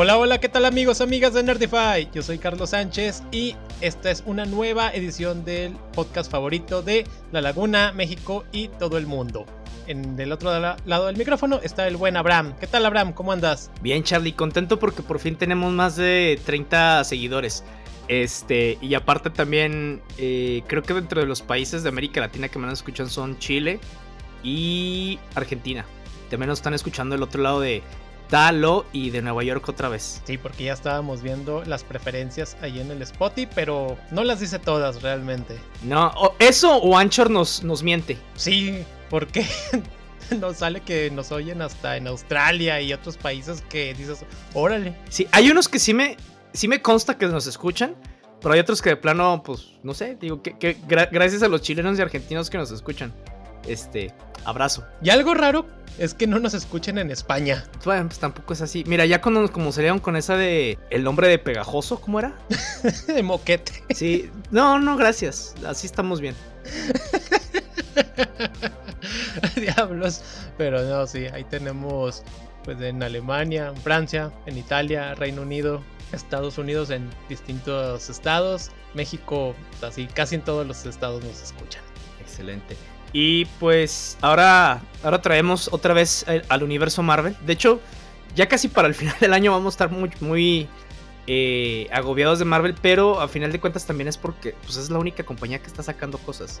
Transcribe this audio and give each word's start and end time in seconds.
Hola, 0.00 0.16
hola, 0.16 0.38
¿qué 0.38 0.48
tal 0.48 0.64
amigos, 0.64 1.00
amigas 1.00 1.34
de 1.34 1.42
Nerdify? 1.42 2.08
Yo 2.14 2.22
soy 2.22 2.38
Carlos 2.38 2.70
Sánchez 2.70 3.24
y 3.32 3.56
esta 3.80 4.12
es 4.12 4.22
una 4.26 4.44
nueva 4.44 4.94
edición 4.94 5.44
del 5.44 5.72
podcast 5.92 6.30
favorito 6.30 6.82
de 6.82 7.04
La 7.32 7.40
Laguna, 7.40 7.90
México 7.90 8.44
y 8.52 8.68
todo 8.68 8.96
el 8.96 9.08
mundo. 9.08 9.44
En 9.88 10.16
el 10.20 10.30
otro 10.30 10.56
lado 10.84 11.06
del 11.06 11.16
micrófono 11.16 11.58
está 11.64 11.88
el 11.88 11.96
buen 11.96 12.16
Abraham. 12.16 12.54
¿Qué 12.60 12.68
tal 12.68 12.86
Abraham? 12.86 13.12
¿Cómo 13.12 13.32
andas? 13.32 13.72
Bien 13.82 14.04
Charlie, 14.04 14.34
contento 14.34 14.78
porque 14.78 15.02
por 15.02 15.18
fin 15.18 15.34
tenemos 15.34 15.72
más 15.72 15.96
de 15.96 16.38
30 16.46 17.02
seguidores. 17.02 17.64
Este, 18.06 18.78
y 18.80 18.94
aparte 18.94 19.30
también 19.30 20.00
eh, 20.16 20.62
creo 20.68 20.84
que 20.84 20.94
dentro 20.94 21.20
de 21.20 21.26
los 21.26 21.42
países 21.42 21.82
de 21.82 21.88
América 21.88 22.20
Latina 22.20 22.48
que 22.48 22.60
más 22.60 22.72
escuchan 22.72 23.10
son 23.10 23.36
Chile 23.40 23.80
y 24.44 25.18
Argentina. 25.34 25.84
También 26.30 26.50
nos 26.50 26.60
están 26.60 26.74
escuchando 26.74 27.16
el 27.16 27.22
otro 27.24 27.42
lado 27.42 27.58
de, 27.58 27.82
Talo 28.28 28.84
y 28.92 29.10
de 29.10 29.22
Nueva 29.22 29.42
York 29.42 29.68
otra 29.68 29.88
vez. 29.88 30.20
Sí, 30.24 30.38
porque 30.38 30.64
ya 30.64 30.72
estábamos 30.72 31.22
viendo 31.22 31.64
las 31.64 31.84
preferencias 31.84 32.56
ahí 32.60 32.80
en 32.80 32.90
el 32.90 33.02
Spotify, 33.02 33.48
pero 33.54 33.96
no 34.10 34.24
las 34.24 34.40
dice 34.40 34.58
todas 34.58 35.02
realmente. 35.02 35.58
No, 35.82 36.12
eso 36.38 36.76
o 36.76 36.96
Anchor 36.96 37.30
nos, 37.30 37.62
nos 37.62 37.82
miente. 37.82 38.18
Sí, 38.36 38.84
porque 39.10 39.46
nos 40.40 40.58
sale 40.58 40.80
que 40.80 41.10
nos 41.10 41.32
oyen 41.32 41.62
hasta 41.62 41.96
en 41.96 42.06
Australia 42.06 42.80
y 42.80 42.92
otros 42.92 43.16
países 43.16 43.62
que 43.68 43.94
dices, 43.94 44.24
órale. 44.54 44.94
Sí, 45.08 45.26
hay 45.32 45.50
unos 45.50 45.68
que 45.68 45.78
sí 45.78 45.94
me, 45.94 46.16
sí 46.52 46.68
me 46.68 46.82
consta 46.82 47.16
que 47.16 47.26
nos 47.26 47.46
escuchan, 47.46 47.96
pero 48.40 48.54
hay 48.54 48.60
otros 48.60 48.82
que 48.82 48.90
de 48.90 48.96
plano, 48.96 49.42
pues, 49.44 49.72
no 49.82 49.94
sé, 49.94 50.16
digo 50.20 50.42
que, 50.42 50.76
gracias 51.10 51.42
a 51.42 51.48
los 51.48 51.62
chilenos 51.62 51.98
y 51.98 52.02
argentinos 52.02 52.50
que 52.50 52.58
nos 52.58 52.70
escuchan. 52.70 53.12
Este, 53.66 54.14
abrazo. 54.44 54.84
Y 55.02 55.10
algo 55.10 55.34
raro 55.34 55.66
es 55.98 56.14
que 56.14 56.26
no 56.26 56.38
nos 56.38 56.54
escuchen 56.54 56.98
en 56.98 57.10
España. 57.10 57.64
Bueno, 57.84 58.06
pues 58.06 58.18
tampoco 58.18 58.52
es 58.52 58.62
así. 58.62 58.84
Mira, 58.86 59.04
ya 59.06 59.20
cuando 59.20 59.50
como 59.52 59.72
salieron 59.72 59.98
con 59.98 60.16
esa 60.16 60.36
de 60.36 60.78
el 60.90 61.04
nombre 61.04 61.28
de 61.28 61.38
pegajoso, 61.38 62.00
¿cómo 62.00 62.20
era? 62.20 62.34
de 63.06 63.22
moquete. 63.22 63.84
Sí, 63.94 64.30
no, 64.50 64.78
no, 64.78 64.96
gracias. 64.96 65.54
Así 65.66 65.86
estamos 65.86 66.20
bien. 66.20 66.34
Diablos. 69.56 70.22
Pero 70.56 70.82
no, 70.82 71.06
sí, 71.06 71.26
ahí 71.32 71.44
tenemos 71.44 72.22
pues 72.64 72.80
en 72.80 73.02
Alemania, 73.02 73.68
en 73.68 73.76
Francia, 73.76 74.32
en 74.46 74.58
Italia, 74.58 75.14
Reino 75.14 75.42
Unido, 75.42 75.82
Estados 76.12 76.58
Unidos 76.58 76.90
en 76.90 77.08
distintos 77.28 78.08
estados, 78.08 78.70
México, 78.94 79.54
así 79.82 80.06
casi 80.06 80.36
en 80.36 80.42
todos 80.42 80.66
los 80.66 80.86
estados 80.86 81.24
nos 81.24 81.42
escuchan. 81.42 81.82
Excelente. 82.20 82.76
Y 83.12 83.46
pues 83.58 84.18
ahora, 84.20 84.80
ahora 85.02 85.22
traemos 85.22 85.68
otra 85.72 85.94
vez 85.94 86.26
al 86.48 86.62
universo 86.62 87.02
Marvel. 87.02 87.36
De 87.46 87.54
hecho, 87.54 87.80
ya 88.34 88.48
casi 88.48 88.68
para 88.68 88.88
el 88.88 88.94
final 88.96 89.16
del 89.20 89.32
año 89.32 89.52
vamos 89.52 89.74
a 89.74 89.74
estar 89.74 89.90
muy, 89.90 90.10
muy 90.20 90.68
eh, 91.26 91.88
agobiados 91.92 92.38
de 92.38 92.44
Marvel, 92.44 92.74
pero 92.80 93.20
a 93.20 93.28
final 93.28 93.52
de 93.52 93.60
cuentas 93.60 93.86
también 93.86 94.08
es 94.08 94.16
porque 94.16 94.54
pues, 94.64 94.76
es 94.76 94.90
la 94.90 94.98
única 94.98 95.24
compañía 95.24 95.58
que 95.58 95.66
está 95.66 95.82
sacando 95.82 96.18
cosas. 96.18 96.60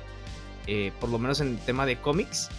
Eh, 0.66 0.92
por 1.00 1.08
lo 1.08 1.18
menos 1.18 1.40
en 1.40 1.48
el 1.48 1.58
tema 1.58 1.86
de 1.86 1.98
cómics. 1.98 2.50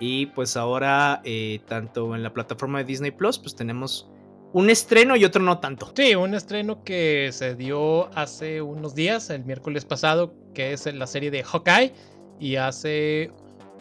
Y 0.00 0.26
pues 0.26 0.56
ahora, 0.56 1.20
eh, 1.24 1.60
tanto 1.68 2.16
en 2.16 2.24
la 2.24 2.32
plataforma 2.32 2.78
de 2.78 2.84
Disney 2.84 3.12
Plus, 3.12 3.38
pues 3.38 3.54
tenemos 3.54 4.10
un 4.52 4.68
estreno 4.68 5.14
y 5.14 5.24
otro 5.24 5.42
no 5.42 5.58
tanto. 5.60 5.92
Sí, 5.94 6.16
un 6.16 6.34
estreno 6.34 6.82
que 6.82 7.30
se 7.32 7.54
dio 7.54 8.12
hace 8.16 8.60
unos 8.62 8.96
días, 8.96 9.30
el 9.30 9.44
miércoles 9.44 9.84
pasado, 9.84 10.34
que 10.54 10.72
es 10.72 10.92
la 10.92 11.06
serie 11.06 11.30
de 11.30 11.44
Hawkeye 11.44 11.92
y 12.42 12.56
hace 12.56 13.30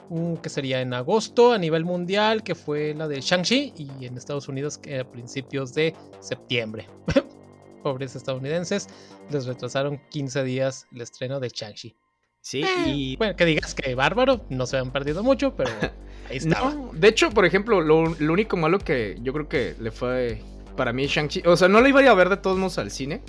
un 0.09 0.37
que 0.37 0.49
sería 0.49 0.81
en 0.81 0.93
agosto 0.93 1.51
a 1.51 1.57
nivel 1.57 1.83
mundial, 1.83 2.43
que 2.43 2.53
fue 2.53 2.93
la 2.93 3.07
de 3.07 3.19
Shang-Chi, 3.19 3.73
y 3.75 4.05
en 4.05 4.15
Estados 4.15 4.47
Unidos 4.47 4.77
que 4.77 4.99
a 4.99 5.03
principios 5.03 5.73
de 5.73 5.95
septiembre. 6.19 6.87
Pobres 7.83 8.15
estadounidenses, 8.15 8.87
les 9.31 9.47
retrasaron 9.47 9.99
15 10.11 10.43
días 10.43 10.85
el 10.93 11.01
estreno 11.01 11.39
de 11.39 11.49
Shang-Chi. 11.49 11.95
Sí, 12.39 12.63
eh, 12.63 12.67
y... 12.85 13.15
Bueno, 13.17 13.35
que 13.35 13.45
digas 13.45 13.73
que 13.73 13.95
bárbaro, 13.95 14.45
no 14.49 14.67
se 14.67 14.77
han 14.77 14.91
perdido 14.91 15.23
mucho, 15.23 15.55
pero 15.55 15.71
ahí 16.29 16.37
está. 16.37 16.71
de 16.93 17.07
hecho, 17.07 17.31
por 17.31 17.45
ejemplo, 17.45 17.81
lo, 17.81 18.01
único 18.01 18.57
malo 18.57 18.77
que 18.77 19.17
yo 19.23 19.33
creo 19.33 19.49
que 19.49 19.75
le 19.79 19.89
fue 19.89 20.43
para 20.77 20.93
mí 20.93 21.07
Shang-Chi, 21.07 21.43
o 21.47 21.57
sea, 21.57 21.67
no 21.67 21.81
la 21.81 21.89
iba 21.89 22.01
a 22.01 22.13
ver 22.13 22.29
de 22.29 22.37
todos 22.37 22.59
modos 22.59 22.77
al 22.77 22.91
cine. 22.91 23.23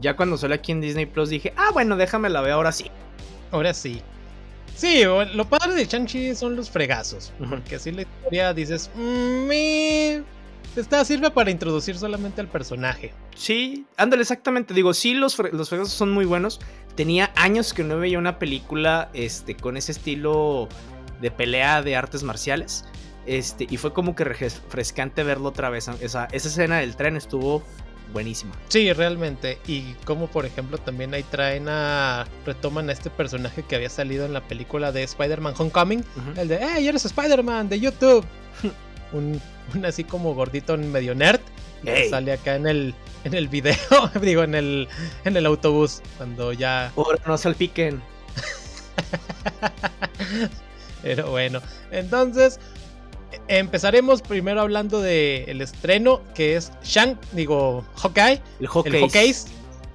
Ya 0.00 0.16
cuando 0.16 0.38
sale 0.38 0.54
aquí 0.54 0.72
en 0.72 0.80
Disney 0.80 1.04
Plus 1.04 1.28
dije, 1.28 1.52
ah, 1.56 1.68
bueno, 1.74 1.96
déjame 1.96 2.30
la 2.30 2.40
ver 2.40 2.52
ahora 2.52 2.72
sí. 2.72 2.90
Ahora 3.50 3.74
sí. 3.74 4.00
Sí, 4.80 5.04
lo 5.04 5.46
padre 5.46 5.74
de 5.74 5.84
Shang-Chi 5.84 6.34
son 6.34 6.56
los 6.56 6.70
fregazos. 6.70 7.34
Porque 7.50 7.74
así 7.76 7.92
la 7.92 8.00
historia 8.00 8.54
dices, 8.54 8.90
mmm, 8.94 9.50
esta 10.74 11.04
sirve 11.04 11.30
para 11.30 11.50
introducir 11.50 11.98
solamente 11.98 12.40
al 12.40 12.48
personaje. 12.48 13.12
Sí, 13.36 13.84
ándale, 13.98 14.22
exactamente. 14.22 14.72
Digo, 14.72 14.94
sí, 14.94 15.12
los, 15.12 15.38
los 15.52 15.68
fregazos 15.68 15.92
son 15.92 16.12
muy 16.12 16.24
buenos. 16.24 16.60
Tenía 16.94 17.30
años 17.36 17.74
que 17.74 17.84
no 17.84 17.98
veía 17.98 18.18
una 18.18 18.38
película 18.38 19.10
este, 19.12 19.54
con 19.54 19.76
ese 19.76 19.92
estilo 19.92 20.66
de 21.20 21.30
pelea 21.30 21.82
de 21.82 21.96
artes 21.96 22.22
marciales. 22.22 22.86
Este, 23.26 23.66
y 23.68 23.76
fue 23.76 23.92
como 23.92 24.16
que 24.16 24.24
refrescante 24.24 25.24
verlo 25.24 25.50
otra 25.50 25.68
vez. 25.68 25.88
Esa, 26.00 26.26
esa 26.32 26.48
escena 26.48 26.78
del 26.78 26.96
tren 26.96 27.18
estuvo 27.18 27.62
buenísima. 28.12 28.52
Sí, 28.68 28.92
realmente. 28.92 29.58
Y 29.66 29.94
como 30.04 30.28
por 30.28 30.46
ejemplo 30.46 30.78
también 30.78 31.14
ahí 31.14 31.22
traen 31.24 31.68
a. 31.68 32.26
retoman 32.44 32.88
a 32.88 32.92
este 32.92 33.10
personaje 33.10 33.62
que 33.62 33.76
había 33.76 33.90
salido 33.90 34.24
en 34.24 34.32
la 34.32 34.46
película 34.46 34.92
de 34.92 35.02
Spider-Man 35.02 35.54
Homecoming. 35.56 36.04
El 36.36 36.48
de, 36.48 36.58
¡Hey, 36.60 36.88
eres 36.88 37.04
Spider-Man 37.04 37.68
de 37.68 37.80
YouTube! 37.80 38.24
un, 39.12 39.40
así 39.84 40.04
como 40.04 40.34
gordito 40.34 40.76
medio 40.76 41.14
nerd. 41.14 41.40
Que 41.84 42.10
sale 42.10 42.32
acá 42.32 42.56
en 42.56 42.66
el, 42.66 42.94
en 43.24 43.32
el 43.32 43.48
video, 43.48 43.74
digo, 44.20 44.42
en 44.42 44.54
el, 44.54 44.88
en 45.24 45.36
el 45.36 45.46
autobús. 45.46 46.02
Cuando 46.18 46.52
ya. 46.52 46.92
Ahora 46.96 47.18
no 47.26 47.38
salpiquen. 47.38 48.02
Pero 51.02 51.30
bueno, 51.30 51.62
entonces 51.90 52.60
empezaremos 53.48 54.22
primero 54.22 54.60
hablando 54.60 55.00
del 55.00 55.48
el 55.48 55.60
estreno, 55.60 56.20
que 56.34 56.56
es 56.56 56.72
Shang, 56.82 57.18
digo, 57.32 57.84
Hawkeye. 57.96 58.40
El 58.60 58.68
Hawkeye. 58.68 59.34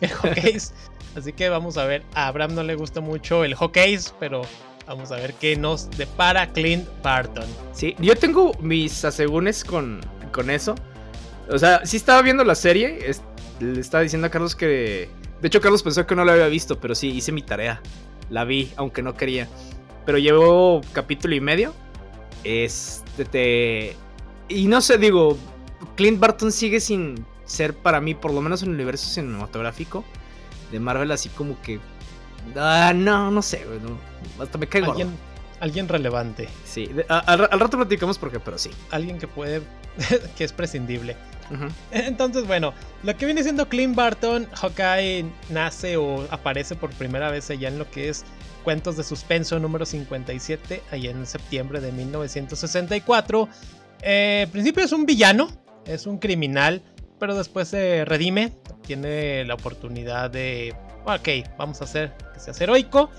El 0.02 0.10
Hawkeye. 0.10 0.62
Así 1.16 1.32
que 1.34 1.50
vamos 1.50 1.78
a 1.78 1.86
ver. 1.86 2.04
A 2.14 2.28
Abraham 2.28 2.56
no 2.56 2.64
le 2.64 2.76
gusta 2.76 3.02
mucho 3.02 3.44
el 3.44 3.56
Hawkeye, 3.56 4.00
pero 4.20 4.42
vamos 4.86 5.12
a 5.12 5.16
ver 5.16 5.34
qué 5.34 5.56
nos 5.56 5.90
depara 5.92 6.52
Clint 6.52 6.88
Barton. 7.02 7.46
Sí, 7.74 7.96
yo 8.00 8.16
tengo 8.16 8.52
mis 8.60 9.06
asegúnes 9.06 9.64
con, 9.64 10.02
con 10.32 10.50
eso. 10.50 10.76
O 11.50 11.58
sea, 11.58 11.86
sí 11.86 11.98
estaba 11.98 12.22
viendo 12.22 12.44
la 12.44 12.56
serie. 12.56 13.00
le 13.60 13.80
estaba 13.80 14.04
diciendo 14.04 14.28
a 14.28 14.30
Carlos 14.30 14.56
que. 14.56 15.10
De 15.42 15.48
hecho, 15.48 15.62
Carlos 15.62 15.84
pensó 15.84 16.06
que 16.06 16.16
no 16.16 16.26
la 16.26 16.34
había 16.34 16.48
visto, 16.48 16.80
pero 16.80 16.96
sí, 16.96 17.10
hice 17.10 17.32
mi 17.32 17.42
tarea. 17.42 17.82
La 18.30 18.44
vi, 18.44 18.72
aunque 18.78 19.02
no 19.02 19.16
quería. 19.16 19.48
Pero 20.06 20.18
llevo 20.18 20.82
capítulo 20.94 21.36
y 21.36 21.42
medio. 21.42 21.74
Este. 22.46 23.98
Y 24.48 24.68
no 24.68 24.80
sé, 24.80 24.98
digo. 24.98 25.38
Clint 25.96 26.20
Barton 26.20 26.52
sigue 26.52 26.80
sin 26.80 27.26
ser 27.46 27.74
para 27.74 28.02
mí, 28.02 28.16
por 28.16 28.34
lo 28.34 28.42
menos 28.42 28.64
en 28.64 28.70
el 28.70 28.76
universo 28.76 29.08
cinematográfico 29.08 30.04
de 30.72 30.80
Marvel, 30.80 31.12
así 31.12 31.30
como 31.30 31.62
que. 31.62 31.80
Ah, 32.56 32.94
no, 32.96 33.32
no 33.32 33.42
sé, 33.42 33.66
hasta 34.40 34.58
me 34.58 34.68
caigo. 34.68 34.92
¿Alguien, 34.92 35.16
alguien 35.60 35.88
relevante. 35.88 36.48
Sí, 36.64 36.90
al, 37.10 37.40
rato 37.40 37.78
platicamos 37.78 38.18
porque, 38.18 38.40
pero 38.40 38.58
sí. 38.58 38.72
Alguien 38.92 39.18
que 39.18 39.28
puede. 39.28 39.62
que 40.38 40.44
es 40.44 40.54
prescindible. 40.54 41.18
Entonces, 41.92 42.48
bueno, 42.48 42.74
lo 43.04 43.16
que 43.16 43.26
viene 43.26 43.44
siendo 43.44 43.68
Clint 43.70 43.96
Barton, 43.96 44.48
Hawkeye 44.54 45.26
nace 45.50 45.98
o 45.98 46.26
aparece 46.32 46.76
por 46.76 46.92
primera 46.92 47.30
vez 47.30 47.50
allá 47.50 47.68
en 47.68 47.80
lo 47.80 47.90
que 47.90 48.10
es 48.10 48.26
Cuentos 48.64 48.98
de 48.98 49.04
Suspenso 49.04 49.60
número 49.60 49.86
57, 49.86 50.82
allá 50.92 51.12
en 51.12 51.26
septiembre 51.26 51.80
de 51.82 51.92
1964. 51.92 53.48
Eh, 54.02 54.48
principio 54.52 54.84
es 54.84 54.92
un 54.92 55.06
villano, 55.06 55.50
es 55.86 56.08
un 56.08 56.18
criminal, 56.18 56.82
pero 57.20 57.36
después 57.36 57.68
se 57.68 58.06
redime, 58.06 58.54
tiene 58.86 59.46
la 59.46 59.54
oportunidad 59.54 60.32
de, 60.32 60.76
ok, 61.06 61.58
vamos 61.58 61.82
a 61.82 61.84
hacer 61.84 62.14
que 62.34 62.40
sea 62.40 62.54
heroico 62.60 63.10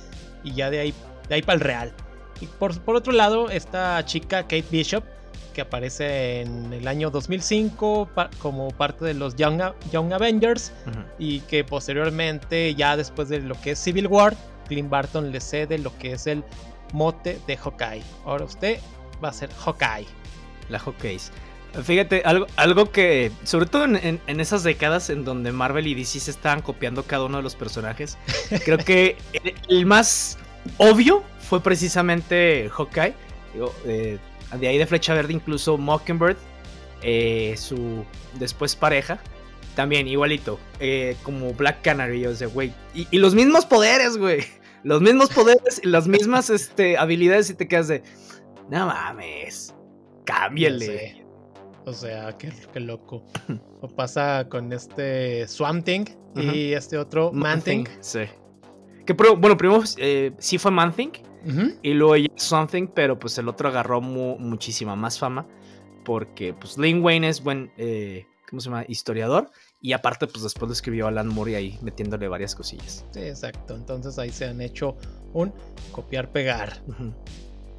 y 0.43 0.53
ya 0.55 0.71
de 0.71 0.81
ahí, 0.81 0.95
de 1.29 1.37
ahí 1.37 1.43
para 1.43 1.55
el 1.55 1.61
real. 1.61 1.95
Y 2.41 2.47
por 2.47 2.97
otro 2.97 3.13
lado, 3.13 3.49
esta 3.49 4.05
chica, 4.05 4.43
Kate 4.43 4.67
Bishop, 4.71 5.05
que 5.57 5.63
aparece 5.63 6.43
en 6.43 6.71
el 6.71 6.87
año 6.87 7.09
2005 7.09 8.11
como 8.41 8.69
parte 8.73 9.07
de 9.07 9.15
los 9.15 9.37
Young, 9.37 9.63
Young 9.91 10.13
Avengers 10.13 10.71
y 11.19 11.41
que 11.41 11.65
posteriormente, 11.65 12.75
ya 12.75 12.95
después 12.95 13.31
de 13.31 13.41
lo 13.41 13.59
que 13.63 13.71
es 13.71 13.79
Civil 13.79 14.07
War, 14.07 14.37
Clint 14.69 14.91
Barton 14.91 15.33
le 15.33 15.41
cede 15.41 15.79
lo 15.79 15.97
que 15.97 16.13
es 16.13 16.27
el 16.27 16.45
mote 16.93 17.41
de 17.47 17.57
Hawkeye. 17.57 18.03
Ahora 18.27 18.45
usted 18.45 18.81
va 19.25 19.31
a 19.31 19.33
ser 19.33 19.49
Hawkeye. 19.51 20.07
La 20.69 20.79
Hawkeye. 20.79 21.21
Fíjate, 21.83 22.21
algo, 22.27 22.47
algo 22.57 22.93
que, 22.93 23.33
sobre 23.45 23.65
todo 23.65 23.85
en, 23.87 24.21
esas 24.27 24.63
décadas 24.63 25.09
en 25.09 25.25
donde 25.25 25.53
Marvel 25.53 25.87
y 25.87 25.95
DC 25.95 26.21
se 26.21 26.33
estaban 26.33 26.61
copiando 26.61 27.05
cada 27.05 27.25
uno 27.25 27.39
de 27.39 27.43
los 27.43 27.57
personajes, 27.57 28.19
creo 28.67 28.77
que 28.77 29.17
el, 29.71 29.87
más 29.87 30.37
obvio 30.77 31.25
fue 31.41 31.63
precisamente 31.63 32.69
Hawkeye. 32.71 33.15
Eh, 33.87 34.19
de 34.59 34.69
ahí 34.69 34.79
de 34.79 34.87
Flecha 34.87 35.15
Verde, 35.15 35.33
incluso 35.33 35.77
Mockingbird, 35.79 36.37
eh, 37.03 37.55
su 37.57 38.05
después 38.39 38.77
pareja, 38.77 39.19
También, 39.75 40.09
igualito. 40.09 40.59
Eh, 40.81 41.17
como 41.23 41.53
Black 41.53 41.83
Canary, 41.83 42.27
o 42.27 42.35
sea, 42.35 42.49
güey. 42.49 42.73
Y, 42.95 43.19
los 43.19 43.35
mismos 43.35 43.67
poderes, 43.67 44.17
güey. 44.17 44.41
Los 44.83 45.03
mismos 45.03 45.31
poderes 45.31 45.81
y 45.83 45.89
las 45.89 46.07
mismas 46.07 46.49
este, 46.49 46.97
habilidades 46.97 47.51
y 47.51 47.55
te 47.55 47.67
quedas 47.67 47.89
de. 47.89 48.05
No 48.71 48.87
mames. 48.87 49.75
Cámbiale. 50.25 51.27
O 51.85 51.93
sea, 51.93 52.37
qué, 52.39 52.53
loco. 52.79 53.25
o 53.81 53.89
pasa 53.89 54.47
con 54.49 54.73
este 54.73 55.49
Swamp 55.49 55.85
Thing 55.85 56.05
y 56.37 56.73
este 56.73 56.99
otro 56.99 57.33
Man 57.33 57.63
Thing. 57.63 57.85
Sí. 58.01 58.21
Que 59.05 59.13
bueno, 59.13 59.57
primero 59.57 59.83
eh, 59.97 60.33
sí 60.39 60.59
fue 60.59 60.71
Man 60.71 60.93
Thing. 60.93 61.11
Y 61.83 61.95
luego 61.95 62.17
ya 62.17 62.29
Something, 62.37 62.89
pero 62.89 63.19
pues 63.19 63.39
el 63.39 63.49
otro 63.49 63.69
agarró 63.69 64.01
muchísima 64.01 64.97
más 64.97 65.19
fama. 65.19 65.47
Porque 66.05 66.55
pues 66.55 66.79
Lin 66.79 67.03
Wayne 67.03 67.29
es 67.29 67.43
buen, 67.43 67.73
eh, 67.77 68.27
¿cómo 68.49 68.61
se 68.61 68.69
llama? 68.69 68.85
Historiador. 68.89 69.51
Y 69.81 69.93
aparte, 69.93 70.27
pues 70.27 70.43
después 70.43 70.69
lo 70.69 70.73
escribió 70.73 71.07
Alan 71.07 71.29
Moore 71.29 71.57
ahí 71.57 71.79
metiéndole 71.83 72.29
varias 72.29 72.55
cosillas. 72.55 73.05
Sí, 73.11 73.21
exacto. 73.21 73.75
Entonces 73.75 74.19
ahí 74.19 74.31
se 74.31 74.47
han 74.47 74.61
hecho 74.61 74.97
un 75.33 75.53
copiar-pegar 75.93 76.83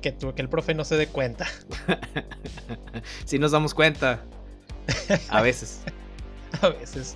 que, 0.02 0.16
que 0.16 0.42
el 0.42 0.50
profe 0.50 0.74
no 0.74 0.86
se 0.86 0.96
dé 0.96 1.08
cuenta. 1.08 1.48
si 3.26 3.40
nos 3.40 3.52
damos 3.52 3.74
cuenta. 3.74 4.24
A 5.30 5.42
veces. 5.42 5.82
a 6.62 6.70
veces. 6.70 7.16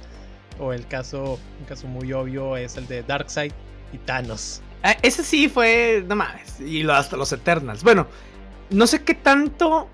O 0.59 0.74
el 0.74 0.86
caso, 0.88 1.39
un 1.59 1.65
caso 1.65 1.88
muy 1.88 2.12
obvio 2.13 2.57
es 2.57 2.77
el 2.77 2.88
de 2.88 3.03
Darkseid 3.03 3.51
y 3.94 3.98
Thanos. 4.00 4.62
Ah, 4.83 4.98
ese 5.01 5.24
sí 5.24 5.48
fue, 5.48 6.04
no 6.07 6.16
mames, 6.16 6.60
y 6.60 6.88
hasta 6.89 7.18
los 7.18 7.31
Eternals. 7.31 7.83
Bueno, 7.83 8.07
no 8.69 8.88
sé 8.88 9.04
qué 9.04 9.13
tanto 9.13 9.88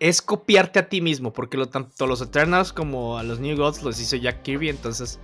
es 0.00 0.20
copiarte 0.20 0.78
a 0.78 0.88
ti 0.88 1.00
mismo, 1.00 1.32
porque 1.32 1.56
lo, 1.56 1.68
tanto 1.68 2.06
los 2.06 2.20
Eternals 2.20 2.72
como 2.72 3.18
a 3.18 3.22
los 3.22 3.40
New 3.40 3.56
Gods 3.56 3.82
los 3.82 4.00
hizo 4.00 4.16
Jack 4.16 4.42
Kirby, 4.42 4.68
entonces 4.68 5.18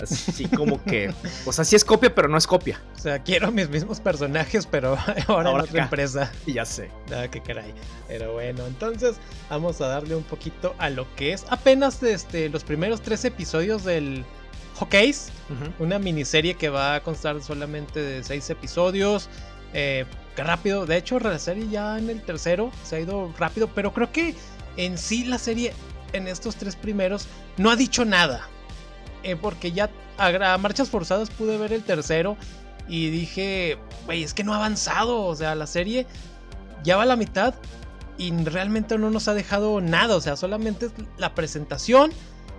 Así 0.00 0.46
como 0.48 0.82
que, 0.82 1.12
o 1.46 1.52
sea, 1.52 1.64
sí 1.64 1.76
es 1.76 1.84
copia, 1.84 2.14
pero 2.14 2.28
no 2.28 2.36
es 2.36 2.46
copia. 2.46 2.80
O 2.96 2.98
sea, 2.98 3.22
quiero 3.22 3.52
mis 3.52 3.68
mismos 3.68 4.00
personajes, 4.00 4.66
pero 4.66 4.96
ahora, 5.28 5.50
en 5.50 5.60
otra 5.60 5.82
empresa. 5.84 6.32
Ya 6.46 6.64
sé. 6.64 6.90
Nada 7.10 7.30
que 7.30 7.40
caray. 7.40 7.72
Pero 8.08 8.32
bueno, 8.32 8.66
entonces 8.66 9.16
vamos 9.48 9.80
a 9.80 9.88
darle 9.88 10.16
un 10.16 10.24
poquito 10.24 10.74
a 10.78 10.90
lo 10.90 11.06
que 11.14 11.32
es 11.32 11.44
apenas 11.48 12.02
este, 12.02 12.48
los 12.48 12.64
primeros 12.64 13.02
tres 13.02 13.24
episodios 13.24 13.84
del 13.84 14.24
Hawkeyes. 14.78 15.30
Una 15.78 15.98
miniserie 15.98 16.54
que 16.54 16.68
va 16.68 16.96
a 16.96 17.02
constar 17.02 17.42
solamente 17.42 18.00
de 18.00 18.24
seis 18.24 18.48
episodios. 18.50 19.28
Eh, 19.72 20.04
rápido. 20.36 20.86
De 20.86 20.96
hecho, 20.96 21.18
la 21.20 21.38
serie 21.38 21.68
ya 21.68 21.98
en 21.98 22.10
el 22.10 22.22
tercero 22.22 22.70
se 22.84 22.96
ha 22.96 23.00
ido 23.00 23.32
rápido, 23.38 23.68
pero 23.68 23.92
creo 23.92 24.10
que 24.10 24.34
en 24.76 24.98
sí 24.98 25.24
la 25.24 25.38
serie 25.38 25.72
en 26.12 26.28
estos 26.28 26.56
tres 26.56 26.76
primeros 26.76 27.26
no 27.56 27.70
ha 27.70 27.76
dicho 27.76 28.04
nada. 28.04 28.48
Eh, 29.22 29.36
porque 29.36 29.72
ya 29.72 29.90
a, 30.18 30.58
marchas 30.58 30.90
forzadas 30.90 31.30
pude 31.30 31.56
ver 31.56 31.72
el 31.72 31.82
tercero 31.82 32.36
y 32.88 33.10
dije, 33.10 33.78
güey, 34.04 34.22
es 34.22 34.34
que 34.34 34.44
no 34.44 34.52
ha 34.52 34.56
avanzado, 34.56 35.24
o 35.24 35.34
sea, 35.34 35.54
la 35.54 35.66
serie 35.66 36.06
ya 36.82 36.96
va 36.96 37.04
a 37.04 37.06
la 37.06 37.16
mitad 37.16 37.54
y 38.18 38.30
realmente 38.44 38.98
no 38.98 39.10
nos 39.10 39.26
ha 39.28 39.34
dejado 39.34 39.80
nada, 39.80 40.16
o 40.16 40.20
sea, 40.20 40.36
solamente 40.36 40.90
la 41.16 41.34
presentación, 41.34 42.12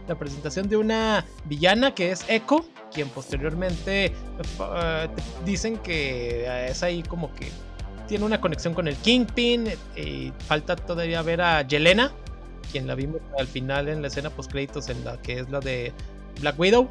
la 0.07 0.15
presentación 0.15 0.69
de 0.69 0.77
una 0.77 1.25
villana 1.45 1.93
que 1.93 2.11
es 2.11 2.25
Echo, 2.27 2.65
quien 2.93 3.09
posteriormente 3.09 4.05
eh, 4.05 5.07
dicen 5.45 5.77
que 5.77 6.67
es 6.69 6.83
ahí 6.83 7.03
como 7.03 7.33
que 7.33 7.49
tiene 8.07 8.25
una 8.25 8.39
conexión 8.39 8.73
con 8.73 8.87
el 8.87 8.95
Kingpin 8.97 9.67
y 9.95 10.31
falta 10.47 10.75
todavía 10.75 11.21
ver 11.21 11.41
a 11.41 11.61
Yelena, 11.63 12.11
quien 12.71 12.87
la 12.87 12.95
vimos 12.95 13.21
al 13.37 13.47
final 13.47 13.87
en 13.87 14.01
la 14.01 14.07
escena 14.07 14.29
post 14.29 14.51
créditos 14.51 14.89
en 14.89 15.03
la 15.03 15.21
que 15.21 15.39
es 15.39 15.49
la 15.49 15.59
de 15.59 15.91
Black 16.41 16.59
Widow. 16.59 16.87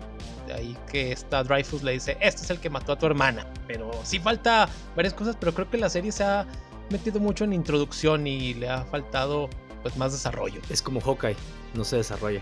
De 0.47 0.55
ahí 0.55 0.77
que 0.91 1.13
está 1.13 1.43
Dreyfus 1.43 1.83
le 1.83 1.93
dice, 1.93 2.19
este 2.21 2.43
es 2.43 2.51
el 2.51 2.59
que 2.59 2.69
mató 2.69 2.93
a 2.93 2.99
tu 2.99 3.07
hermana. 3.07 3.47
Pero 3.67 3.91
sí 4.03 4.19
falta 4.19 4.69
varias 4.95 5.15
cosas, 5.15 5.37
pero 5.39 5.55
creo 5.55 5.71
que 5.71 5.79
la 5.79 5.89
serie 5.89 6.13
se 6.13 6.25
ha 6.25 6.47
metido 6.91 7.19
mucho 7.21 7.45
en 7.45 7.53
introducción 7.53 8.27
y 8.27 8.55
le 8.55 8.69
ha 8.69 8.85
faltado 8.85 9.49
pues 9.85 9.99
más 9.99 10.13
desarrollo. 10.13 10.63
Es 10.71 10.81
como 10.81 10.99
Hawkeye, 10.99 11.37
no 11.75 11.85
se 11.85 11.99
desarrolla. 11.99 12.41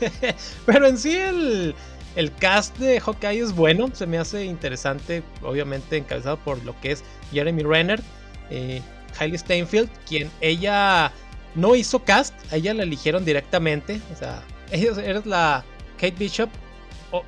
pero 0.66 0.88
en 0.88 0.98
sí 0.98 1.14
el, 1.14 1.72
el 2.16 2.34
cast 2.34 2.76
de 2.78 3.00
Hawkeye 3.00 3.40
es 3.40 3.54
bueno, 3.54 3.88
se 3.94 4.08
me 4.08 4.18
hace 4.18 4.44
interesante, 4.44 5.22
obviamente 5.42 5.96
encabezado 5.96 6.36
por 6.38 6.62
lo 6.64 6.78
que 6.80 6.90
es 6.90 7.04
Jeremy 7.32 7.62
Renner, 7.62 8.02
eh, 8.50 8.82
Hailey 9.16 9.38
Steinfeld, 9.38 9.88
quien 10.04 10.28
ella 10.40 11.12
no 11.54 11.76
hizo 11.76 12.02
cast, 12.02 12.34
a 12.52 12.56
ella 12.56 12.74
la 12.74 12.82
eligieron 12.82 13.24
directamente, 13.24 14.00
o 14.12 14.16
sea, 14.16 14.42
ella 14.72 15.00
eres 15.00 15.26
la 15.26 15.64
Kate 15.96 16.16
Bishop 16.18 16.50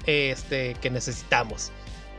este, 0.06 0.75
que 0.81 0.90
necesitamos. 0.90 1.70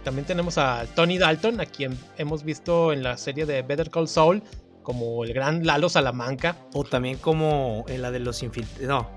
También 0.06 0.26
tenemos 0.26 0.58
a 0.58 0.86
Tony 0.96 1.18
Dalton, 1.18 1.60
a 1.60 1.66
quien 1.66 2.00
hemos 2.18 2.46
visto 2.46 2.94
en 2.94 3.04
la 3.04 3.18
serie 3.18 3.46
de 3.46 3.62
Better 3.64 3.90
Call 3.90 4.08
Saul 4.08 4.42
como 4.88 5.26
el 5.26 5.34
gran 5.34 5.66
Lalo 5.66 5.90
Salamanca. 5.90 6.56
O 6.72 6.86
también 6.86 7.18
como 7.18 7.84
en 7.90 8.02
la 8.02 8.10
de 8.10 8.22
los 8.22 8.42
infiltrados. 8.42 8.88
No, 8.88 9.10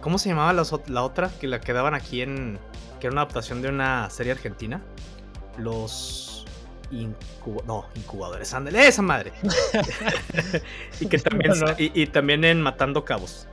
¿cómo 0.00 0.18
se 0.18 0.28
llamaba 0.28 0.52
la, 0.52 1.02
otra? 1.02 1.32
Que 1.40 1.48
la 1.48 1.60
quedaban 1.60 1.94
aquí 1.94 2.22
en. 2.22 2.60
que 3.00 3.08
era 3.08 3.12
una 3.12 3.22
adaptación 3.22 3.60
de 3.60 3.68
una 3.68 4.08
serie 4.08 4.30
argentina. 4.30 4.84
Los. 5.58 6.44
no, 7.66 7.86
incubadores, 7.96 8.54
ándale, 8.54 8.86
esa 8.86 9.02
madre. 9.02 9.32
y 11.00 11.06
que 11.06 11.18
también. 11.18 11.54
y, 11.76 12.06
también 12.06 12.44
en 12.44 12.62
Matando 12.62 13.04
Cabos. 13.04 13.48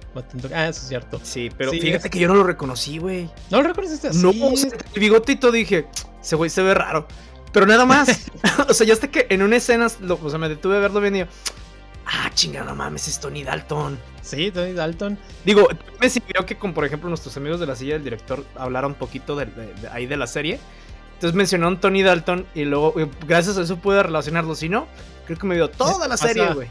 Ah, 0.53 0.67
eso 0.67 0.81
es 0.81 0.87
cierto. 0.89 1.19
Sí, 1.23 1.49
pero 1.57 1.71
fíjate 1.71 2.11
que 2.11 2.19
yo 2.19 2.27
no 2.27 2.35
lo 2.35 2.43
reconocí, 2.43 2.99
güey. 2.99 3.31
¿No 3.49 3.63
lo 3.63 3.69
reconociste 3.69 4.09
así? 4.09 4.21
No, 4.21 4.29
el 4.29 4.99
bigotito 4.99 5.51
dije, 5.51 5.87
ese 6.21 6.35
güey 6.35 6.51
se 6.51 6.61
ve 6.61 6.75
raro. 6.75 7.07
Pero 7.53 7.67
nada 7.67 7.85
más. 7.85 8.09
o 8.67 8.73
sea, 8.73 8.85
ya 8.85 8.93
hasta 8.93 9.09
que 9.09 9.27
en 9.29 9.41
una 9.41 9.55
escena, 9.55 9.87
o 9.87 10.29
sea, 10.29 10.39
me 10.39 10.49
detuve 10.49 10.75
a 10.75 10.79
verlo 10.79 10.99
bien 10.99 11.15
y 11.15 11.19
yo, 11.19 11.25
ah, 12.05 12.31
chinga, 12.33 12.63
no 12.63 12.75
mames, 12.75 13.07
es 13.07 13.19
Tony 13.19 13.43
Dalton. 13.43 13.99
Sí, 14.21 14.51
Tony 14.51 14.73
Dalton. 14.73 15.17
Digo, 15.45 15.67
me 15.99 16.09
sirvió 16.09 16.45
que, 16.45 16.57
con, 16.57 16.73
por 16.73 16.85
ejemplo, 16.85 17.09
nuestros 17.09 17.35
amigos 17.37 17.59
de 17.59 17.67
la 17.67 17.75
silla 17.75 17.93
del 17.93 18.03
director 18.03 18.45
hablaron 18.55 18.91
un 18.91 18.97
poquito 18.97 19.35
de, 19.35 19.47
ahí 19.91 20.05
de 20.05 20.17
la 20.17 20.27
serie. 20.27 20.59
Entonces 21.13 21.35
mencionaron 21.35 21.79
Tony 21.79 22.03
Dalton 22.03 22.45
y 22.53 22.65
luego, 22.65 22.99
eh, 22.99 23.09
gracias 23.27 23.57
a 23.57 23.61
eso 23.61 23.77
pude 23.77 24.03
relacionarlo. 24.03 24.55
Si 24.55 24.69
no, 24.69 24.87
creo 25.25 25.37
que 25.37 25.47
me 25.47 25.55
dio 25.55 25.69
toda 25.69 26.07
la 26.07 26.17
serie, 26.17 26.53
güey. 26.53 26.67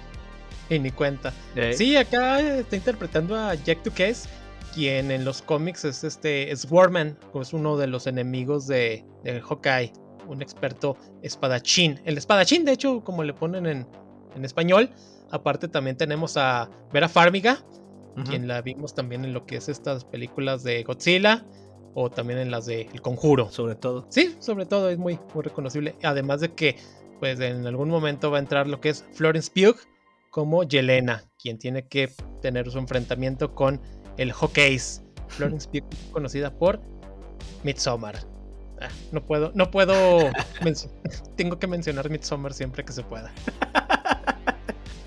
Y 0.69 0.79
ni 0.79 0.91
cuenta. 0.91 1.33
Sí, 1.75 1.97
acá 1.97 2.41
está 2.41 2.77
interpretando 2.77 3.37
a 3.37 3.55
Jack 3.55 3.83
Duquesne, 3.83 4.31
quien 4.75 5.11
en 5.11 5.25
los 5.25 5.43
cómics 5.43 5.85
es 5.85 6.03
este 6.05 6.51
es 6.51 6.67
Warman, 6.71 7.19
es 7.41 7.53
uno 7.53 7.77
de 7.77 7.87
los 7.87 8.07
enemigos 8.07 8.67
de, 8.67 9.05
de 9.23 9.41
Hawkeye, 9.41 9.93
un 10.27 10.41
experto 10.41 10.97
espadachín. 11.23 12.01
El 12.05 12.17
espadachín, 12.17 12.65
de 12.65 12.73
hecho, 12.73 13.03
como 13.05 13.23
le 13.25 13.35
ponen 13.35 13.67
en, 13.67 13.87
en 14.35 14.45
español. 14.45 14.91
Aparte 15.33 15.67
también 15.67 15.97
tenemos 15.97 16.37
a 16.37 16.71
Vera 16.93 17.09
Farmiga, 17.09 17.59
quien 18.29 18.47
la 18.47 18.61
vimos 18.61 18.95
también 18.95 19.25
en 19.25 19.33
lo 19.33 19.47
que 19.47 19.57
es 19.57 19.69
estas 19.71 20.05
películas 20.05 20.63
de 20.63 20.83
Godzilla 20.85 21.45
o 21.95 22.11
también 22.11 22.39
en 22.39 22.51
las 22.51 22.67
de 22.67 22.83
El 22.93 23.01
Conjuro. 23.01 23.51
Sobre 23.51 23.75
todo. 23.75 24.07
Sí, 24.11 24.37
sobre 24.39 24.67
todo 24.67 24.91
es 24.91 24.99
muy, 24.99 25.19
muy 25.35 25.43
reconocible. 25.43 25.97
Además 26.03 26.41
de 26.41 26.55
que 26.55 26.77
pues 27.23 27.39
en 27.39 27.67
algún 27.69 27.89
momento 27.89 28.33
va 28.33 28.39
a 28.39 28.41
entrar 28.41 28.67
lo 28.67 28.81
que 28.81 28.89
es 28.89 29.05
Florence 29.13 29.51
Pugh, 29.55 29.77
como 30.31 30.65
Yelena, 30.65 31.23
quien 31.39 31.57
tiene 31.57 31.87
que 31.87 32.11
tener 32.41 32.69
su 32.69 32.79
enfrentamiento 32.79 33.55
con 33.55 33.81
el 34.17 34.33
Hawkeyes. 34.33 35.05
Florence 35.29 35.69
Pugh, 35.69 35.89
conocida 36.11 36.53
por 36.53 36.81
Midsommar. 37.63 38.17
Ah, 38.81 38.89
no 39.13 39.25
puedo, 39.25 39.53
no 39.55 39.71
puedo. 39.71 40.33
tengo 41.37 41.59
que 41.59 41.67
mencionar 41.69 42.11
Midsommar 42.11 42.53
siempre 42.53 42.85
que 42.85 42.93
se 42.93 43.03
pueda. 43.03 43.33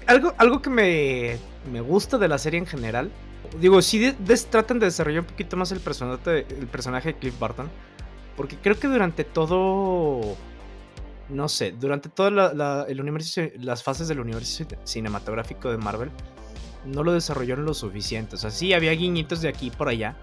algo, 0.07 0.33
algo 0.37 0.61
que 0.61 0.69
me, 0.69 1.37
me 1.71 1.81
gusta 1.81 2.17
de 2.17 2.27
la 2.27 2.37
serie 2.37 2.59
en 2.59 2.65
general. 2.65 3.11
Digo, 3.59 3.81
si 3.81 4.11
tratan 4.49 4.79
de 4.79 4.87
desarrollar 4.87 5.21
un 5.21 5.27
poquito 5.27 5.57
más 5.57 5.71
el 5.71 5.79
personaje, 5.79 6.45
el 6.49 6.67
personaje 6.67 7.13
de 7.13 7.19
Cliff 7.19 7.37
Barton. 7.39 7.69
Porque 8.35 8.57
creo 8.57 8.77
que 8.77 8.87
durante 8.87 9.23
todo 9.23 10.35
no 11.29 11.49
sé, 11.49 11.71
durante 11.71 12.09
universo, 12.99 13.41
las 13.59 13.83
fases 13.83 14.07
del 14.07 14.19
universo 14.19 14.65
cinematográfico 14.83 15.71
de 15.71 15.77
Marvel, 15.77 16.11
no 16.85 17.03
lo 17.03 17.13
desarrollaron 17.13 17.65
lo 17.65 17.73
suficiente. 17.73 18.35
O 18.35 18.37
sea, 18.37 18.51
sí 18.51 18.73
había 18.73 18.91
guiñitos 18.91 19.41
de 19.41 19.49
aquí 19.49 19.67
y 19.67 19.71
por 19.71 19.89
allá. 19.89 20.15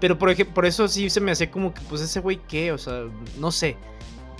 Pero 0.00 0.18
por, 0.18 0.30
ejemplo, 0.30 0.54
por 0.54 0.66
eso 0.66 0.88
sí 0.88 1.10
se 1.10 1.20
me 1.20 1.30
hacía 1.30 1.50
como 1.50 1.72
que, 1.72 1.80
pues 1.82 2.00
ese 2.00 2.20
güey, 2.20 2.40
¿qué? 2.48 2.72
O 2.72 2.78
sea, 2.78 3.04
no 3.38 3.52
sé. 3.52 3.76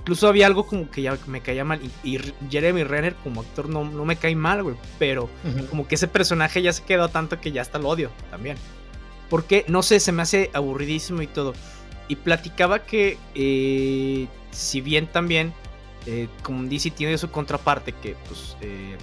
Incluso 0.01 0.27
había 0.27 0.47
algo 0.47 0.65
como 0.65 0.89
que 0.89 1.03
ya 1.03 1.17
me 1.27 1.41
caía 1.41 1.63
mal. 1.63 1.79
Y, 2.03 2.19
Jeremy 2.49 2.83
Renner 2.83 3.15
como 3.15 3.41
actor 3.41 3.69
no, 3.69 3.83
no 3.85 4.03
me 4.03 4.15
cae 4.15 4.35
mal, 4.35 4.63
güey. 4.63 4.75
Pero 4.97 5.29
como 5.69 5.87
que 5.87 5.95
ese 5.95 6.07
personaje 6.07 6.61
ya 6.61 6.73
se 6.73 6.83
quedó 6.83 7.09
tanto 7.09 7.39
que 7.39 7.51
ya 7.51 7.61
hasta 7.61 7.79
lo 7.79 7.89
odio 7.89 8.09
también. 8.29 8.57
Porque, 9.29 9.63
no 9.67 9.83
sé, 9.83 9.99
se 9.99 10.11
me 10.11 10.23
hace 10.23 10.49
aburridísimo 10.53 11.21
y 11.21 11.27
todo. 11.27 11.53
Y 12.07 12.15
platicaba 12.15 12.79
que, 12.79 13.17
eh, 13.35 14.27
si 14.51 14.81
bien 14.81 15.07
también 15.07 15.53
eh, 16.07 16.27
como 16.41 16.63
DC 16.63 16.91
tiene 16.91 17.17
su 17.17 17.29
contraparte 17.29 17.91
que 17.93 18.15
pues 18.27 18.57
eh, 18.61 18.97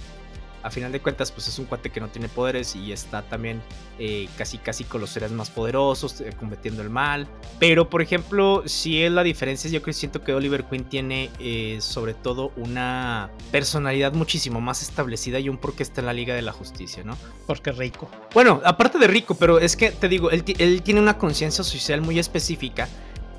a 0.63 0.69
final 0.71 0.91
de 0.91 0.99
cuentas, 0.99 1.31
pues 1.31 1.47
es 1.47 1.59
un 1.59 1.65
cuate 1.65 1.89
que 1.89 1.99
no 1.99 2.09
tiene 2.09 2.29
poderes 2.29 2.75
y 2.75 2.91
está 2.91 3.21
también 3.21 3.61
eh, 3.97 4.27
casi 4.37 4.57
casi 4.57 4.83
con 4.83 5.01
los 5.01 5.09
seres 5.09 5.31
más 5.31 5.49
poderosos, 5.49 6.21
eh, 6.21 6.33
combatiendo 6.37 6.81
el 6.81 6.89
mal. 6.89 7.27
Pero, 7.59 7.89
por 7.89 8.01
ejemplo, 8.01 8.63
si 8.65 9.03
es 9.03 9.11
la 9.11 9.23
diferencia, 9.23 9.69
yo 9.69 9.81
creo 9.81 9.93
que 9.93 9.99
siento 9.99 10.23
que 10.23 10.33
Oliver 10.33 10.65
Queen 10.65 10.85
tiene 10.85 11.29
eh, 11.39 11.77
sobre 11.81 12.13
todo 12.13 12.51
una 12.55 13.29
personalidad 13.51 14.13
muchísimo 14.13 14.61
más 14.61 14.81
establecida 14.81 15.39
y 15.39 15.49
un 15.49 15.57
por 15.57 15.75
qué 15.75 15.83
está 15.83 16.01
en 16.01 16.07
la 16.07 16.13
Liga 16.13 16.35
de 16.35 16.41
la 16.41 16.51
Justicia, 16.51 17.03
¿no? 17.03 17.17
Porque 17.45 17.71
rico. 17.71 18.09
Bueno, 18.33 18.61
aparte 18.63 18.97
de 18.99 19.07
rico, 19.07 19.35
pero 19.35 19.59
es 19.59 19.75
que 19.75 19.91
te 19.91 20.07
digo, 20.07 20.31
él, 20.31 20.43
él 20.57 20.81
tiene 20.81 20.99
una 20.99 21.17
conciencia 21.17 21.63
social 21.63 22.01
muy 22.01 22.19
específica 22.19 22.87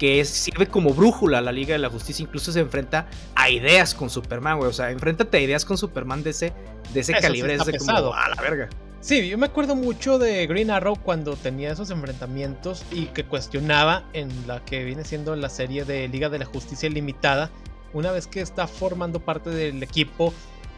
que 0.00 0.24
sirve 0.24 0.66
como 0.66 0.94
brújula 0.94 1.38
a 1.38 1.40
la 1.42 1.52
Liga 1.52 1.74
de 1.74 1.78
la 1.78 1.90
Justicia, 1.90 2.22
incluso 2.22 2.52
se 2.52 2.60
enfrenta 2.60 3.06
a 3.34 3.50
ideas 3.50 3.94
con 3.94 4.08
Superman, 4.08 4.56
güey. 4.56 4.70
O 4.70 4.72
sea, 4.72 4.90
enfréntate 4.90 5.36
a 5.36 5.40
ideas 5.40 5.66
con 5.66 5.76
Superman 5.76 6.22
de 6.22 6.30
ese, 6.30 6.54
de 6.94 7.00
ese 7.00 7.12
calibre, 7.12 7.58
de 7.58 7.78
como, 7.78 8.14
a 8.14 8.30
la 8.30 8.40
verga. 8.40 8.70
Sí, 9.00 9.28
yo 9.28 9.36
me 9.36 9.44
acuerdo 9.44 9.76
mucho 9.76 10.18
de 10.18 10.46
Green 10.46 10.70
Arrow 10.70 10.96
cuando 10.96 11.36
tenía 11.36 11.70
esos 11.70 11.90
enfrentamientos 11.90 12.82
y 12.90 13.06
que 13.08 13.24
cuestionaba 13.24 14.04
en 14.14 14.30
la 14.46 14.64
que 14.64 14.84
viene 14.84 15.04
siendo 15.04 15.36
la 15.36 15.50
serie 15.50 15.84
de 15.84 16.08
Liga 16.08 16.30
de 16.30 16.38
la 16.38 16.46
Justicia 16.46 16.88
Limitada, 16.88 17.50
una 17.92 18.10
vez 18.10 18.26
que 18.26 18.40
está 18.40 18.66
formando 18.66 19.20
parte 19.20 19.50
del 19.50 19.82
equipo, 19.82 20.32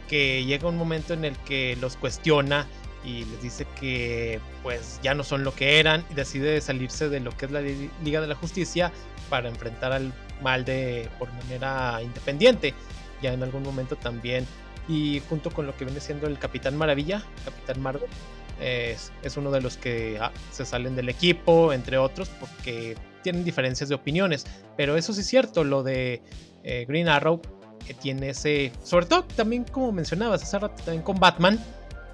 que 0.08 0.44
llega 0.44 0.68
un 0.68 0.76
momento 0.76 1.14
en 1.14 1.24
el 1.24 1.36
que 1.38 1.78
los 1.80 1.96
cuestiona 1.96 2.66
y 3.04 3.24
les 3.24 3.42
dice 3.42 3.66
que 3.78 4.40
pues 4.64 4.98
ya 5.00 5.14
no 5.14 5.22
son 5.22 5.44
lo 5.44 5.54
que 5.54 5.78
eran 5.78 6.04
y 6.10 6.14
decide 6.14 6.60
salirse 6.60 7.08
de 7.08 7.20
lo 7.20 7.30
que 7.36 7.46
es 7.46 7.52
la 7.52 7.60
Liga 7.60 8.20
de 8.20 8.26
la 8.26 8.34
Justicia 8.34 8.92
para 9.32 9.48
enfrentar 9.48 9.92
al 9.92 10.12
mal 10.42 10.62
de 10.66 11.08
por 11.18 11.32
manera 11.32 12.02
independiente 12.02 12.74
ya 13.22 13.32
en 13.32 13.42
algún 13.42 13.62
momento 13.62 13.96
también. 13.96 14.46
Y 14.88 15.22
junto 15.30 15.50
con 15.50 15.66
lo 15.66 15.74
que 15.74 15.86
viene 15.86 16.00
siendo 16.00 16.26
el 16.26 16.38
Capitán 16.38 16.76
Maravilla 16.76 17.22
Capitán 17.46 17.80
Marvel 17.80 18.10
es, 18.60 19.10
uno 19.38 19.50
de 19.50 19.62
los 19.62 19.78
que 19.78 20.18
ah, 20.20 20.32
se 20.50 20.66
salen 20.66 20.94
del 20.94 21.08
equipo 21.08 21.72
entre 21.72 21.96
otros 21.96 22.28
porque 22.28 22.94
tienen 23.22 23.42
diferencias 23.42 23.88
de 23.88 23.94
opiniones. 23.94 24.44
Pero 24.76 24.98
eso 24.98 25.14
sí 25.14 25.22
es 25.22 25.26
cierto 25.26 25.64
lo 25.64 25.82
de 25.82 26.20
eh, 26.62 26.84
Green 26.86 27.08
Arrow 27.08 27.40
que 27.86 27.94
tiene 27.94 28.28
ese 28.28 28.70
sobre 28.84 29.06
todo 29.06 29.24
también 29.24 29.64
como 29.64 29.92
mencionabas 29.92 30.42
hace 30.42 30.58
rato 30.58 30.82
también 30.84 31.02
con 31.02 31.18
Batman 31.18 31.58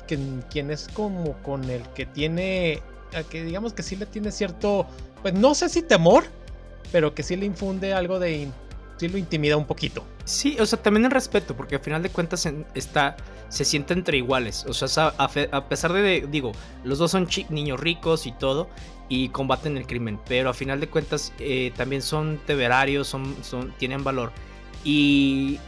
quien, 0.07 0.71
es 0.71 0.89
como 0.89 1.35
con 1.43 1.69
el 1.71 1.83
que 1.95 2.07
tiene, 2.07 2.81
que 3.31 3.45
digamos 3.45 3.73
que 3.73 3.83
sí 3.83 3.97
le 3.97 4.07
tiene 4.07 4.33
cierto, 4.33 4.87
pues 5.23 5.35
no 5.35 5.55
sé 5.55 5.69
si 5.69 5.83
temor, 5.83 6.25
pero 6.93 7.15
que 7.15 7.23
sí 7.23 7.37
le 7.37 7.47
infunde 7.47 7.93
algo 7.93 8.19
de, 8.19 8.49
sí 8.99 9.09
lo 9.09 9.19
intimida 9.19 9.57
un 9.57 9.67
poquito. 9.67 10.05
Sí, 10.25 10.57
o 10.61 10.67
sea, 10.67 10.81
también 10.83 11.07
el 11.07 11.11
respeto, 11.11 11.57
porque 11.57 11.77
al 11.77 11.81
final 11.81 12.03
de 12.03 12.11
cuentas 12.11 12.47
está, 12.75 13.17
se 13.49 13.65
siente 13.65 13.95
entre 13.95 14.19
iguales. 14.19 14.67
O 14.69 14.75
sea, 14.75 15.15
a, 15.17 15.69
pesar 15.69 15.93
de, 15.93 16.27
digo, 16.31 16.53
los 16.85 16.99
dos 16.99 17.11
son 17.11 17.29
niños 17.49 17.81
ricos 17.81 18.27
y 18.27 18.33
todo, 18.33 18.69
y 19.09 19.31
combaten 19.31 19.77
el 19.77 19.87
crimen, 19.87 20.21
pero 20.29 20.51
a 20.51 20.55
final 20.55 20.81
de 20.81 20.89
cuentas 20.89 21.33
eh, 21.39 21.73
también 21.77 22.03
son 22.03 22.39
temerarios, 22.47 23.09
son, 23.09 23.35
son, 23.43 23.73
tienen 23.79 24.05
valor. 24.05 24.33
Y 24.85 25.59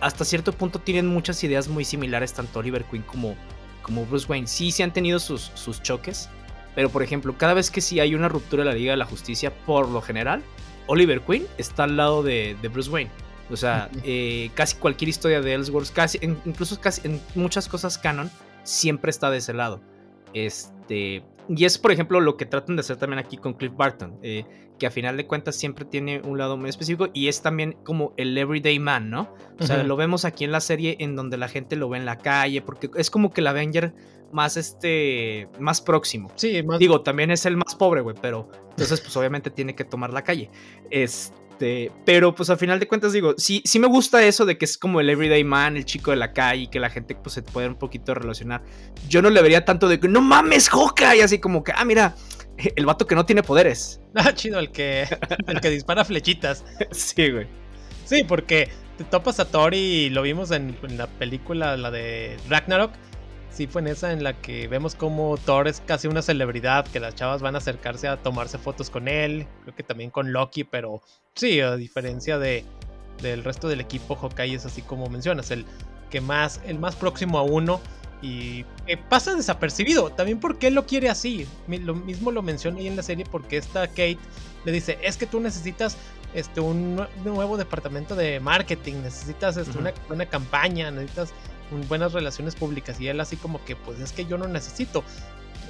hasta 0.00 0.24
cierto 0.24 0.52
punto 0.52 0.80
tienen 0.80 1.06
muchas 1.06 1.42
ideas 1.44 1.68
muy 1.68 1.84
similares, 1.84 2.34
tanto 2.34 2.58
Oliver 2.58 2.84
Queen 2.84 3.02
como, 3.02 3.36
como 3.82 4.04
Bruce 4.04 4.26
Wayne, 4.28 4.46
sí 4.46 4.70
se 4.70 4.82
han 4.82 4.92
tenido 4.92 5.18
sus, 5.18 5.50
sus 5.54 5.82
choques, 5.82 6.28
pero 6.74 6.90
por 6.90 7.02
ejemplo, 7.02 7.36
cada 7.36 7.54
vez 7.54 7.70
que 7.70 7.80
sí 7.80 8.00
hay 8.00 8.14
una 8.14 8.28
ruptura 8.28 8.64
de 8.64 8.70
la 8.70 8.76
Liga 8.76 8.92
de 8.92 8.98
la 8.98 9.06
Justicia, 9.06 9.52
por 9.64 9.88
lo 9.88 10.02
general, 10.02 10.42
Oliver 10.90 11.20
Queen 11.20 11.46
está 11.56 11.84
al 11.84 11.96
lado 11.96 12.24
de, 12.24 12.56
Bruce 12.72 12.90
Wayne. 12.90 13.10
O 13.48 13.56
sea, 13.56 13.88
eh, 14.02 14.50
casi 14.54 14.76
cualquier 14.76 15.08
historia 15.08 15.40
de 15.40 15.54
Ellsworth, 15.54 15.90
casi, 15.92 16.18
incluso 16.22 16.80
casi 16.80 17.06
en 17.06 17.20
muchas 17.36 17.68
cosas 17.68 17.96
canon, 17.96 18.28
siempre 18.64 19.10
está 19.10 19.30
de 19.30 19.38
ese 19.38 19.54
lado. 19.54 19.80
Este, 20.34 21.22
y 21.48 21.64
es, 21.64 21.78
por 21.78 21.92
ejemplo, 21.92 22.20
lo 22.20 22.36
que 22.36 22.44
tratan 22.44 22.74
de 22.74 22.80
hacer 22.80 22.96
también 22.96 23.20
aquí 23.20 23.36
con 23.36 23.54
Cliff 23.54 23.72
Barton, 23.76 24.18
eh, 24.22 24.44
que 24.80 24.86
a 24.86 24.90
final 24.90 25.16
de 25.16 25.28
cuentas 25.28 25.54
siempre 25.54 25.84
tiene 25.84 26.20
un 26.24 26.38
lado 26.38 26.56
muy 26.56 26.68
específico 26.68 27.08
y 27.12 27.28
es 27.28 27.42
también 27.42 27.76
como 27.84 28.12
el 28.16 28.36
everyday 28.36 28.80
man, 28.80 29.10
¿no? 29.10 29.32
O 29.60 29.64
sea, 29.64 29.84
lo 29.84 29.94
vemos 29.94 30.24
aquí 30.24 30.42
en 30.42 30.50
la 30.50 30.60
serie 30.60 30.96
en 30.98 31.14
donde 31.14 31.36
la 31.36 31.46
gente 31.46 31.76
lo 31.76 31.88
ve 31.88 31.98
en 31.98 32.06
la 32.06 32.18
calle, 32.18 32.62
porque 32.62 32.90
es 32.96 33.10
como 33.10 33.30
que 33.32 33.42
el 33.42 33.46
Avenger 33.46 33.94
más 34.32 34.56
este 34.56 35.48
más 35.60 35.80
próximo. 35.80 36.32
Sí, 36.34 36.62
más... 36.62 36.78
digo, 36.78 37.02
también 37.02 37.30
es 37.30 37.46
el 37.46 37.56
más 37.56 37.76
pobre, 37.76 38.00
güey, 38.00 38.16
pero 38.20 38.48
entonces 38.70 39.00
pues 39.00 39.16
obviamente 39.16 39.50
tiene 39.50 39.76
que 39.76 39.84
tomar 39.84 40.12
la 40.12 40.22
calle. 40.22 40.50
Este 40.90 41.40
este, 41.60 41.92
pero 42.06 42.34
pues 42.34 42.48
al 42.48 42.56
final 42.56 42.80
de 42.80 42.88
cuentas 42.88 43.12
digo, 43.12 43.34
sí, 43.36 43.62
sí 43.66 43.78
me 43.78 43.86
gusta 43.86 44.24
eso 44.24 44.46
de 44.46 44.56
que 44.56 44.64
es 44.64 44.78
como 44.78 44.98
el 44.98 45.10
everyday 45.10 45.44
man, 45.44 45.76
el 45.76 45.84
chico 45.84 46.10
de 46.10 46.16
la 46.16 46.32
calle, 46.32 46.62
y 46.62 46.66
que 46.68 46.80
la 46.80 46.88
gente 46.88 47.14
pues 47.14 47.34
se 47.34 47.42
puede 47.42 47.68
un 47.68 47.74
poquito 47.74 48.14
relacionar. 48.14 48.62
Yo 49.10 49.20
no 49.20 49.28
le 49.28 49.42
vería 49.42 49.66
tanto 49.66 49.86
de 49.86 50.00
que 50.00 50.08
no 50.08 50.22
mames, 50.22 50.70
Joca, 50.70 51.14
y 51.14 51.20
así 51.20 51.38
como 51.38 51.62
que, 51.62 51.72
ah, 51.76 51.84
mira, 51.84 52.14
el 52.76 52.86
vato 52.86 53.06
que 53.06 53.14
no 53.14 53.26
tiene 53.26 53.42
poderes. 53.42 54.00
Ah, 54.14 54.34
chido, 54.34 54.58
el 54.58 54.72
que, 54.72 55.06
el 55.46 55.60
que 55.60 55.70
dispara 55.70 56.04
flechitas. 56.04 56.64
Sí, 56.90 57.30
güey. 57.30 57.46
Sí, 58.04 58.24
porque 58.24 58.68
te 58.98 59.04
topas 59.04 59.38
a 59.38 59.44
Thor 59.44 59.72
y 59.72 60.10
lo 60.10 60.22
vimos 60.22 60.50
en, 60.50 60.76
en 60.82 60.98
la 60.98 61.06
película, 61.06 61.76
la 61.76 61.92
de 61.92 62.36
Ragnarok 62.48 62.92
sí 63.50 63.66
fue 63.66 63.82
en 63.82 63.88
esa 63.88 64.12
en 64.12 64.24
la 64.24 64.40
que 64.40 64.68
vemos 64.68 64.94
como 64.94 65.36
Thor 65.36 65.68
es 65.68 65.82
casi 65.84 66.08
una 66.08 66.22
celebridad, 66.22 66.86
que 66.86 67.00
las 67.00 67.14
chavas 67.14 67.42
van 67.42 67.54
a 67.54 67.58
acercarse 67.58 68.08
a 68.08 68.16
tomarse 68.16 68.58
fotos 68.58 68.90
con 68.90 69.08
él, 69.08 69.46
creo 69.62 69.74
que 69.74 69.82
también 69.82 70.10
con 70.10 70.32
Loki, 70.32 70.64
pero 70.64 71.02
sí, 71.34 71.60
a 71.60 71.76
diferencia 71.76 72.38
de, 72.38 72.64
del 73.20 73.44
resto 73.44 73.68
del 73.68 73.80
equipo, 73.80 74.14
Hawkeye 74.16 74.54
es 74.54 74.66
así 74.66 74.82
como 74.82 75.08
mencionas, 75.08 75.50
el 75.50 75.66
que 76.10 76.20
más, 76.20 76.60
el 76.64 76.78
más 76.78 76.96
próximo 76.96 77.38
a 77.38 77.42
uno 77.42 77.80
y 78.22 78.64
pasa 79.08 79.34
desapercibido, 79.34 80.10
también 80.10 80.40
porque 80.40 80.66
él 80.66 80.74
lo 80.74 80.86
quiere 80.86 81.08
así, 81.08 81.46
lo 81.68 81.94
mismo 81.94 82.30
lo 82.30 82.42
menciona 82.42 82.78
ahí 82.78 82.86
en 82.86 82.96
la 82.96 83.02
serie 83.02 83.24
porque 83.30 83.56
esta 83.56 83.86
Kate 83.88 84.18
le 84.64 84.72
dice, 84.72 84.98
es 85.02 85.16
que 85.16 85.26
tú 85.26 85.40
necesitas 85.40 85.96
este, 86.34 86.60
un 86.60 87.06
nuevo 87.24 87.56
departamento 87.56 88.14
de 88.14 88.40
marketing, 88.40 89.02
necesitas 89.02 89.56
este, 89.56 89.78
una 89.78 89.92
buena 90.08 90.26
campaña, 90.26 90.90
necesitas 90.90 91.32
buenas 91.88 92.12
relaciones 92.12 92.54
públicas. 92.54 93.00
Y 93.00 93.08
él 93.08 93.20
así 93.20 93.36
como 93.36 93.64
que, 93.64 93.76
pues 93.76 94.00
es 94.00 94.12
que 94.12 94.26
yo 94.26 94.38
no 94.38 94.46
necesito, 94.46 95.04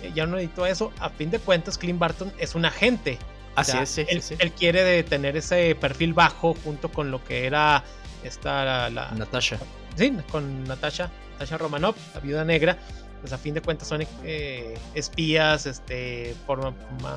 eh, 0.02 0.12
ya 0.14 0.26
no 0.26 0.36
necesito 0.36 0.66
eso. 0.66 0.92
A 0.98 1.10
fin 1.10 1.30
de 1.30 1.38
cuentas, 1.38 1.78
Clint 1.78 1.98
Barton 1.98 2.32
es 2.38 2.54
un 2.54 2.64
agente. 2.64 3.18
Así 3.56 3.76
es, 3.76 3.98
él, 4.38 4.52
quiere 4.52 5.02
tener 5.02 5.36
ese 5.36 5.74
perfil 5.74 6.14
bajo 6.14 6.54
junto 6.64 6.90
con 6.90 7.10
lo 7.10 7.22
que 7.24 7.46
era 7.46 7.82
esta 8.22 8.88
la, 8.90 9.10
Natasha. 9.10 9.58
Sí, 9.96 10.16
con 10.30 10.64
Natasha, 10.64 11.10
Natasha 11.40 11.56
Romanov, 11.56 11.94
la 12.14 12.20
viuda 12.20 12.44
negra. 12.44 12.76
Pues 13.22 13.32
a 13.32 13.38
fin 13.38 13.54
de 13.54 13.62
cuentas 13.62 13.88
son 13.88 14.02
eh, 14.24 14.78
espías, 14.94 15.64
este, 15.64 16.34
forman, 16.46 16.74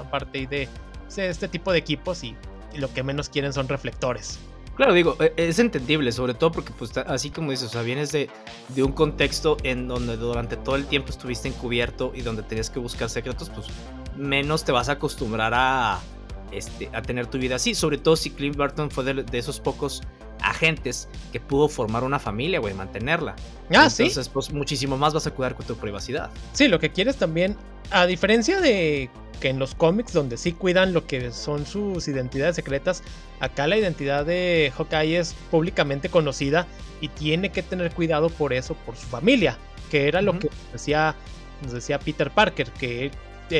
parte 0.09 0.47
de, 0.47 0.69
de 1.15 1.29
este 1.29 1.47
tipo 1.49 1.71
de 1.73 1.79
equipos 1.79 2.23
y 2.23 2.35
lo 2.75 2.93
que 2.93 3.03
menos 3.03 3.27
quieren 3.27 3.51
son 3.51 3.67
reflectores. 3.67 4.39
Claro, 4.75 4.93
digo, 4.93 5.17
e, 5.19 5.33
es 5.35 5.59
entendible, 5.59 6.11
sobre 6.11 6.33
todo 6.33 6.53
porque, 6.53 6.71
pues, 6.77 6.97
así 6.97 7.31
como 7.31 7.51
dices, 7.51 7.67
o 7.67 7.69
sea, 7.69 7.81
vienes 7.81 8.11
de, 8.11 8.29
de, 8.69 8.83
un 8.83 8.93
contexto 8.93 9.57
en 9.63 9.87
donde 9.87 10.17
durante 10.17 10.57
todo 10.57 10.77
el 10.77 10.85
tiempo 10.85 11.09
estuviste 11.09 11.49
encubierto 11.49 12.11
y 12.15 12.21
donde 12.21 12.43
tenías 12.43 12.69
que 12.69 12.79
buscar 12.79 13.09
secretos, 13.09 13.49
pues 13.49 13.67
menos 14.17 14.63
te 14.63 14.71
vas 14.71 14.89
a 14.89 14.93
acostumbrar 14.93 15.53
a, 15.53 15.99
este, 16.51 16.89
a 16.93 17.01
tener 17.01 17.27
tu 17.27 17.37
vida 17.37 17.55
así. 17.55 17.75
Sobre 17.75 17.97
todo 17.97 18.15
si 18.15 18.31
Clint 18.31 18.55
Barton 18.55 18.89
fue 18.89 19.03
de, 19.03 19.37
esos 19.37 19.59
pocos 19.59 20.01
agentes 20.43 21.07
que 21.31 21.39
pudo 21.39 21.67
formar 21.67 22.03
una 22.03 22.19
familia, 22.19 22.59
güey, 22.59 22.73
mantenerla. 22.73 23.35
Ah, 23.73 23.89
sí. 23.89 24.03
Entonces, 24.03 24.29
pues 24.29 24.51
muchísimo 24.51 24.97
más 24.97 25.13
vas 25.13 25.25
a 25.25 25.31
cuidar 25.31 25.55
con 25.55 25.65
tu 25.65 25.75
privacidad. 25.75 26.29
Sí, 26.53 26.67
lo 26.67 26.79
que 26.79 26.91
quieres 26.91 27.17
también, 27.17 27.55
a 27.91 28.05
diferencia 28.05 28.61
de 28.61 29.09
que 29.39 29.49
en 29.49 29.59
los 29.59 29.75
cómics 29.75 30.13
donde 30.13 30.37
sí 30.37 30.53
cuidan 30.53 30.93
lo 30.93 31.05
que 31.05 31.31
son 31.31 31.65
sus 31.65 32.07
identidades 32.07 32.55
secretas, 32.55 33.03
acá 33.39 33.67
la 33.67 33.77
identidad 33.77 34.25
de 34.25 34.71
Hawkeye 34.77 35.17
es 35.17 35.33
públicamente 35.51 36.09
conocida 36.09 36.67
y 37.01 37.09
tiene 37.09 37.51
que 37.51 37.63
tener 37.63 37.93
cuidado 37.93 38.29
por 38.29 38.53
eso, 38.53 38.75
por 38.85 38.95
su 38.95 39.07
familia, 39.07 39.57
que 39.91 40.07
era 40.07 40.21
lo 40.21 40.39
que 40.39 40.49
decía, 40.71 41.15
nos 41.61 41.73
decía 41.73 41.99
Peter 41.99 42.31
Parker, 42.31 42.71
que 42.71 43.11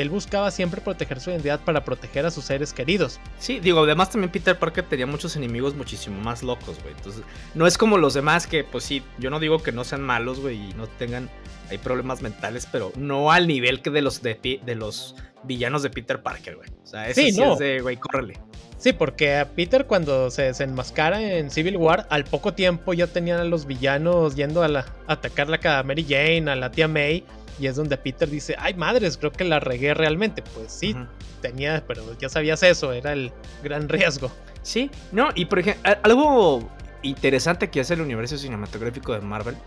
él 0.02 0.10
buscaba 0.10 0.52
siempre 0.52 0.82
proteger 0.82 1.20
su 1.20 1.32
identidad 1.32 1.60
para 1.62 1.84
proteger 1.84 2.26
a 2.26 2.32
sus 2.32 2.46
seres 2.46 2.74
queridos. 2.74 3.20
Sí, 3.38 3.60
digo, 3.60 3.84
además 3.84 4.12
también 4.12 4.32
Peter 4.32 4.58
Parker 4.58 4.86
tenía 4.86 5.06
muchos 5.06 5.36
enemigos 5.36 5.76
muchísimo 5.76 6.20
más 6.22 6.44
locos, 6.44 6.78
güey. 6.82 6.94
Entonces, 6.96 7.24
no 7.54 7.68
es 7.68 7.78
como 7.78 7.98
los 7.98 8.14
demás 8.14 8.48
que, 8.48 8.64
pues 8.64 8.84
sí, 8.84 9.04
yo 9.20 9.30
no 9.30 9.40
digo 9.40 9.62
que 9.62 9.72
no 9.72 9.84
sean 9.84 10.02
malos, 10.02 10.40
güey, 10.40 10.70
y 10.70 10.74
no 10.74 10.88
tengan 10.88 11.30
hay 11.70 11.78
problemas 11.78 12.22
mentales, 12.22 12.68
pero 12.72 12.92
no 12.96 13.32
al 13.32 13.48
nivel 13.48 13.82
que 13.82 13.90
de 13.90 14.02
los 14.02 14.22
de, 14.22 14.60
de 14.64 14.76
los 14.76 15.16
villanos 15.44 15.82
de 15.82 15.90
Peter 15.90 16.22
Parker, 16.22 16.58
güey. 16.58 16.70
O 16.84 16.86
sea, 16.86 17.08
eso 17.08 17.22
sí, 17.22 17.42
es 17.42 17.58
de, 17.58 17.82
güey, 17.82 17.98
córrele. 17.98 18.40
Sí, 18.78 18.92
porque 18.92 19.38
a 19.38 19.50
Peter 19.50 19.86
cuando 19.86 20.30
se 20.30 20.44
desenmascara 20.44 21.22
en 21.22 21.50
Civil 21.50 21.78
War, 21.78 22.06
al 22.10 22.26
poco 22.26 22.54
tiempo 22.54 22.94
ya 22.94 23.08
tenían 23.08 23.40
a 23.40 23.46
los 23.46 23.66
villanos 23.66 24.36
yendo 24.36 24.62
a, 24.62 24.68
la, 24.68 24.86
atacar 25.08 25.48
a 25.66 25.84
Mary 25.84 26.06
Jane, 26.08 26.52
a 26.52 26.56
la 26.56 26.70
tía 26.70 26.88
May, 26.88 27.24
y 27.60 27.68
es 27.68 27.76
donde 27.76 27.98
Peter 27.98 28.30
dice, 28.30 28.56
ay 28.58 28.74
madres, 28.74 29.18
creo 29.18 29.32
que 29.32 29.44
la 29.44 29.60
regué 29.60 29.94
realmente. 29.94 30.42
Pues 30.42 30.72
sí, 30.72 30.96
tenía, 31.42 31.84
pero 31.88 32.18
ya 32.18 32.30
sabías 32.30 32.64
eso, 32.64 32.94
era 32.94 33.14
el 33.14 33.32
gran 33.64 33.90
riesgo. 33.90 34.32
Sí, 34.62 34.90
no, 35.12 35.30
y 35.36 35.46
por 35.46 35.60
ejemplo, 35.60 35.94
algo 36.04 36.70
interesante 37.02 37.70
que 37.70 37.82
hace 37.82 37.96
el 37.96 38.02
universo 38.02 38.38
cinematográfico 38.38 39.14
de 39.14 39.22
Marvel 39.22 39.58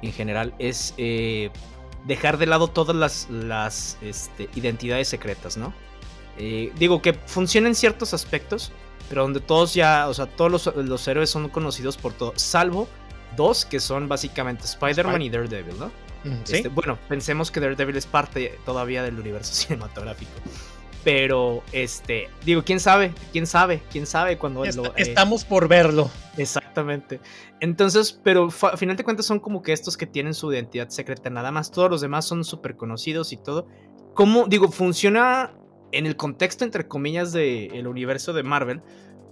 en 0.00 0.12
general 0.12 0.54
es 0.58 0.94
eh, 0.96 1.50
dejar 2.06 2.38
de 2.38 2.46
lado 2.46 2.68
todas 2.68 2.94
las, 2.94 3.28
las 3.30 3.98
este, 4.00 4.48
identidades 4.54 5.08
secretas, 5.08 5.56
¿no? 5.56 5.72
Eh, 6.38 6.72
digo 6.78 7.00
que 7.00 7.14
funciona 7.14 7.68
en 7.68 7.74
ciertos 7.74 8.14
aspectos, 8.14 8.72
pero 9.08 9.22
donde 9.22 9.40
todos 9.40 9.74
ya, 9.74 10.08
o 10.08 10.14
sea, 10.14 10.26
todos 10.26 10.66
los, 10.74 11.08
héroes 11.08 11.30
son 11.30 11.48
conocidos 11.48 11.96
por 11.96 12.12
todo, 12.12 12.32
salvo 12.36 12.88
dos 13.36 13.64
que 13.64 13.80
son 13.80 14.08
básicamente 14.08 14.64
Spider-Man 14.64 15.22
y 15.22 15.30
Daredevil, 15.30 15.78
¿no? 15.78 15.90
Este, 16.24 16.68
bueno, 16.68 16.98
pensemos 17.08 17.50
que 17.50 17.60
Daredevil 17.60 17.96
es 17.96 18.06
parte 18.06 18.58
todavía 18.64 19.02
del 19.02 19.18
universo 19.18 19.52
cinematográfico. 19.54 20.32
Pero, 21.04 21.62
este, 21.72 22.30
digo, 22.46 22.64
quién 22.64 22.80
sabe, 22.80 23.12
quién 23.30 23.46
sabe, 23.46 23.82
quién 23.92 24.06
sabe 24.06 24.38
cuando 24.38 24.64
lo, 24.64 24.86
eh, 24.86 24.92
Estamos 24.96 25.44
por 25.44 25.68
verlo. 25.68 26.10
Exactamente. 26.38 27.20
Entonces, 27.60 28.18
pero 28.24 28.48
a 28.62 28.76
final 28.78 28.96
de 28.96 29.04
cuentas 29.04 29.26
son 29.26 29.38
como 29.38 29.60
que 29.60 29.74
estos 29.74 29.98
que 29.98 30.06
tienen 30.06 30.32
su 30.32 30.50
identidad 30.50 30.88
secreta, 30.88 31.28
nada 31.28 31.52
más. 31.52 31.70
Todos 31.70 31.90
los 31.90 32.00
demás 32.00 32.24
son 32.24 32.42
súper 32.42 32.76
conocidos 32.76 33.34
y 33.34 33.36
todo. 33.36 33.68
¿Cómo, 34.14 34.46
digo, 34.46 34.70
funciona 34.70 35.52
en 35.92 36.06
el 36.06 36.16
contexto, 36.16 36.64
entre 36.64 36.88
comillas, 36.88 37.32
del 37.32 37.86
universo 37.86 38.32
de 38.32 38.42
Marvel? 38.42 38.80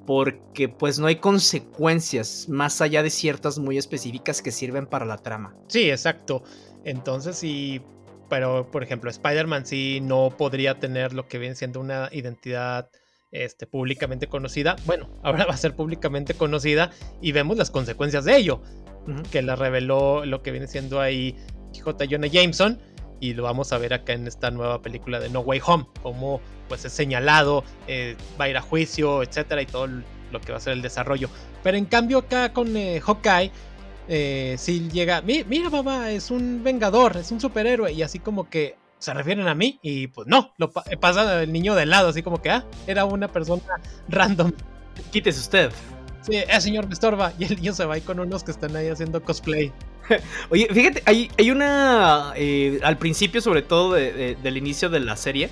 Porque 0.07 0.69
pues 0.69 0.99
no 0.99 1.07
hay 1.07 1.17
consecuencias 1.17 2.49
más 2.51 2.83
allá 2.83 3.03
de 3.03 3.09
ciertas 3.09 3.59
muy 3.59 3.79
específicas 3.79 4.43
que 4.43 4.53
sirven 4.53 4.87
para 4.87 5.07
la 5.07 5.17
trama. 5.17 5.55
Sí, 5.69 5.91
exacto. 5.91 6.43
Entonces, 6.85 7.37
sí, 7.37 7.81
pero 8.29 8.71
por 8.71 8.83
ejemplo, 8.83 9.11
Spider-Man 9.11 9.67
sí 9.67 10.01
no 10.03 10.31
podría 10.37 10.79
tener 10.79 11.13
lo 11.13 11.29
que 11.29 11.39
viene 11.39 11.55
siendo 11.55 11.81
una 11.81 12.09
identidad 12.13 12.91
este, 13.31 13.67
públicamente 13.67 14.27
conocida. 14.27 14.77
Bueno, 14.85 15.09
ahora 15.23 15.47
va 15.47 15.55
a 15.55 15.57
ser 15.57 15.75
públicamente 15.75 16.35
conocida 16.35 16.91
y 17.21 17.33
vemos 17.33 17.57
las 17.57 17.71
consecuencias 17.71 18.25
de 18.25 18.37
ello, 18.37 18.63
que 19.31 19.43
la 19.43 19.57
reveló 19.57 20.25
lo 20.25 20.43
que 20.43 20.51
viene 20.51 20.69
siendo 20.69 21.01
ahí 21.01 21.37
J. 21.83 22.05
Jonah 22.09 22.29
Jameson 22.29 22.79
y 23.23 23.35
lo 23.35 23.45
vamos 23.45 23.73
a 23.73 23.79
ver 23.79 23.95
acá 23.95 24.15
en 24.15 24.27
esta 24.27 24.51
nueva 24.51 24.83
película 24.83 25.21
de 25.21 25.29
No 25.29 25.41
Way 25.41 25.61
Home, 25.65 25.87
como 26.03 26.41
pues 26.69 26.85
es 26.85 26.93
señalado, 26.93 27.63
eh, 27.87 28.17
va 28.41 28.47
a 28.47 28.49
ir 28.49 28.57
a 28.57 28.61
juicio, 28.61 29.23
etcétera, 29.23 29.63
y 29.63 29.67
todo 29.67 29.87
lo 29.87 30.41
que 30.41 30.51
va 30.51 30.59
a 30.59 30.61
ser 30.61 30.73
el 30.73 30.83
desarrollo. 30.83 31.29
Pero 31.63 31.77
en 31.77 31.85
cambio 31.85 32.19
acá 32.19 32.53
con 32.53 32.77
eh, 32.77 33.01
Hawkeye, 33.01 33.53
eh, 34.15 34.57
si 34.59 34.91
llega, 34.91 35.23
mira 35.23 35.71
mamá, 35.71 36.11
es 36.11 36.31
un 36.31 36.63
vengador, 36.63 37.17
es 37.17 37.33
un 37.33 37.41
superhéroe, 37.41 37.95
y 37.95 38.03
así 38.03 38.19
como 38.19 38.51
que 38.51 38.77
se 38.99 39.15
refieren 39.15 39.49
a 39.49 39.55
mí, 39.55 39.79
y 39.81 40.09
pues 40.09 40.29
no, 40.29 40.53
lo 40.59 40.71
pasa 40.71 41.43
el 41.43 41.51
niño 41.51 41.75
de 41.75 41.87
lado, 41.87 42.11
así 42.11 42.23
como 42.23 42.43
que, 42.43 42.51
ah, 42.51 42.67
era 42.87 43.07
una 43.07 43.29
persona 43.29 43.63
random. 44.11 44.53
Quítese 45.11 45.41
usted. 45.41 45.73
Sí, 46.21 46.37
eh, 46.37 46.61
señor, 46.61 46.89
me 46.89 46.93
estorba. 46.93 47.33
Y 47.39 47.45
el 47.45 47.57
niño 47.57 47.73
se 47.73 47.87
va 47.87 47.95
ahí 47.95 48.03
con 48.03 48.21
unos 48.21 48.45
que 48.45 48.51
están 48.51 48.77
ahí 48.77 48.89
haciendo 48.89 49.23
cosplay. 49.23 49.73
Oye, 50.51 50.69
fíjate, 50.71 51.03
hay, 51.07 51.31
hay 51.39 51.51
una. 51.51 52.35
Eh, 52.37 52.81
al 52.85 52.99
principio, 52.99 53.41
sobre 53.41 53.63
todo 53.63 53.95
del 53.95 54.57
inicio 54.59 54.91
de 54.91 55.01
la 55.01 55.17
serie, 55.17 55.49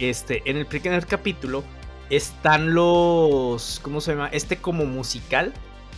este, 0.00 0.42
en 0.46 0.56
el 0.56 0.66
primer 0.66 1.06
capítulo, 1.06 1.62
están 2.10 2.74
los. 2.74 3.78
¿Cómo 3.84 4.00
se 4.00 4.14
llama? 4.14 4.30
Este 4.32 4.56
como 4.56 4.84
musical. 4.84 5.54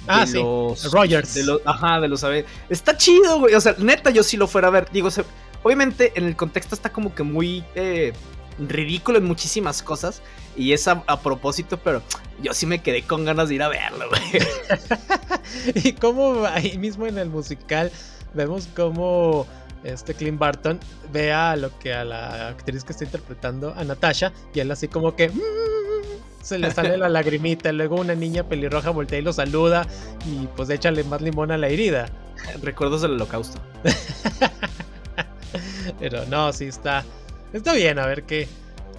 Ah, 0.07 0.27
sí. 0.27 0.35
Los, 0.35 0.91
Rogers. 0.93 1.35
De 1.35 1.45
los, 1.45 1.61
ajá, 1.65 2.01
de 2.01 2.09
los. 2.09 2.25
Está 2.69 2.97
chido, 2.97 3.41
güey. 3.41 3.55
O 3.55 3.61
sea, 3.61 3.75
neta, 3.79 4.11
yo 4.11 4.23
sí 4.23 4.37
lo 4.37 4.47
fuera 4.47 4.69
a 4.69 4.71
ver. 4.71 4.89
Digo, 4.93 5.09
obviamente 5.63 6.13
en 6.15 6.25
el 6.25 6.37
contexto 6.37 6.75
está 6.75 6.91
como 6.91 7.15
que 7.15 7.23
muy. 7.23 7.65
Eh, 7.75 8.13
ridículo 8.59 9.19
en 9.19 9.25
muchísimas 9.25 9.83
cosas. 9.83 10.23
Y 10.57 10.73
es 10.73 10.89
a, 10.89 11.21
propósito, 11.21 11.79
pero 11.79 12.03
yo 12.43 12.55
sí 12.55 12.65
me 12.65 12.83
quedé 12.83 13.03
con 13.03 13.25
ganas 13.25 13.49
de 13.51 13.57
ir 13.57 13.63
a 13.63 13.69
verlo, 13.69 14.09
güey. 14.09 14.43
y 15.75 15.93
como 15.93 16.47
ahí 16.47 16.79
mismo 16.79 17.07
en 17.07 17.19
el 17.19 17.29
musical 17.29 17.93
vemos 18.33 18.67
como 18.75 19.47
este 19.85 20.15
Clint 20.15 20.39
Barton 20.39 20.81
ve 21.13 21.33
a 21.33 21.57
lo 21.57 21.79
que 21.79 21.93
a 21.93 22.05
la 22.05 22.49
actriz 22.49 22.85
que 22.85 22.93
está 22.93 23.05
interpretando, 23.05 23.75
a 23.77 23.85
Natasha, 23.85 24.33
y 24.55 24.61
él 24.61 24.71
así 24.71 24.89
como 24.89 25.15
que 25.15 25.29
mm", 25.29 25.41
se 26.47 26.59
le 26.59 26.71
sale 26.71 26.97
la 26.97 27.09
lagrimita, 27.09 27.73
luego 27.73 27.97
una 27.97 28.15
niña 28.15 28.45
pelirroja 28.45 28.91
voltea 28.91 29.19
y 29.19 29.23
lo 29.23 29.33
saluda 29.33 29.87
y 30.27 30.47
pues 30.57 30.71
échale 30.71 31.03
más 31.05 31.21
limón 31.21 31.51
a 31.51 31.59
la 31.59 31.69
herida. 31.69 32.07
Recuerdos 32.63 33.03
del 33.03 33.13
holocausto. 33.13 33.61
Pero 35.99 36.25
no, 36.27 36.53
sí 36.53 36.67
está 36.67 37.05
Está 37.53 37.73
bien, 37.73 37.99
a 37.99 38.07
ver 38.07 38.25
qué. 38.25 38.49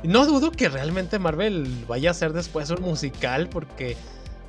No 0.03 0.25
dudo 0.25 0.51
que 0.51 0.69
realmente 0.69 1.19
Marvel 1.19 1.86
vaya 1.88 2.10
a 2.10 2.12
hacer 2.12 2.33
después 2.33 2.69
un 2.69 2.81
musical, 2.81 3.49
porque. 3.49 3.95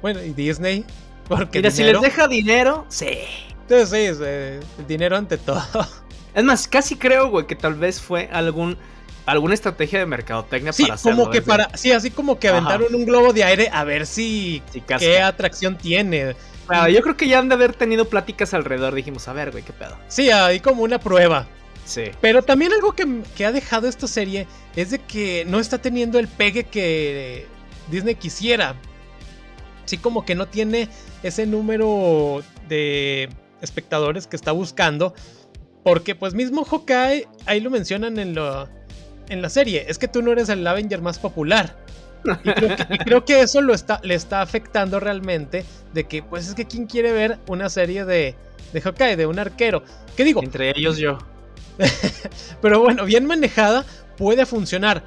Bueno, 0.00 0.22
y 0.22 0.30
Disney. 0.30 0.84
Porque 1.28 1.58
Mira, 1.58 1.70
si 1.70 1.84
les 1.84 2.00
deja 2.00 2.26
dinero, 2.26 2.86
sí. 2.88 3.18
Sí, 3.68 3.86
sí, 3.86 3.96
el 3.96 4.60
dinero 4.86 5.16
ante 5.16 5.36
todo. 5.36 5.62
Es 6.34 6.44
más, 6.44 6.68
casi 6.68 6.96
creo, 6.96 7.28
güey, 7.28 7.46
que 7.46 7.56
tal 7.56 7.74
vez 7.74 8.00
fue 8.00 8.30
algún 8.32 8.78
alguna 9.28 9.54
estrategia 9.54 9.98
de 9.98 10.06
mercadotecnia 10.06 10.72
sí, 10.72 10.82
para 10.82 10.94
hacerlo. 10.94 11.18
Como 11.18 11.30
que 11.30 11.42
para, 11.42 11.76
sí, 11.76 11.92
así 11.92 12.10
como 12.10 12.38
que 12.38 12.48
aventaron 12.48 12.94
un 12.94 13.04
globo 13.04 13.32
de 13.32 13.44
aire 13.44 13.70
a 13.72 13.84
ver 13.84 14.06
si 14.06 14.62
qué 14.98 15.20
atracción 15.20 15.76
tiene. 15.76 16.34
yo 16.90 17.02
creo 17.02 17.16
que 17.16 17.28
ya 17.28 17.38
han 17.38 17.48
de 17.48 17.54
haber 17.54 17.74
tenido 17.74 18.06
pláticas 18.06 18.54
alrededor. 18.54 18.94
Dijimos, 18.94 19.28
a 19.28 19.34
ver, 19.34 19.50
güey, 19.50 19.62
qué 19.62 19.72
pedo. 19.72 19.98
Sí, 20.08 20.30
ahí 20.30 20.60
como 20.60 20.82
una 20.82 20.98
prueba. 20.98 21.46
Pero 22.20 22.42
también 22.42 22.72
algo 22.72 22.94
que, 22.94 23.44
ha 23.44 23.52
dejado 23.52 23.88
esta 23.88 24.06
serie 24.06 24.46
es 24.76 24.90
de 24.90 24.98
que 24.98 25.44
no 25.46 25.58
está 25.58 25.78
teniendo 25.78 26.18
el 26.18 26.28
pegue 26.28 26.64
que 26.64 27.46
Disney 27.90 28.14
quisiera. 28.14 28.74
Así 29.84 29.96
como 29.96 30.24
que 30.24 30.34
no 30.34 30.46
tiene 30.46 30.88
ese 31.22 31.46
número 31.46 32.42
de 32.68 33.30
espectadores 33.60 34.26
que 34.26 34.36
está 34.36 34.52
buscando. 34.52 35.14
Porque 35.82 36.14
pues 36.14 36.34
mismo 36.34 36.64
Hawkeye, 36.64 37.26
ahí 37.46 37.60
lo 37.60 37.70
mencionan 37.70 38.18
en, 38.18 38.34
lo, 38.34 38.68
en 39.28 39.42
la 39.42 39.48
serie, 39.48 39.86
es 39.88 39.98
que 39.98 40.08
tú 40.08 40.22
no 40.22 40.32
eres 40.32 40.48
el 40.48 40.66
Avenger 40.66 41.02
más 41.02 41.18
popular. 41.18 41.76
Y 42.44 42.50
creo 43.04 43.24
que, 43.24 43.40
eso 43.40 43.60
lo 43.60 43.74
está, 43.74 44.00
le 44.02 44.14
está 44.14 44.42
afectando 44.42 45.00
realmente. 45.00 45.64
De 45.92 46.04
que, 46.04 46.22
pues 46.22 46.48
es 46.48 46.54
que 46.54 46.66
quién 46.66 46.86
quiere 46.86 47.12
ver 47.12 47.38
una 47.46 47.68
serie 47.68 48.04
de, 48.04 48.34
de 48.72 48.80
Hawkeye, 48.80 49.16
de 49.16 49.26
un 49.26 49.38
arquero. 49.38 49.82
¿Qué 50.16 50.24
digo? 50.24 50.42
Entre 50.42 50.70
ellos 50.76 50.98
yo. 50.98 51.18
Pero 52.60 52.80
bueno, 52.80 53.04
bien 53.04 53.26
manejada 53.26 53.84
puede 54.16 54.46
funcionar. 54.46 55.02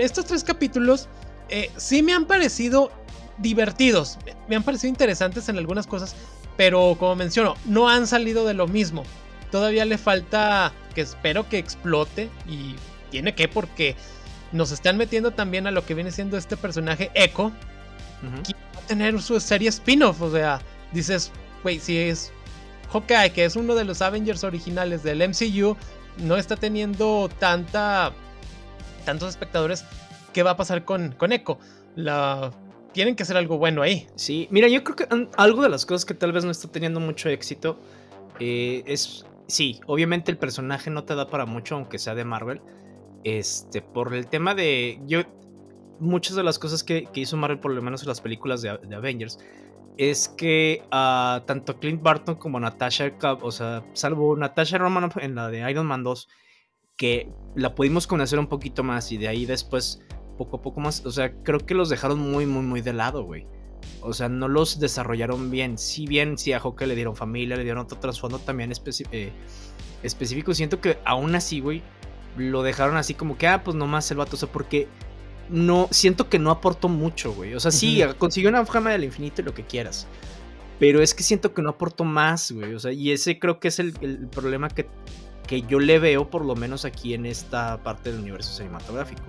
estos 0.00 0.24
tres 0.24 0.42
capítulos 0.42 1.08
eh, 1.48 1.70
sí 1.76 2.02
me 2.02 2.14
han 2.14 2.24
parecido 2.24 2.90
divertidos, 3.38 4.18
me 4.48 4.56
han 4.56 4.62
parecido 4.62 4.88
interesantes 4.88 5.48
en 5.48 5.58
algunas 5.58 5.86
cosas, 5.86 6.14
pero 6.56 6.96
como 6.98 7.16
menciono, 7.16 7.56
no 7.66 7.88
han 7.88 8.06
salido 8.06 8.46
de 8.46 8.54
lo 8.54 8.66
mismo. 8.66 9.04
Todavía 9.50 9.84
le 9.84 9.98
falta 9.98 10.72
que 10.94 11.02
espero 11.02 11.48
que 11.48 11.58
explote 11.58 12.30
y 12.48 12.76
tiene 13.14 13.36
que 13.36 13.46
porque 13.46 13.94
nos 14.50 14.72
están 14.72 14.96
metiendo 14.96 15.30
también 15.30 15.68
a 15.68 15.70
lo 15.70 15.86
que 15.86 15.94
viene 15.94 16.10
siendo 16.10 16.36
este 16.36 16.56
personaje 16.56 17.12
Echo, 17.14 17.52
que 18.44 18.54
va 18.74 18.80
a 18.80 18.86
tener 18.88 19.22
su 19.22 19.38
serie 19.38 19.68
spin-off, 19.68 20.20
o 20.20 20.32
sea, 20.32 20.60
dices, 20.92 21.30
güey, 21.62 21.78
si 21.78 21.96
es 21.96 22.32
Hawkeye, 22.92 23.30
que 23.30 23.44
es 23.44 23.54
uno 23.54 23.76
de 23.76 23.84
los 23.84 24.02
Avengers 24.02 24.42
originales 24.42 25.04
del 25.04 25.22
MCU, 25.28 25.76
no 26.18 26.36
está 26.36 26.56
teniendo 26.56 27.30
tanta 27.38 28.12
tantos 29.04 29.28
espectadores. 29.28 29.84
¿Qué 30.32 30.42
va 30.42 30.50
a 30.50 30.56
pasar 30.56 30.84
con, 30.84 31.12
con 31.12 31.30
Echo? 31.30 31.60
La, 31.94 32.50
tienen 32.92 33.14
que 33.14 33.22
hacer 33.22 33.36
algo 33.36 33.58
bueno 33.58 33.82
ahí. 33.82 34.08
Sí, 34.16 34.48
mira, 34.50 34.66
yo 34.66 34.82
creo 34.82 34.96
que 34.96 35.28
algo 35.36 35.62
de 35.62 35.68
las 35.68 35.86
cosas 35.86 36.04
que 36.04 36.14
tal 36.14 36.32
vez 36.32 36.44
no 36.44 36.50
está 36.50 36.66
teniendo 36.66 36.98
mucho 36.98 37.28
éxito 37.28 37.78
eh, 38.40 38.82
es, 38.86 39.24
sí, 39.46 39.80
obviamente 39.86 40.32
el 40.32 40.36
personaje 40.36 40.90
no 40.90 41.04
te 41.04 41.14
da 41.14 41.28
para 41.28 41.46
mucho, 41.46 41.76
aunque 41.76 42.00
sea 42.00 42.16
de 42.16 42.24
Marvel. 42.24 42.60
Este, 43.24 43.82
por 43.82 44.14
el 44.14 44.26
tema 44.28 44.54
de, 44.54 45.00
yo, 45.06 45.22
muchas 45.98 46.36
de 46.36 46.42
las 46.42 46.58
cosas 46.58 46.84
que, 46.84 47.08
hizo 47.14 47.36
Marvel, 47.36 47.58
por 47.58 47.72
lo 47.72 47.82
menos 47.82 48.02
en 48.02 48.08
las 48.08 48.20
películas 48.20 48.62
de, 48.62 48.78
de 48.78 48.94
Avengers, 48.94 49.38
es 49.96 50.28
que 50.28 50.82
uh, 50.86 51.44
tanto 51.46 51.78
Clint 51.78 52.02
Barton 52.02 52.34
como 52.36 52.58
Natasha, 52.60 53.12
o 53.40 53.50
sea, 53.50 53.84
salvo 53.92 54.36
Natasha 54.36 54.78
Romanoff 54.78 55.16
en 55.18 55.34
la 55.34 55.48
de 55.48 55.68
Iron 55.70 55.86
Man 55.86 56.02
2, 56.02 56.28
que 56.96 57.30
la 57.54 57.74
pudimos 57.74 58.06
conocer 58.06 58.38
un 58.38 58.46
poquito 58.46 58.82
más 58.82 59.10
y 59.12 59.16
de 59.16 59.28
ahí 59.28 59.46
después 59.46 60.02
poco 60.36 60.56
a 60.56 60.62
poco 60.62 60.80
más, 60.80 61.04
o 61.06 61.10
sea, 61.10 61.32
creo 61.42 61.60
que 61.60 61.74
los 61.74 61.88
dejaron 61.88 62.18
muy, 62.18 62.46
muy, 62.46 62.62
muy 62.62 62.80
de 62.80 62.92
lado, 62.92 63.24
güey. 63.24 63.46
O 64.00 64.12
sea, 64.12 64.28
no 64.28 64.48
los 64.48 64.80
desarrollaron 64.80 65.50
bien. 65.50 65.78
Si 65.78 66.06
bien, 66.06 66.38
si 66.38 66.52
a 66.52 66.60
Hawkeye 66.60 66.88
le 66.88 66.94
dieron 66.94 67.16
familia, 67.16 67.56
le 67.56 67.64
dieron 67.64 67.82
otro 67.82 67.98
trasfondo 67.98 68.38
también 68.38 68.72
eh, 69.12 69.32
específico, 70.02 70.54
siento 70.54 70.80
que 70.80 70.98
aún 71.04 71.34
así, 71.34 71.60
güey, 71.60 71.82
lo 72.36 72.62
dejaron 72.62 72.96
así 72.96 73.14
como 73.14 73.38
que, 73.38 73.46
ah, 73.46 73.62
pues 73.62 73.76
nomás 73.76 74.10
el 74.10 74.18
vato, 74.18 74.36
o 74.36 74.38
sea, 74.38 74.50
porque 74.50 74.88
no, 75.48 75.88
siento 75.90 76.28
que 76.28 76.38
no 76.38 76.50
aportó 76.50 76.88
mucho, 76.88 77.32
güey. 77.32 77.54
O 77.54 77.60
sea, 77.60 77.70
sí, 77.70 78.02
consiguió 78.18 78.50
una 78.50 78.64
fama 78.66 78.90
del 78.90 79.04
infinito 79.04 79.42
y 79.42 79.44
lo 79.44 79.54
que 79.54 79.64
quieras. 79.64 80.06
Pero 80.78 81.02
es 81.02 81.14
que 81.14 81.22
siento 81.22 81.54
que 81.54 81.62
no 81.62 81.70
aportó 81.70 82.04
más, 82.04 82.50
güey. 82.50 82.74
O 82.74 82.80
sea, 82.80 82.92
y 82.92 83.12
ese 83.12 83.38
creo 83.38 83.60
que 83.60 83.68
es 83.68 83.78
el, 83.78 83.92
problema 84.30 84.68
que, 84.68 84.88
que, 85.46 85.62
yo 85.62 85.78
le 85.78 85.98
veo, 85.98 86.28
por 86.30 86.44
lo 86.44 86.56
menos 86.56 86.84
aquí 86.84 87.14
en 87.14 87.26
esta 87.26 87.82
parte 87.82 88.10
del 88.10 88.20
universo 88.20 88.52
cinematográfico. 88.52 89.22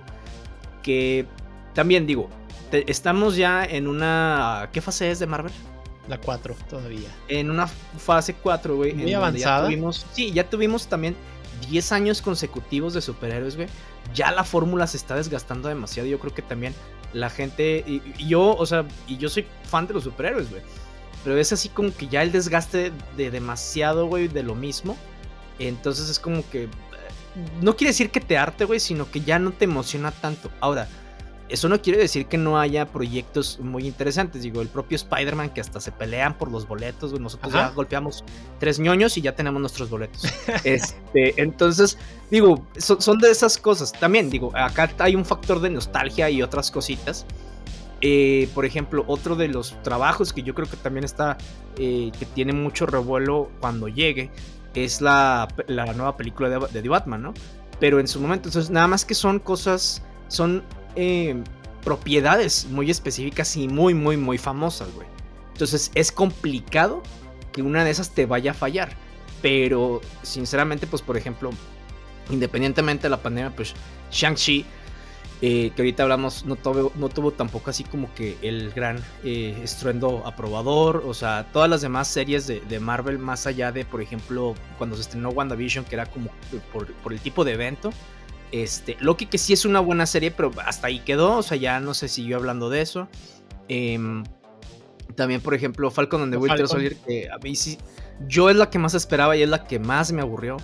Que 0.82 1.26
también 1.74 2.06
digo, 2.06 2.28
estamos 2.72 3.36
ya 3.36 3.64
en 3.64 3.86
una. 3.86 4.70
¿Qué 4.72 4.80
fase 4.80 5.10
es 5.10 5.18
de 5.18 5.26
Marvel? 5.26 5.52
la 6.08 6.18
4 6.18 6.54
todavía. 6.68 7.08
En 7.28 7.50
una 7.50 7.66
fase 7.66 8.34
4, 8.34 8.76
güey. 8.76 8.94
Muy 8.94 9.12
avanzada. 9.12 9.68
sí, 10.12 10.32
ya 10.32 10.48
tuvimos 10.48 10.86
también 10.86 11.16
10 11.68 11.92
años 11.92 12.22
consecutivos 12.22 12.94
de 12.94 13.00
superhéroes, 13.00 13.56
güey. 13.56 13.68
Ya 14.14 14.30
la 14.30 14.44
fórmula 14.44 14.86
se 14.86 14.96
está 14.96 15.16
desgastando 15.16 15.68
demasiado. 15.68 16.08
Yo 16.08 16.18
creo 16.18 16.34
que 16.34 16.42
también 16.42 16.74
la 17.12 17.30
gente. 17.30 17.84
Y, 17.86 18.02
yo, 18.26 18.56
o 18.56 18.66
sea, 18.66 18.84
y 19.06 19.16
yo 19.16 19.28
soy 19.28 19.46
fan 19.64 19.86
de 19.86 19.94
los 19.94 20.04
superhéroes, 20.04 20.50
güey. 20.50 20.62
Pero 21.24 21.38
es 21.38 21.52
así 21.52 21.68
como 21.68 21.94
que 21.94 22.06
ya 22.06 22.22
el 22.22 22.32
desgaste 22.32 22.92
de 23.16 23.30
demasiado, 23.30 24.06
güey, 24.06 24.28
de 24.28 24.42
lo 24.42 24.54
mismo. 24.54 24.96
Entonces 25.58 26.08
es 26.08 26.18
como 26.18 26.48
que. 26.50 26.64
Eh, 26.64 26.68
no 27.60 27.76
quiere 27.76 27.90
decir 27.90 28.10
que 28.10 28.20
te 28.20 28.38
arte, 28.38 28.64
güey, 28.64 28.80
sino 28.80 29.10
que 29.10 29.20
ya 29.20 29.38
no 29.38 29.52
te 29.52 29.64
emociona 29.64 30.10
tanto. 30.10 30.50
Ahora, 30.60 30.88
eso 31.48 31.68
no 31.68 31.80
quiere 31.80 31.98
decir 31.98 32.26
que 32.26 32.38
no 32.38 32.58
haya 32.58 32.86
proyectos 32.86 33.60
muy 33.60 33.86
interesantes. 33.86 34.42
Digo, 34.42 34.60
el 34.60 34.68
propio 34.68 34.96
Spider-Man 34.96 35.50
que 35.50 35.60
hasta 35.60 35.80
se 35.80 35.92
pelean 35.92 36.36
por 36.36 36.50
los 36.50 36.66
boletos. 36.66 37.18
Nosotros 37.20 37.52
ya 37.52 37.70
golpeamos 37.70 38.24
tres 38.58 38.80
ñoños 38.80 39.16
y 39.16 39.20
ya 39.20 39.36
tenemos 39.36 39.60
nuestros 39.60 39.88
boletos. 39.88 40.24
este, 40.64 41.40
entonces, 41.40 41.98
digo, 42.30 42.66
son 42.78 43.18
de 43.18 43.30
esas 43.30 43.58
cosas. 43.58 43.92
También, 43.92 44.28
digo, 44.28 44.50
acá 44.54 44.90
hay 44.98 45.14
un 45.14 45.24
factor 45.24 45.60
de 45.60 45.70
nostalgia 45.70 46.28
y 46.30 46.42
otras 46.42 46.70
cositas. 46.70 47.26
Eh, 48.00 48.48
por 48.54 48.64
ejemplo, 48.64 49.04
otro 49.06 49.36
de 49.36 49.48
los 49.48 49.80
trabajos 49.82 50.32
que 50.32 50.42
yo 50.42 50.54
creo 50.54 50.68
que 50.68 50.76
también 50.76 51.04
está, 51.04 51.38
eh, 51.78 52.10
que 52.18 52.26
tiene 52.26 52.52
mucho 52.52 52.86
revuelo 52.86 53.50
cuando 53.60 53.88
llegue, 53.88 54.30
es 54.74 55.00
la, 55.00 55.48
nueva 55.68 56.16
película 56.16 56.48
de, 56.50 56.58
de 56.58 56.82
The 56.82 56.88
Batman, 56.88 57.22
¿no? 57.22 57.34
Pero 57.80 58.00
en 58.00 58.08
su 58.08 58.20
momento, 58.20 58.48
entonces, 58.48 58.70
nada 58.70 58.86
más 58.88 59.04
que 59.04 59.14
son 59.14 59.38
cosas, 59.38 60.02
son 60.28 60.62
eh, 60.96 61.42
propiedades 61.84 62.66
muy 62.70 62.90
específicas 62.90 63.56
y 63.56 63.68
muy, 63.68 63.94
muy, 63.94 64.16
muy 64.16 64.38
famosas, 64.38 64.92
güey. 64.94 65.06
Entonces 65.52 65.90
es 65.94 66.10
complicado 66.10 67.02
que 67.52 67.62
una 67.62 67.84
de 67.84 67.90
esas 67.90 68.10
te 68.10 68.26
vaya 68.26 68.50
a 68.50 68.54
fallar. 68.54 68.90
Pero 69.40 70.00
sinceramente, 70.22 70.86
pues 70.86 71.02
por 71.02 71.16
ejemplo, 71.16 71.50
independientemente 72.30 73.04
de 73.04 73.10
la 73.10 73.22
pandemia, 73.22 73.54
pues 73.54 73.74
Shang-Chi, 74.10 74.64
eh, 75.42 75.70
que 75.76 75.82
ahorita 75.82 76.02
hablamos, 76.02 76.44
no 76.46 76.56
tuvo, 76.56 76.90
no 76.96 77.08
tuvo 77.08 77.30
tampoco 77.30 77.68
así 77.70 77.84
como 77.84 78.12
que 78.14 78.38
el 78.42 78.72
gran 78.72 79.02
eh, 79.22 79.58
estruendo 79.62 80.22
aprobador. 80.26 81.04
O 81.06 81.14
sea, 81.14 81.46
todas 81.52 81.70
las 81.70 81.82
demás 81.82 82.08
series 82.08 82.46
de, 82.46 82.80
Marvel, 82.80 83.18
más 83.18 83.46
allá 83.46 83.70
de, 83.70 83.84
por 83.84 84.00
ejemplo, 84.00 84.54
cuando 84.78 84.96
se 84.96 85.02
estrenó 85.02 85.30
WandaVision, 85.30 85.84
que 85.84 85.94
era 85.94 86.06
como 86.06 86.30
por, 86.72 86.92
por 86.94 87.12
el 87.12 87.20
tipo 87.20 87.44
de 87.44 87.52
evento, 87.52 87.90
este, 88.52 88.96
Loki 89.00 89.26
que 89.26 89.38
sí 89.38 89.52
es 89.52 89.64
una 89.64 89.80
buena 89.80 90.06
serie, 90.06 90.30
pero 90.30 90.50
hasta 90.64 90.88
ahí 90.88 91.00
quedó, 91.00 91.38
o 91.38 91.42
sea, 91.42 91.56
ya 91.56 91.80
no 91.80 91.94
se 91.94 92.08
siguió 92.08 92.36
hablando 92.36 92.70
de 92.70 92.80
eso. 92.80 93.08
Em, 93.68 94.24
también, 95.14 95.40
por 95.40 95.54
ejemplo, 95.54 95.90
Falcon 95.90 96.22
and 96.22 96.32
the 96.32 96.38
Winter 96.38 96.68
Soldier, 96.68 96.96
que 96.96 97.28
a 97.30 97.38
mí 97.38 97.56
sí, 97.56 97.78
yo 98.28 98.50
es 98.50 98.56
la 98.56 98.70
que 98.70 98.78
más 98.78 98.94
esperaba 98.94 99.36
y 99.36 99.42
es 99.42 99.48
la 99.48 99.64
que 99.64 99.78
más 99.78 100.12
me 100.12 100.22
aburrió. 100.22 100.56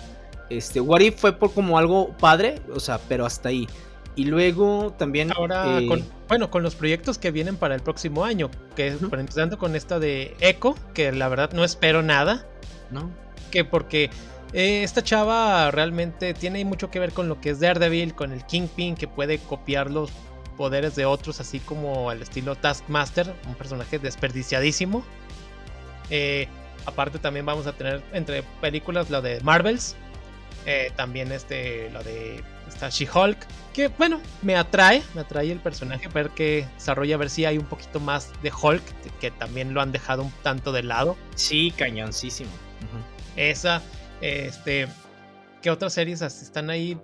Este, 0.49 0.79
What 0.81 1.01
If 1.01 1.19
fue 1.19 1.33
por 1.33 1.53
como 1.53 1.77
algo 1.77 2.15
padre, 2.17 2.61
o 2.73 2.79
sea, 2.79 2.99
pero 3.07 3.25
hasta 3.25 3.49
ahí. 3.49 3.67
Y 4.15 4.25
luego 4.25 4.93
también. 4.97 5.31
Ahora, 5.35 5.79
eh, 5.79 6.03
bueno, 6.27 6.51
con 6.51 6.61
los 6.61 6.75
proyectos 6.75 7.17
que 7.17 7.31
vienen 7.31 7.57
para 7.57 7.75
el 7.75 7.81
próximo 7.81 8.25
año, 8.25 8.51
que 8.75 8.87
empezando 8.87 9.57
con 9.57 9.75
esta 9.75 9.99
de 9.99 10.35
Echo, 10.39 10.75
que 10.93 11.11
la 11.11 11.27
verdad 11.29 11.51
no 11.53 11.63
espero 11.63 12.03
nada. 12.03 12.45
¿No? 12.91 13.09
Que 13.49 13.65
porque 13.65 14.11
eh, 14.53 14.83
esta 14.83 15.03
chava 15.03 15.71
realmente 15.71 16.33
tiene 16.33 16.63
mucho 16.65 16.91
que 16.91 16.99
ver 16.99 17.11
con 17.11 17.27
lo 17.27 17.41
que 17.41 17.51
es 17.51 17.59
Daredevil, 17.59 18.13
con 18.13 18.31
el 18.31 18.45
Kingpin, 18.45 18.95
que 18.95 19.07
puede 19.07 19.39
copiar 19.39 19.89
los 19.89 20.11
poderes 20.57 20.95
de 20.95 21.05
otros, 21.05 21.39
así 21.39 21.59
como 21.59 22.09
al 22.09 22.21
estilo 22.21 22.55
Taskmaster, 22.55 23.33
un 23.47 23.55
personaje 23.55 23.99
desperdiciadísimo. 23.99 25.03
Eh, 26.09 26.47
aparte 26.85 27.19
también 27.19 27.45
vamos 27.45 27.67
a 27.67 27.73
tener 27.73 28.03
entre 28.13 28.43
películas 28.61 29.09
la 29.09 29.21
de 29.21 29.41
Marvels, 29.41 29.95
eh, 30.65 30.91
también 30.95 31.31
este, 31.31 31.89
la 31.91 32.03
de 32.03 32.43
esta 32.67 32.89
She-Hulk, 32.89 33.37
que 33.73 33.87
bueno, 33.89 34.21
me 34.41 34.55
atrae, 34.55 35.01
me 35.13 35.21
atrae 35.21 35.51
el 35.51 35.59
personaje, 35.59 36.07
ver 36.07 36.29
que 36.29 36.65
desarrolla, 36.75 37.15
a 37.15 37.17
ver 37.17 37.29
si 37.29 37.45
hay 37.45 37.57
un 37.57 37.65
poquito 37.65 37.99
más 37.99 38.31
de 38.41 38.51
Hulk, 38.51 38.83
que 39.19 39.31
también 39.31 39.73
lo 39.73 39.81
han 39.81 39.91
dejado 39.91 40.23
un 40.23 40.31
tanto 40.43 40.71
de 40.71 40.83
lado. 40.83 41.17
Sí, 41.35 41.73
cañoncísimo. 41.75 42.51
Esa, 43.35 43.81
este, 44.23 44.87
¿qué 45.61 45.69
otras 45.69 45.93
series 45.93 46.21
están 46.21 46.69
ahí 46.69 46.97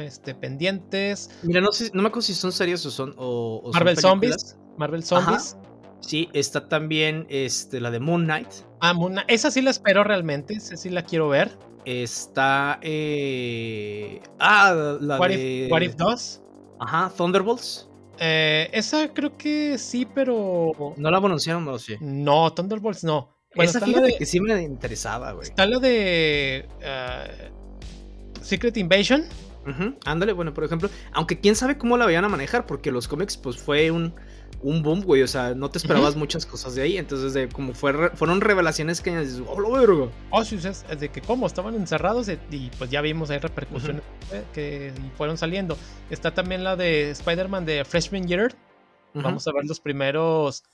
este, 0.00 0.34
pendientes? 0.34 1.30
Mira, 1.42 1.60
no, 1.60 1.72
sé, 1.72 1.90
no 1.94 2.02
me 2.02 2.08
acuerdo 2.08 2.22
si 2.22 2.34
son 2.34 2.52
series 2.52 2.84
o 2.84 2.90
son. 2.90 3.14
O, 3.16 3.70
Marvel 3.72 3.96
Zombies. 3.98 4.58
Marvel 4.76 5.02
Zombies. 5.02 5.56
Sí, 6.00 6.28
está 6.34 6.68
también 6.68 7.26
este, 7.30 7.80
la 7.80 7.90
de 7.90 7.98
Moon 7.98 8.24
Knight. 8.24 8.48
Ah, 8.80 8.92
Moon 8.92 9.12
Knight. 9.12 9.30
Esa 9.30 9.50
sí 9.50 9.62
la 9.62 9.70
espero 9.70 10.04
realmente. 10.04 10.54
Esa 10.54 10.76
sí 10.76 10.90
la 10.90 11.02
quiero 11.02 11.30
ver. 11.30 11.56
Está. 11.86 12.78
Eh... 12.82 14.20
Ah, 14.38 14.98
la 15.00 15.18
de. 15.18 15.68
What 15.70 15.80
If 15.80 15.96
2. 15.96 16.42
Ajá, 16.80 17.10
Thunderbolts. 17.16 17.88
Eh, 18.18 18.68
esa 18.72 19.12
creo 19.12 19.36
que 19.38 19.78
sí, 19.78 20.06
pero. 20.06 20.72
¿No 20.96 21.10
la 21.10 21.18
anunciaron 21.18 21.66
o 21.68 21.78
sí? 21.78 21.96
No, 22.00 22.52
Thunderbolts 22.52 23.02
no. 23.02 23.33
Bueno, 23.54 23.70
Esa 23.70 23.80
fíjate 23.80 24.16
que 24.16 24.26
sí 24.26 24.40
me 24.40 24.62
interesaba, 24.62 25.32
güey. 25.32 25.48
Está 25.48 25.66
la 25.66 25.78
de 25.78 26.66
ah, 26.84 27.26
Secret 28.42 28.76
Invasion. 28.76 29.24
Ándale, 30.04 30.32
bueno, 30.32 30.52
por 30.52 30.64
ejemplo, 30.64 30.90
aunque 31.12 31.40
quién 31.40 31.56
sabe 31.56 31.78
cómo 31.78 31.96
la 31.96 32.04
vayan 32.04 32.24
a 32.24 32.28
manejar, 32.28 32.66
porque 32.66 32.92
los 32.92 33.08
cómics, 33.08 33.38
pues 33.38 33.56
fue 33.56 33.90
un, 33.90 34.14
un 34.62 34.82
boom, 34.82 35.02
güey. 35.02 35.22
O 35.22 35.26
sea, 35.26 35.54
no 35.54 35.70
te 35.70 35.78
esperabas 35.78 36.16
muchas 36.16 36.44
cosas 36.44 36.74
de 36.74 36.82
ahí. 36.82 36.98
Entonces, 36.98 37.32
de, 37.32 37.48
como 37.48 37.72
fue, 37.72 38.10
fueron 38.10 38.40
revelaciones 38.40 39.00
que 39.00 39.16
dices, 39.18 39.42
oh, 39.46 39.58
lo 39.58 39.72
vergo. 39.72 40.10
Oh, 40.30 40.44
sí, 40.44 40.56
es, 40.56 40.84
de 40.98 41.08
que 41.08 41.22
cómo 41.22 41.46
estaban 41.46 41.74
encerrados 41.74 42.28
y, 42.50 42.70
pues 42.78 42.90
ya 42.90 43.00
vimos 43.00 43.30
ahí 43.30 43.38
repercusiones 43.38 44.02
que 44.52 44.92
fueron 45.16 45.38
saliendo. 45.38 45.78
Está 46.10 46.34
también 46.34 46.62
la 46.64 46.76
de 46.76 47.10
Spider-Man 47.10 47.64
de 47.64 47.84
Freshman 47.84 48.26
Year. 48.26 48.54
Vamos 49.14 49.46
a 49.46 49.52
ver 49.52 49.64
los 49.64 49.78
primeros 49.78 50.64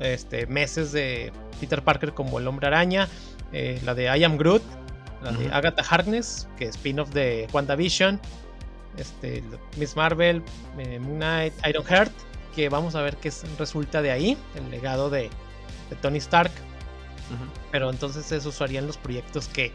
este, 0.00 0.46
meses 0.46 0.92
de 0.92 1.32
Peter 1.60 1.82
Parker 1.82 2.12
como 2.14 2.38
el 2.38 2.46
hombre 2.46 2.66
araña, 2.66 3.08
eh, 3.52 3.80
la 3.84 3.94
de 3.94 4.04
I 4.16 4.24
Am 4.24 4.36
Groot, 4.36 4.62
la 5.22 5.32
de 5.32 5.52
Agatha 5.52 5.82
Harkness, 5.88 6.48
que 6.56 6.64
es 6.64 6.76
spin-off 6.76 7.10
de 7.10 7.48
WandaVision, 7.52 8.20
este, 8.96 9.42
Miss 9.76 9.96
Marvel, 9.96 10.42
eh, 10.78 10.98
Moon 10.98 11.16
Knight, 11.16 11.52
Iron 11.68 11.84
Heart, 11.84 12.12
que 12.54 12.68
vamos 12.68 12.94
a 12.94 13.02
ver 13.02 13.16
qué 13.16 13.32
resulta 13.58 14.02
de 14.02 14.10
ahí, 14.10 14.36
el 14.54 14.70
legado 14.70 15.10
de, 15.10 15.30
Tony 16.02 16.18
Stark. 16.18 16.52
Pero 17.70 17.90
entonces 17.90 18.30
esos 18.32 18.54
serían 18.54 18.86
los 18.86 18.96
proyectos 18.96 19.48
que 19.48 19.72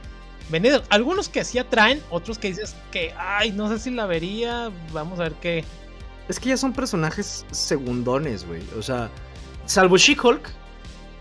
venidos. 0.49 0.83
Algunos 0.89 1.29
que 1.29 1.43
sí 1.43 1.59
atraen, 1.59 2.01
otros 2.09 2.37
que 2.37 2.49
dices 2.49 2.75
que, 2.91 3.13
ay, 3.17 3.51
no 3.51 3.69
sé 3.69 3.79
si 3.79 3.91
la 3.91 4.05
vería, 4.05 4.71
vamos 4.91 5.19
a 5.19 5.23
ver 5.23 5.33
qué. 5.33 5.63
Es 6.27 6.39
que 6.39 6.49
ya 6.49 6.57
son 6.57 6.73
personajes 6.73 7.45
segundones, 7.51 8.45
güey. 8.45 8.61
O 8.77 8.81
sea, 8.81 9.09
salvo 9.65 9.97
She-Hulk, 9.97 10.49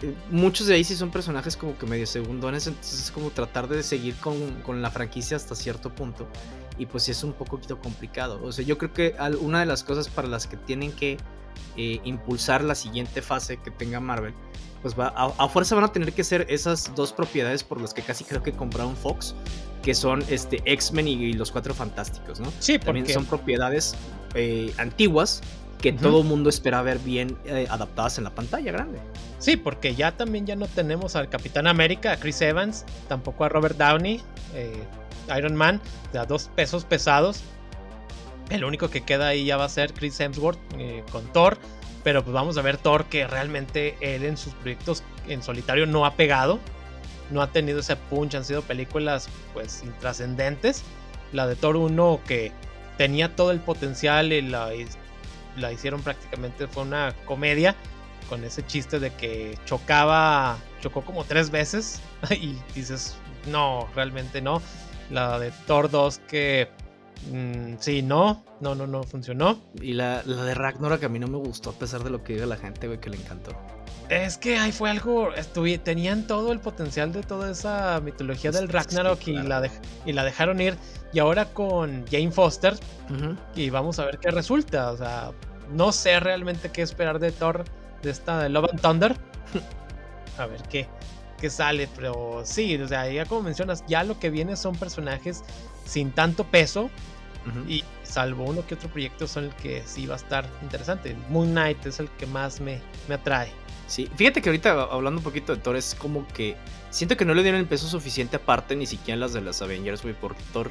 eh, 0.03 0.15
muchos 0.31 0.67
de 0.67 0.75
ahí 0.75 0.85
sí 0.85 0.97
son 0.97 1.11
personajes 1.11 1.57
como 1.57 1.79
que 1.79 1.87
medio 1.87 2.07
segundones, 2.07 2.67
entonces 2.67 3.05
es 3.05 3.11
como 3.11 3.31
tratar 3.31 3.69
de 3.69 3.83
seguir 3.83 4.17
con, 4.17 4.83
la 4.83 4.91
franquicia 4.91 5.37
hasta 5.37 5.55
cierto 5.55 5.95
punto. 5.95 6.27
Y 6.79 6.87
pues 6.87 7.09
es 7.09 7.23
un 7.23 7.33
poquito 7.33 7.79
complicado. 7.79 8.41
O 8.43 8.51
sea, 8.51 8.65
yo 8.65 8.79
creo 8.79 8.93
que 8.93 9.15
una 9.41 9.61
de 9.61 9.67
las 9.67 9.85
cosas 9.85 10.09
para 10.09 10.27
las 10.27 10.47
que 10.47 10.57
tienen 10.57 10.93
que 10.93 11.19
eh, 11.77 12.01
impulsar 12.05 12.65
la 12.65 12.75
siguiente 12.75 13.23
fase 13.23 13.59
que 13.59 13.71
tenga 13.71 14.01
Marvel, 14.01 14.35
pues 14.81 14.99
va, 14.99 15.09
a, 15.09 15.49
fuerza 15.49 15.77
van 15.77 15.85
a 15.85 15.93
tener 15.93 16.13
que 16.13 16.25
ser 16.25 16.47
esas 16.49 16.93
dos 16.97 17.13
propiedades 17.13 17.63
por 17.63 17.81
las 17.81 17.95
que 17.95 18.03
casi 18.03 18.25
creo 18.25 18.43
que 18.43 18.53
compraron 18.53 18.97
Fox, 18.97 19.35
que 19.83 19.95
son 19.95 20.25
este 20.29 20.61
X-Men 20.65 21.07
y, 21.07 21.33
los 21.35 21.53
Cuatro 21.53 21.73
Fantásticos, 21.73 22.41
¿no? 22.41 22.51
Sí, 22.59 22.79
porque... 22.79 22.87
También 22.87 23.09
son 23.09 23.27
propiedades 23.27 23.95
eh, 24.35 24.73
antiguas 24.79 25.43
que 25.83 25.92
todo 25.92 26.21
el 26.21 26.27
mundo 26.27 26.49
espera 26.49 26.81
ver 26.81 26.99
bien 27.01 27.37
eh, 27.45 27.66
adaptadas 27.68 28.16
en 28.16 28.25
la 28.25 28.31
pantalla 28.31 28.71
grande. 28.71 29.01
Sí, 29.38 29.57
porque 29.57 29.95
ya 29.97 30.12
también 30.12 30.47
ya 30.47 30.55
no 30.55 30.68
tenemos 30.68 31.16
al 31.16 31.29
Capitán 31.29 31.66
América, 31.66 32.12
a 32.12 32.16
Chris 32.16 32.40
Evans, 32.40 32.87
tampoco 33.09 33.45
a 33.45 33.49
Robert 33.49 33.77
Downey, 33.77 34.23
eh, 34.55 34.85
Iron 35.37 35.57
Man, 35.57 35.81
de 36.12 36.21
a 36.21 36.25
dos 36.25 36.49
pesos 36.55 36.85
pesados. 36.85 37.42
El 38.51 38.64
único 38.64 38.88
que 38.88 39.03
queda 39.03 39.29
ahí 39.29 39.45
ya 39.45 39.57
va 39.57 39.64
a 39.64 39.68
ser 39.68 39.92
Chris 39.92 40.18
Hemsworth 40.21 40.59
eh, 40.79 41.03
con 41.11 41.25
Thor. 41.33 41.59
Pero 42.05 42.23
pues 42.23 42.33
vamos 42.33 42.57
a 42.59 42.62
ver 42.62 42.77
Thor 42.77 43.05
que 43.07 43.27
realmente 43.27 43.97
él 44.01 44.25
en 44.25 44.37
sus 44.37 44.55
proyectos 44.55 45.03
en 45.29 45.42
solitario 45.42 45.87
no 45.87 46.07
ha 46.07 46.14
pegado. 46.14 46.61
No 47.31 47.42
ha 47.42 47.51
tenido 47.51 47.81
ese 47.81 47.97
punch, 47.97 48.35
han 48.35 48.45
sido 48.45 48.62
películas 48.62 49.29
pues 49.53 49.83
intrascendentes. 49.85 50.85
La 51.33 51.47
de 51.47 51.57
Thor 51.57 51.77
1 51.77 52.21
que 52.27 52.53
tenía 52.99 53.35
todo 53.35 53.51
el 53.51 53.61
potencial 53.61 54.33
y 54.33 54.42
la 54.42 54.71
la 55.57 55.73
hicieron 55.73 56.03
prácticamente, 56.03 56.67
fue 56.67 56.83
una 56.83 57.15
comedia 57.25 57.75
con 58.29 58.45
ese 58.45 58.65
chiste 58.67 58.99
de 58.99 59.11
que 59.11 59.59
chocaba, 59.65 60.57
chocó 60.81 61.03
como 61.03 61.25
tres 61.25 61.51
veces 61.51 62.01
y 62.31 62.57
dices, 62.75 63.17
no, 63.47 63.88
realmente 63.95 64.41
no. 64.41 64.62
La 65.11 65.38
de 65.38 65.51
Thor 65.67 65.91
2 65.91 66.19
que 66.29 66.69
mm, 67.31 67.75
sí, 67.79 68.03
no, 68.03 68.43
no, 68.61 68.75
no, 68.75 68.87
no 68.87 69.03
funcionó. 69.03 69.59
Y 69.81 69.93
la, 69.93 70.23
la 70.25 70.45
de 70.45 70.55
Ragnarok 70.55 71.05
a 71.05 71.09
mí 71.09 71.19
no 71.19 71.29
me 71.29 71.38
gustó 71.38 71.71
a 71.71 71.75
pesar 71.75 72.03
de 72.03 72.11
lo 72.11 72.23
que 72.23 72.35
diga 72.35 72.47
la 72.47 72.57
gente, 72.57 72.87
güey, 72.87 73.01
que 73.01 73.11
le 73.11 73.17
encantó. 73.17 73.53
Es 74.12 74.37
que 74.37 74.59
ahí 74.59 74.72
fue 74.72 74.90
algo, 74.90 75.31
tenían 75.83 76.27
todo 76.27 76.53
el 76.53 76.61
potencial 76.61 77.12
de 77.12 77.22
toda 77.22 77.51
esa 77.51 77.98
mitología 78.01 78.51
del 78.51 78.68
Ragnarok 78.68 79.27
y, 79.27 79.33
la 79.33 79.70
y 80.05 80.12
la 80.12 80.22
dejaron 80.22 80.61
ir. 80.61 80.77
Y 81.14 81.18
ahora 81.18 81.46
con 81.46 82.05
Jane 82.11 82.31
Foster, 82.31 82.75
y 83.55 83.70
vamos 83.70 83.98
a 83.98 84.05
ver 84.05 84.18
qué 84.18 84.31
resulta. 84.31 84.90
O 84.92 84.96
sea, 84.98 85.31
no 85.72 85.92
sé 85.92 86.20
realmente 86.20 86.70
qué 86.70 86.83
esperar 86.83 87.18
de 87.20 87.33
Thor, 87.33 87.64
de 88.03 88.11
esta 88.11 88.42
de 88.42 88.51
Love 88.51 88.70
and 88.72 88.81
Thunder. 88.83 89.16
a 90.38 90.44
ver 90.46 90.62
qué, 90.64 90.88
qué 91.40 91.48
sale, 91.48 91.88
pero 91.96 92.42
sí, 92.44 92.77
o 92.77 92.88
sea, 92.88 93.11
ya 93.11 93.25
como 93.25 93.42
mencionas, 93.42 93.83
ya 93.88 94.05
lo 94.05 94.18
que 94.18 94.29
viene 94.29 94.57
son 94.57 94.77
personajes 94.77 95.42
sin 95.87 96.12
tanto 96.12 96.44
peso. 96.44 96.90
Y 97.66 97.83
salvo 98.05 98.44
uno 98.44 98.64
que 98.64 98.75
otro 98.75 98.88
proyecto 98.88 99.27
son 99.27 99.46
el 99.46 99.55
que 99.57 99.83
sí 99.85 100.07
va 100.07 100.14
a 100.14 100.18
estar 100.18 100.46
interesante. 100.62 101.16
Moon 101.29 101.51
Knight 101.51 101.85
es 101.87 101.98
el 101.98 102.09
que 102.11 102.27
más 102.27 102.61
me, 102.61 102.81
me 103.09 103.16
atrae. 103.16 103.62
Sí, 103.87 104.09
fíjate 104.16 104.40
que 104.40 104.49
ahorita 104.49 104.85
hablando 104.85 105.18
un 105.18 105.25
poquito 105.25 105.55
de 105.55 105.61
Thor 105.61 105.77
es 105.77 105.95
como 105.95 106.27
que 106.29 106.57
siento 106.90 107.16
que 107.16 107.25
no 107.25 107.35
le 107.35 107.42
dieron 107.42 107.61
el 107.61 107.66
peso 107.66 107.88
suficiente 107.88 108.37
aparte 108.37 108.77
ni 108.77 108.87
siquiera 108.87 109.14
en 109.14 109.21
las 109.21 109.33
de 109.33 109.40
las 109.40 109.61
Avengers, 109.62 110.03
güey, 110.03 110.14
porque 110.18 110.42
Thor 110.53 110.71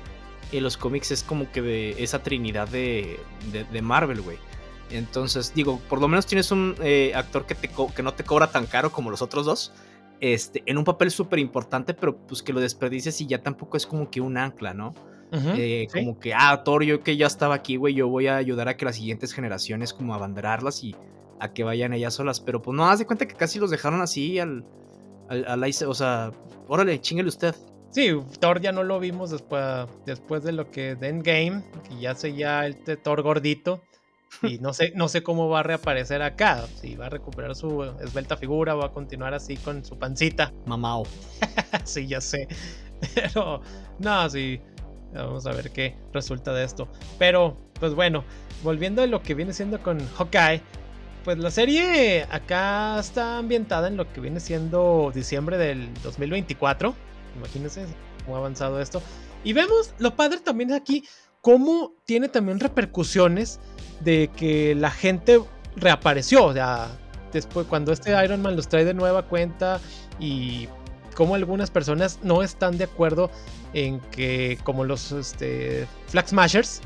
en 0.51 0.63
los 0.63 0.77
cómics 0.77 1.11
es 1.11 1.23
como 1.23 1.51
que 1.51 1.61
de 1.61 2.03
esa 2.03 2.23
trinidad 2.23 2.67
de, 2.67 3.19
de, 3.51 3.81
Marvel, 3.81 4.21
güey. 4.21 4.37
Entonces, 4.89 5.53
digo, 5.53 5.79
por 5.87 6.01
lo 6.01 6.07
menos 6.07 6.25
tienes 6.25 6.51
un 6.51 6.75
eh, 6.81 7.13
actor 7.15 7.45
que, 7.45 7.55
te 7.55 7.69
que 7.95 8.03
no 8.03 8.13
te 8.13 8.23
cobra 8.23 8.51
tan 8.51 8.65
caro 8.65 8.91
como 8.91 9.09
los 9.09 9.21
otros 9.21 9.45
dos. 9.45 9.73
Este, 10.19 10.61
en 10.65 10.77
un 10.77 10.83
papel 10.83 11.09
súper 11.09 11.39
importante, 11.39 11.93
pero 11.93 12.17
pues 12.17 12.43
que 12.43 12.53
lo 12.53 12.59
desperdices 12.59 13.19
y 13.21 13.27
ya 13.27 13.41
tampoco 13.41 13.77
es 13.77 13.87
como 13.87 14.11
que 14.11 14.21
un 14.21 14.37
ancla, 14.37 14.73
¿no? 14.73 14.93
Eh, 15.33 15.87
como 15.93 16.19
que, 16.19 16.33
ah, 16.33 16.61
Thor, 16.63 16.83
yo 16.83 17.01
que 17.01 17.15
ya 17.15 17.25
estaba 17.25 17.55
aquí, 17.55 17.77
güey, 17.77 17.93
yo 17.93 18.09
voy 18.09 18.27
a 18.27 18.35
ayudar 18.35 18.67
a 18.67 18.75
que 18.75 18.83
las 18.83 18.97
siguientes 18.97 19.31
generaciones 19.31 19.93
como 19.93 20.13
abanderarlas 20.13 20.83
y 20.83 20.93
a 21.41 21.53
que 21.53 21.63
vayan 21.63 21.93
ellas 21.93 22.13
solas. 22.13 22.39
Pero 22.39 22.61
pues 22.61 22.75
no, 22.77 22.87
haz 22.89 22.99
de 22.99 23.05
cuenta 23.05 23.27
que 23.27 23.35
casi 23.35 23.59
los 23.59 23.71
dejaron 23.71 24.01
así 24.01 24.39
al. 24.39 24.65
al, 25.27 25.63
o 25.87 25.93
sea, 25.93 26.31
órale, 26.67 27.01
chingale 27.01 27.27
usted. 27.27 27.55
Sí, 27.89 28.11
Thor 28.39 28.61
ya 28.61 28.71
no 28.71 28.83
lo 28.83 29.01
vimos 29.01 29.31
después, 29.31 29.87
después 30.05 30.43
de 30.43 30.53
lo 30.53 30.71
que 30.71 30.95
de 30.95 31.09
Endgame, 31.09 31.63
que 31.89 31.99
ya 31.99 32.15
se 32.15 32.33
ya 32.33 32.65
el 32.65 32.77
Thor 32.77 33.21
gordito. 33.21 33.81
Y 34.43 34.59
no 34.59 34.73
sé, 34.73 34.93
no 34.95 35.09
sé 35.09 35.23
cómo 35.23 35.49
va 35.49 35.59
a 35.59 35.63
reaparecer 35.63 36.21
acá. 36.21 36.65
Si 36.79 36.95
va 36.95 37.07
a 37.07 37.09
recuperar 37.09 37.53
su 37.53 37.83
esbelta 37.99 38.37
figura 38.37 38.75
o 38.75 38.79
va 38.79 38.85
a 38.85 38.91
continuar 38.91 39.33
así 39.33 39.57
con 39.57 39.83
su 39.83 39.99
pancita. 39.99 40.53
Mamao. 40.65 41.03
sí, 41.83 42.07
ya 42.07 42.21
sé. 42.21 42.47
Pero, 43.13 43.61
no, 43.99 44.29
sí. 44.29 44.61
Vamos 45.13 45.45
a 45.45 45.51
ver 45.51 45.71
qué 45.71 45.97
resulta 46.13 46.53
de 46.53 46.63
esto. 46.63 46.87
Pero, 47.19 47.57
pues 47.77 47.93
bueno, 47.93 48.23
volviendo 48.63 49.01
a 49.01 49.07
lo 49.07 49.21
que 49.21 49.33
viene 49.33 49.51
siendo 49.51 49.81
con 49.83 49.99
Hawkeye 49.99 50.61
pues 51.23 51.37
la 51.37 51.51
serie 51.51 52.25
acá 52.31 52.99
está 52.99 53.37
ambientada 53.37 53.87
en 53.87 53.97
lo 53.97 54.11
que 54.11 54.21
viene 54.21 54.39
siendo 54.39 55.11
diciembre 55.13 55.57
del 55.57 55.93
2024. 56.03 56.95
Imagínense 57.37 57.85
cómo 58.25 58.37
ha 58.37 58.39
avanzado 58.39 58.81
esto. 58.81 59.01
Y 59.43 59.53
vemos 59.53 59.93
lo 59.99 60.15
padre 60.15 60.39
también 60.39 60.73
aquí, 60.73 61.03
cómo 61.41 61.93
tiene 62.05 62.27
también 62.27 62.59
repercusiones 62.59 63.59
de 63.99 64.29
que 64.35 64.75
la 64.75 64.91
gente 64.91 65.41
reapareció. 65.75 66.45
O 66.45 66.53
sea, 66.53 66.87
después, 67.31 67.67
cuando 67.67 67.91
este 67.91 68.11
Iron 68.23 68.41
Man 68.41 68.55
los 68.55 68.67
trae 68.67 68.85
de 68.85 68.93
nueva 68.93 69.23
cuenta 69.23 69.79
y 70.19 70.67
cómo 71.15 71.35
algunas 71.35 71.69
personas 71.69 72.19
no 72.23 72.41
están 72.41 72.77
de 72.77 72.85
acuerdo 72.85 73.29
en 73.73 73.99
que, 74.11 74.57
como 74.63 74.83
los 74.83 75.11
este, 75.11 75.87
Flag 76.07 76.27
Smashers, 76.27 76.81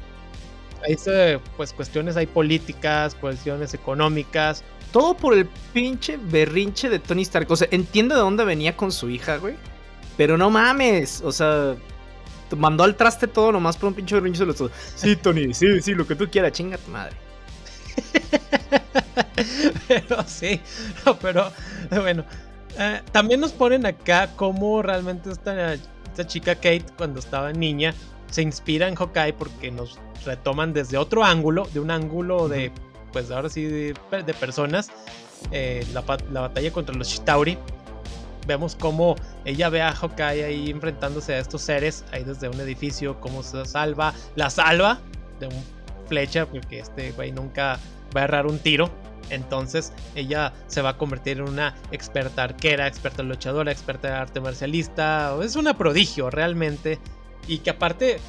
hay 0.85 1.39
pues 1.57 1.73
cuestiones 1.73 2.15
hay 2.17 2.27
políticas, 2.27 3.15
cuestiones 3.15 3.73
económicas. 3.73 4.63
Todo 4.91 5.15
por 5.15 5.33
el 5.33 5.47
pinche 5.73 6.17
berrinche 6.17 6.89
de 6.89 6.99
Tony 6.99 7.23
Stark. 7.23 7.49
O 7.51 7.55
sea, 7.55 7.67
entiendo 7.71 8.15
de 8.15 8.21
dónde 8.21 8.45
venía 8.45 8.77
con 8.77 8.91
su 8.91 9.09
hija, 9.09 9.37
güey. 9.37 9.55
Pero 10.15 10.37
no 10.37 10.49
mames. 10.49 11.21
O 11.21 11.31
sea, 11.31 11.75
mandó 12.55 12.83
al 12.83 12.95
traste 12.95 13.27
todo 13.27 13.51
nomás 13.51 13.75
por 13.77 13.89
un 13.89 13.95
pinche 13.95 14.15
berrinche 14.15 14.39
de 14.39 14.45
los 14.45 14.71
Sí, 14.95 15.15
Tony, 15.15 15.53
sí, 15.53 15.81
sí, 15.81 15.93
lo 15.93 16.07
que 16.07 16.15
tú 16.15 16.29
quieras, 16.29 16.53
chinga 16.53 16.77
tu 16.77 16.91
madre. 16.91 17.15
pero 19.87 20.23
sí, 20.27 20.61
pero 21.21 21.51
bueno. 21.89 22.25
Eh, 22.77 23.01
también 23.11 23.39
nos 23.39 23.53
ponen 23.53 23.85
acá 23.85 24.31
cómo 24.35 24.81
realmente 24.81 25.31
esta, 25.31 25.73
esta 25.73 26.27
chica 26.27 26.55
Kate, 26.55 26.85
cuando 26.97 27.19
estaba 27.19 27.53
niña, 27.53 27.93
se 28.29 28.41
inspira 28.41 28.87
en 28.87 28.95
Hawkeye 28.95 29.33
porque 29.33 29.71
nos 29.71 29.99
retoman 30.25 30.73
desde 30.73 30.97
otro 30.97 31.23
ángulo, 31.23 31.67
de 31.73 31.79
un 31.79 31.91
ángulo 31.91 32.47
de, 32.47 32.71
pues 33.11 33.31
ahora 33.31 33.49
sí, 33.49 33.65
de, 33.65 33.93
personas, 34.39 34.91
eh, 35.51 35.85
la, 35.93 36.01
batalla 36.01 36.71
contra 36.71 36.95
los 36.95 37.09
Chitauri. 37.09 37.57
Vemos 38.47 38.75
cómo 38.75 39.15
ella 39.43 39.69
ve 39.69 39.81
a 39.81 39.91
Hawkeye 39.91 40.43
ahí 40.45 40.69
enfrentándose 40.69 41.33
a 41.33 41.39
estos 41.39 41.61
seres, 41.61 42.05
ahí 42.11 42.23
desde 42.23 42.47
un 42.47 42.59
edificio, 42.59 43.19
cómo 43.19 43.41
se 43.41 43.65
salva, 43.65 44.13
la 44.35 44.49
salva 44.51 44.99
de 45.39 45.47
un 45.47 45.63
flecha, 46.07 46.45
porque 46.45 46.79
este 46.79 47.11
güey 47.11 47.31
nunca 47.31 47.79
va 48.15 48.21
a 48.21 48.23
errar 48.25 48.45
un 48.45 48.59
tiro. 48.59 48.89
Entonces 49.29 49.91
ella 50.13 50.53
se 50.67 50.81
va 50.81 50.89
a 50.89 50.97
convertir 50.97 51.37
en 51.37 51.49
una 51.49 51.75
experta 51.91 52.43
arquera, 52.43 52.87
experta 52.87 53.23
luchadora, 53.23 53.71
experta 53.71 54.09
de 54.09 54.13
arte 54.13 54.39
marcialista. 54.39 55.35
Es 55.41 55.55
una 55.55 55.75
prodigio 55.77 56.29
realmente. 56.29 56.99
Y 57.47 57.59
que 57.59 57.69
aparte 57.69 58.19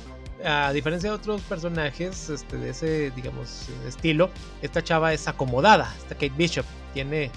a 0.45 0.73
diferencia 0.73 1.11
de 1.11 1.17
otros 1.17 1.41
personajes 1.43 2.29
este, 2.29 2.57
de 2.57 2.71
ese, 2.71 3.11
digamos, 3.13 3.67
estilo, 3.87 4.31
esta 4.63 4.83
chava 4.83 5.13
es 5.13 5.29
acomodada. 5.29 5.93
Esta 5.99 6.15
Kate 6.15 6.33
Bishop 6.37 6.67
tiene. 6.95 7.31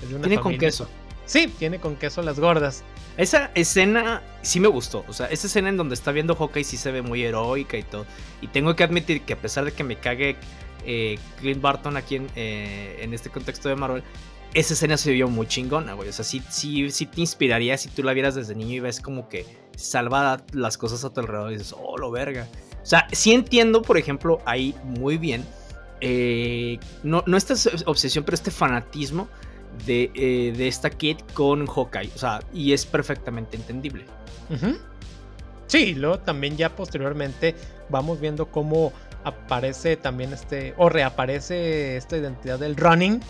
tiene 0.00 0.38
con 0.38 0.58
queso. 0.58 0.88
Sí, 1.24 1.52
tiene 1.58 1.80
con 1.80 1.96
queso 1.96 2.22
las 2.22 2.38
gordas. 2.38 2.84
Esa 3.16 3.50
escena 3.54 4.22
sí 4.42 4.60
me 4.60 4.68
gustó. 4.68 5.04
O 5.08 5.12
sea, 5.12 5.26
esa 5.26 5.46
escena 5.46 5.68
en 5.68 5.76
donde 5.76 5.94
está 5.94 6.12
viendo 6.12 6.36
Hawkeye 6.36 6.64
sí 6.64 6.76
se 6.76 6.92
ve 6.92 7.02
muy 7.02 7.22
heroica 7.24 7.76
y 7.76 7.82
todo. 7.82 8.06
Y 8.42 8.48
tengo 8.48 8.76
que 8.76 8.84
admitir 8.84 9.22
que 9.22 9.32
a 9.32 9.36
pesar 9.36 9.64
de 9.64 9.72
que 9.72 9.82
me 9.84 9.96
cague 9.96 10.36
eh, 10.84 11.18
Clint 11.40 11.60
Barton 11.60 11.96
aquí 11.96 12.16
en, 12.16 12.28
eh, 12.36 12.98
en 13.00 13.14
este 13.14 13.30
contexto 13.30 13.68
de 13.68 13.76
Marvel, 13.76 14.04
esa 14.56 14.72
escena 14.72 14.96
se 14.96 15.12
vio 15.12 15.28
muy 15.28 15.46
chingona, 15.46 15.92
güey. 15.92 16.08
O 16.08 16.12
sea, 16.12 16.24
sí, 16.24 16.42
sí, 16.48 16.90
sí 16.90 17.04
te 17.04 17.20
inspiraría 17.20 17.76
si 17.76 17.90
tú 17.90 18.02
la 18.02 18.14
vieras 18.14 18.34
desde 18.34 18.54
niño 18.54 18.76
y 18.76 18.80
ves 18.80 19.00
como 19.00 19.28
que 19.28 19.44
salva 19.76 20.42
las 20.54 20.78
cosas 20.78 21.04
a 21.04 21.10
tu 21.10 21.20
alrededor 21.20 21.52
y 21.52 21.58
dices, 21.58 21.74
oh, 21.78 21.98
lo 21.98 22.10
verga. 22.10 22.48
O 22.82 22.86
sea, 22.86 23.06
sí 23.12 23.34
entiendo, 23.34 23.82
por 23.82 23.98
ejemplo, 23.98 24.40
ahí 24.46 24.74
muy 24.82 25.18
bien, 25.18 25.44
eh, 26.00 26.78
no, 27.02 27.22
no 27.26 27.36
esta 27.36 27.54
obsesión, 27.84 28.24
pero 28.24 28.34
este 28.34 28.50
fanatismo 28.50 29.28
de, 29.84 30.10
eh, 30.14 30.54
de, 30.56 30.68
esta 30.68 30.88
kid 30.88 31.18
con 31.34 31.66
Hawkeye. 31.66 32.10
O 32.14 32.18
sea, 32.18 32.40
y 32.54 32.72
es 32.72 32.86
perfectamente 32.86 33.58
entendible. 33.58 34.06
Sí, 35.66 35.94
luego 35.94 36.18
también 36.20 36.56
ya 36.56 36.74
posteriormente 36.74 37.54
vamos 37.90 38.20
viendo 38.20 38.46
cómo 38.46 38.94
aparece 39.24 39.96
también 39.98 40.32
este, 40.32 40.72
o 40.78 40.88
reaparece 40.88 41.98
esta 41.98 42.16
identidad 42.16 42.58
del 42.58 42.76
running, 42.76 43.20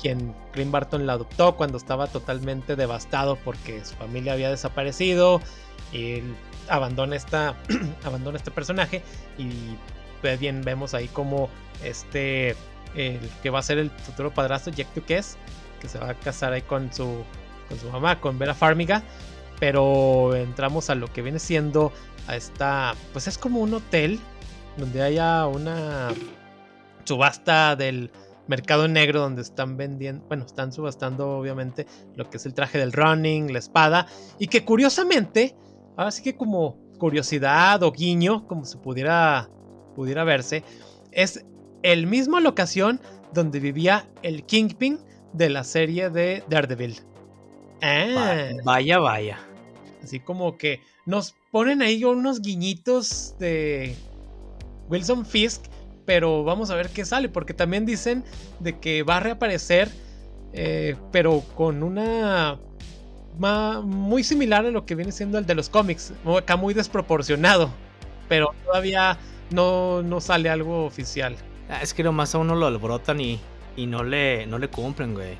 quien 0.00 0.34
Green 0.52 0.72
Barton 0.72 1.06
la 1.06 1.14
adoptó 1.14 1.56
cuando 1.56 1.78
estaba 1.78 2.06
totalmente 2.06 2.76
devastado 2.76 3.36
porque 3.36 3.84
su 3.84 3.94
familia 3.94 4.32
había 4.32 4.50
desaparecido. 4.50 5.40
Y 5.92 6.12
él 6.14 6.34
abandona, 6.68 7.16
esta, 7.16 7.54
abandona 8.04 8.38
este 8.38 8.50
personaje 8.50 9.02
y 9.38 9.76
pues 10.20 10.38
bien 10.38 10.62
vemos 10.62 10.94
ahí 10.94 11.08
como 11.08 11.50
este, 11.82 12.50
el 12.94 13.20
que 13.42 13.50
va 13.50 13.58
a 13.58 13.62
ser 13.62 13.78
el 13.78 13.90
futuro 13.90 14.32
padrastro, 14.32 14.72
Jack 14.72 14.94
Duques, 14.94 15.36
que 15.80 15.88
se 15.88 15.98
va 15.98 16.10
a 16.10 16.14
casar 16.14 16.52
ahí 16.52 16.62
con 16.62 16.92
su, 16.92 17.24
con 17.68 17.78
su 17.78 17.90
mamá, 17.90 18.20
con 18.20 18.38
Vera 18.38 18.54
Farmiga. 18.54 19.02
Pero 19.58 20.34
entramos 20.34 20.90
a 20.90 20.94
lo 20.94 21.06
que 21.12 21.22
viene 21.22 21.38
siendo 21.38 21.92
a 22.26 22.36
esta, 22.36 22.94
pues 23.12 23.28
es 23.28 23.38
como 23.38 23.60
un 23.60 23.74
hotel 23.74 24.18
donde 24.76 25.02
haya 25.02 25.46
una 25.46 26.08
subasta 27.04 27.76
del 27.76 28.10
mercado 28.46 28.88
negro 28.88 29.20
donde 29.20 29.42
están 29.42 29.76
vendiendo, 29.76 30.24
bueno, 30.26 30.44
están 30.44 30.72
subastando 30.72 31.38
obviamente 31.38 31.86
lo 32.16 32.28
que 32.28 32.36
es 32.36 32.46
el 32.46 32.54
traje 32.54 32.78
del 32.78 32.92
running, 32.92 33.52
la 33.52 33.58
espada, 33.58 34.06
y 34.38 34.48
que 34.48 34.64
curiosamente, 34.64 35.54
ahora 35.96 36.10
sí 36.10 36.22
que 36.22 36.36
como 36.36 36.76
curiosidad 36.98 37.82
o 37.82 37.92
guiño, 37.92 38.46
como 38.46 38.64
se 38.64 38.78
pudiera, 38.78 39.48
pudiera 39.94 40.24
verse, 40.24 40.64
es 41.10 41.44
el 41.82 42.06
mismo 42.06 42.40
locación 42.40 43.00
donde 43.32 43.60
vivía 43.60 44.08
el 44.22 44.44
Kingpin 44.44 44.98
de 45.32 45.50
la 45.50 45.64
serie 45.64 46.10
de 46.10 46.44
Daredevil. 46.48 47.00
Ah. 47.82 48.50
Vaya, 48.64 48.98
vaya. 48.98 49.38
Así 50.02 50.20
como 50.20 50.56
que 50.56 50.80
nos 51.06 51.34
ponen 51.50 51.82
ahí 51.82 52.04
unos 52.04 52.40
guiñitos 52.40 53.36
de 53.38 53.96
Wilson 54.88 55.24
Fisk 55.26 55.64
pero 56.12 56.44
vamos 56.44 56.68
a 56.68 56.74
ver 56.74 56.90
qué 56.90 57.06
sale, 57.06 57.30
porque 57.30 57.54
también 57.54 57.86
dicen 57.86 58.22
de 58.60 58.78
que 58.78 59.02
va 59.02 59.16
a 59.16 59.20
reaparecer, 59.20 59.88
eh, 60.52 60.94
pero 61.10 61.42
con 61.56 61.82
una 61.82 62.58
muy 63.82 64.22
similar 64.22 64.66
a 64.66 64.70
lo 64.70 64.84
que 64.84 64.94
viene 64.94 65.10
siendo 65.10 65.38
el 65.38 65.46
de 65.46 65.54
los 65.54 65.70
cómics, 65.70 66.12
acá 66.36 66.56
muy 66.56 66.74
desproporcionado, 66.74 67.70
pero 68.28 68.54
todavía 68.66 69.16
no, 69.50 70.02
no 70.02 70.20
sale 70.20 70.50
algo 70.50 70.84
oficial. 70.84 71.34
Ah, 71.70 71.80
es 71.80 71.94
que 71.94 72.02
nomás 72.02 72.34
a 72.34 72.38
uno 72.38 72.56
lo 72.56 72.66
alborotan 72.66 73.18
y, 73.18 73.40
y 73.74 73.86
no, 73.86 74.04
le, 74.04 74.46
no 74.46 74.58
le 74.58 74.68
cumplen, 74.68 75.14
güey. 75.14 75.38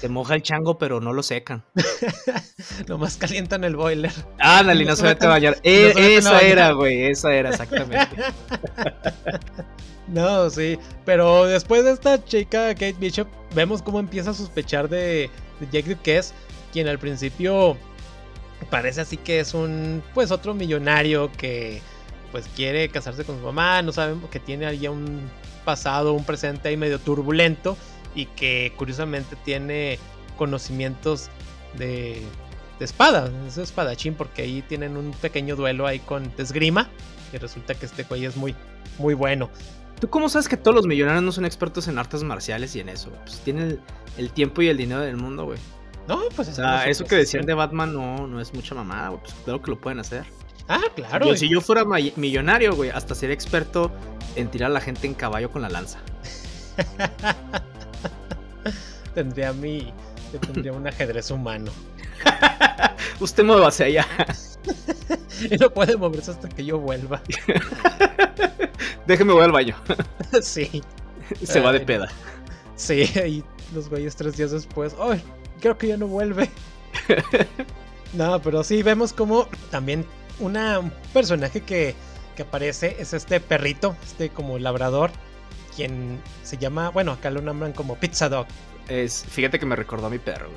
Se 0.00 0.08
moja 0.08 0.34
el 0.34 0.42
chango, 0.42 0.78
pero 0.78 1.00
no 1.00 1.12
lo 1.12 1.22
secan. 1.22 1.62
Nomás 2.88 3.16
calientan 3.16 3.64
el 3.64 3.76
boiler. 3.76 4.12
Ándale, 4.38 4.84
no, 4.84 4.90
no 4.90 4.96
se 4.96 5.02
mete 5.04 5.26
a 5.26 5.28
bañar. 5.28 5.58
Eh, 5.64 6.16
esa 6.16 6.40
era, 6.40 6.72
güey, 6.72 7.04
esa 7.04 7.34
era 7.34 7.50
exactamente. 7.50 8.16
no, 10.08 10.48
sí, 10.50 10.78
pero 11.04 11.46
después 11.46 11.84
de 11.84 11.92
esta 11.92 12.24
chica, 12.24 12.68
Kate 12.74 12.96
Bishop, 12.98 13.28
vemos 13.54 13.82
cómo 13.82 13.98
empieza 14.00 14.30
a 14.30 14.34
sospechar 14.34 14.88
de, 14.88 15.30
de 15.60 15.66
Jake 15.70 15.94
Duquesne, 15.94 16.36
quien 16.72 16.88
al 16.88 16.98
principio 16.98 17.76
parece 18.70 19.00
así 19.00 19.16
que 19.16 19.40
es 19.40 19.54
un, 19.54 20.02
pues, 20.14 20.30
otro 20.30 20.54
millonario 20.54 21.30
que, 21.32 21.82
pues, 22.32 22.46
quiere 22.54 22.88
casarse 22.88 23.24
con 23.24 23.38
su 23.38 23.44
mamá, 23.44 23.82
no 23.82 23.92
sabemos 23.92 24.30
que 24.30 24.40
tiene 24.40 24.66
ahí 24.66 24.86
un 24.88 25.28
pasado, 25.64 26.12
un 26.14 26.24
presente 26.24 26.68
ahí 26.68 26.76
medio 26.76 26.98
turbulento 26.98 27.76
y 28.18 28.26
que 28.26 28.72
curiosamente 28.76 29.36
tiene 29.44 29.98
conocimientos 30.36 31.30
de, 31.76 32.22
de 32.78 32.84
espada, 32.84 33.30
es 33.46 33.58
espadachín 33.58 34.14
porque 34.14 34.42
ahí 34.42 34.62
tienen 34.62 34.96
un 34.96 35.12
pequeño 35.12 35.54
duelo 35.54 35.86
ahí 35.86 36.00
con 36.00 36.32
esgrima 36.36 36.88
y 37.32 37.36
resulta 37.36 37.74
que 37.74 37.86
este 37.86 38.02
güey 38.02 38.24
es 38.24 38.36
muy, 38.36 38.56
muy 38.98 39.14
bueno. 39.14 39.50
¿Tú 40.00 40.08
cómo 40.10 40.28
sabes 40.28 40.48
que 40.48 40.56
todos 40.56 40.74
los 40.74 40.86
millonarios 40.86 41.22
no 41.22 41.32
son 41.32 41.44
expertos 41.44 41.86
en 41.86 41.98
artes 41.98 42.24
marciales 42.24 42.74
y 42.74 42.80
en 42.80 42.88
eso? 42.88 43.10
Pues 43.24 43.40
tienen 43.40 43.80
el, 44.16 44.30
tiempo 44.30 44.62
y 44.62 44.68
el 44.68 44.76
dinero 44.76 45.00
del 45.00 45.16
mundo, 45.16 45.44
güey. 45.44 45.58
No, 46.08 46.22
pues 46.34 46.48
o 46.48 46.54
sea, 46.54 46.88
eso 46.88 47.04
que 47.04 47.16
decían 47.16 47.46
de 47.46 47.54
Batman 47.54 47.92
no, 47.92 48.26
no 48.26 48.40
es 48.40 48.52
mucha 48.54 48.74
mamada, 48.74 49.10
güey. 49.10 49.20
Pues 49.22 49.34
claro 49.44 49.62
que 49.62 49.70
lo 49.70 49.78
pueden 49.78 50.00
hacer. 50.00 50.24
Ah, 50.68 50.82
claro. 50.94 51.36
si 51.36 51.48
yo 51.48 51.60
fuera 51.60 51.84
millonario, 52.16 52.74
güey, 52.74 52.90
hasta 52.90 53.14
sería 53.14 53.34
experto 53.34 53.92
en 54.36 54.50
tirar 54.50 54.70
a 54.70 54.74
la 54.74 54.80
gente 54.80 55.06
en 55.06 55.14
caballo 55.14 55.50
con 55.50 55.62
la 55.62 55.68
lanza. 55.68 55.98
tendría 59.14 59.52
mi. 59.52 59.92
Tendría 60.40 60.72
un 60.72 60.86
ajedrez 60.86 61.30
humano. 61.30 61.70
Usted 63.20 63.44
mueva 63.44 63.68
hacia 63.68 63.86
allá. 63.86 64.06
y 65.50 65.56
no 65.56 65.70
puede 65.70 65.96
moverse 65.96 66.32
hasta 66.32 66.48
que 66.48 66.64
yo 66.64 66.78
vuelva. 66.78 67.22
Déjeme 69.06 69.32
voy 69.32 69.44
al 69.44 69.52
baño. 69.52 69.76
sí. 70.42 70.82
Se 71.42 71.60
va 71.60 71.72
de 71.72 71.80
peda. 71.80 72.08
Sí, 72.76 73.02
y 73.02 73.44
los 73.74 73.88
güeyes 73.88 74.16
tres 74.16 74.36
días 74.36 74.50
después. 74.50 74.94
¡Ay! 75.00 75.22
creo 75.58 75.78
que 75.78 75.88
ya 75.88 75.96
no 75.96 76.06
vuelve. 76.06 76.50
no, 78.14 78.40
pero 78.40 78.64
sí, 78.64 78.82
vemos 78.82 79.12
como 79.12 79.48
también 79.70 80.04
una, 80.40 80.78
un 80.78 80.92
personaje 81.12 81.62
que, 81.62 81.94
que 82.36 82.42
aparece 82.42 82.96
es 82.98 83.12
este 83.12 83.40
perrito, 83.40 83.96
este 84.04 84.30
como 84.30 84.58
labrador, 84.58 85.10
quien 85.78 86.20
se 86.42 86.58
llama, 86.58 86.90
bueno, 86.90 87.12
acá 87.12 87.30
lo 87.30 87.40
nombran 87.40 87.72
como 87.72 87.94
Pizza 87.94 88.28
Dog. 88.28 88.48
Es, 88.88 89.24
fíjate 89.28 89.60
que 89.60 89.66
me 89.66 89.76
recordó 89.76 90.08
a 90.08 90.10
mi 90.10 90.18
perro, 90.18 90.48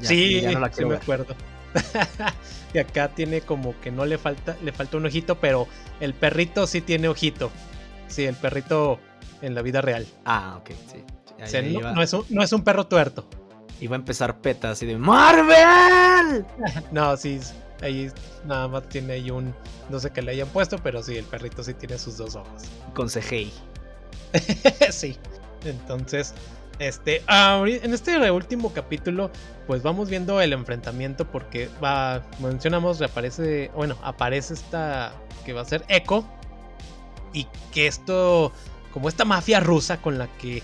sí, 0.00 0.42
sí 0.72 0.84
me 0.84 0.96
acuerdo. 0.96 1.36
y 2.74 2.78
acá 2.78 3.08
tiene 3.08 3.40
como 3.42 3.78
que 3.80 3.92
no 3.92 4.04
le 4.04 4.18
falta, 4.18 4.56
le 4.64 4.72
falta 4.72 4.96
un 4.96 5.06
ojito, 5.06 5.36
pero 5.36 5.68
el 6.00 6.12
perrito 6.12 6.66
sí 6.66 6.80
tiene 6.80 7.06
ojito. 7.06 7.52
Sí, 8.08 8.24
el 8.24 8.34
perrito 8.34 8.98
en 9.42 9.54
la 9.54 9.62
vida 9.62 9.80
real. 9.80 10.08
Ah, 10.24 10.58
ok, 10.60 10.70
sí. 10.90 11.04
no, 11.70 12.02
es 12.02 12.12
un, 12.12 12.24
no 12.30 12.42
es 12.42 12.52
un 12.52 12.64
perro 12.64 12.84
tuerto. 12.88 13.28
Iba 13.80 13.94
a 13.94 14.00
empezar 14.00 14.40
peta 14.40 14.72
así 14.72 14.86
de 14.86 14.98
¡Marvel! 14.98 16.44
no, 16.90 17.16
sí, 17.16 17.38
ahí 17.80 18.10
nada 18.44 18.66
más 18.66 18.88
tiene 18.88 19.12
ahí 19.12 19.30
un. 19.30 19.54
No 19.88 20.00
sé 20.00 20.10
qué 20.10 20.20
le 20.20 20.32
hayan 20.32 20.48
puesto, 20.48 20.78
pero 20.82 21.00
sí, 21.00 21.16
el 21.16 21.26
perrito 21.26 21.62
sí 21.62 21.74
tiene 21.74 21.96
sus 21.96 22.16
dos 22.16 22.34
ojos. 22.34 22.64
Con 22.92 23.08
CGI. 23.08 23.52
sí. 24.90 25.16
Entonces, 25.64 26.34
este, 26.78 27.22
en 27.28 27.92
este 27.92 28.30
último 28.30 28.72
capítulo, 28.72 29.30
pues 29.66 29.82
vamos 29.82 30.08
viendo 30.08 30.40
el 30.40 30.52
enfrentamiento 30.52 31.28
porque 31.30 31.68
va, 31.82 32.22
mencionamos, 32.38 33.00
reaparece, 33.00 33.70
bueno, 33.74 33.96
aparece 34.02 34.54
esta 34.54 35.12
que 35.44 35.52
va 35.52 35.62
a 35.62 35.64
ser 35.64 35.84
Echo 35.88 36.24
y 37.32 37.46
que 37.72 37.86
esto, 37.86 38.52
como 38.92 39.08
esta 39.08 39.24
mafia 39.24 39.60
rusa 39.60 40.00
con 40.00 40.18
la 40.18 40.28
que 40.38 40.62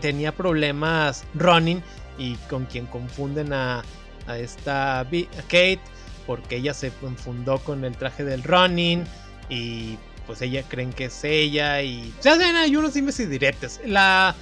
tenía 0.00 0.32
problemas 0.32 1.24
Ronin 1.34 1.82
y 2.16 2.36
con 2.48 2.66
quien 2.66 2.86
confunden 2.86 3.52
a, 3.52 3.82
a 4.28 4.38
esta 4.38 5.04
Kate 5.48 5.80
porque 6.26 6.56
ella 6.56 6.72
se 6.72 6.90
confundó 6.90 7.58
con 7.58 7.84
el 7.84 7.96
traje 7.96 8.24
del 8.24 8.44
Ronin 8.44 9.04
y 9.48 9.98
pues 10.26 10.42
ella 10.42 10.62
creen 10.68 10.92
que 10.92 11.06
es 11.06 11.24
ella 11.24 11.82
y 11.82 12.12
ya 12.22 12.34
hacen 12.34 12.56
hay 12.56 12.76
unos 12.76 12.94
dimes 12.94 13.18
y 13.20 13.26
diretes. 13.26 13.80
La 13.84 14.34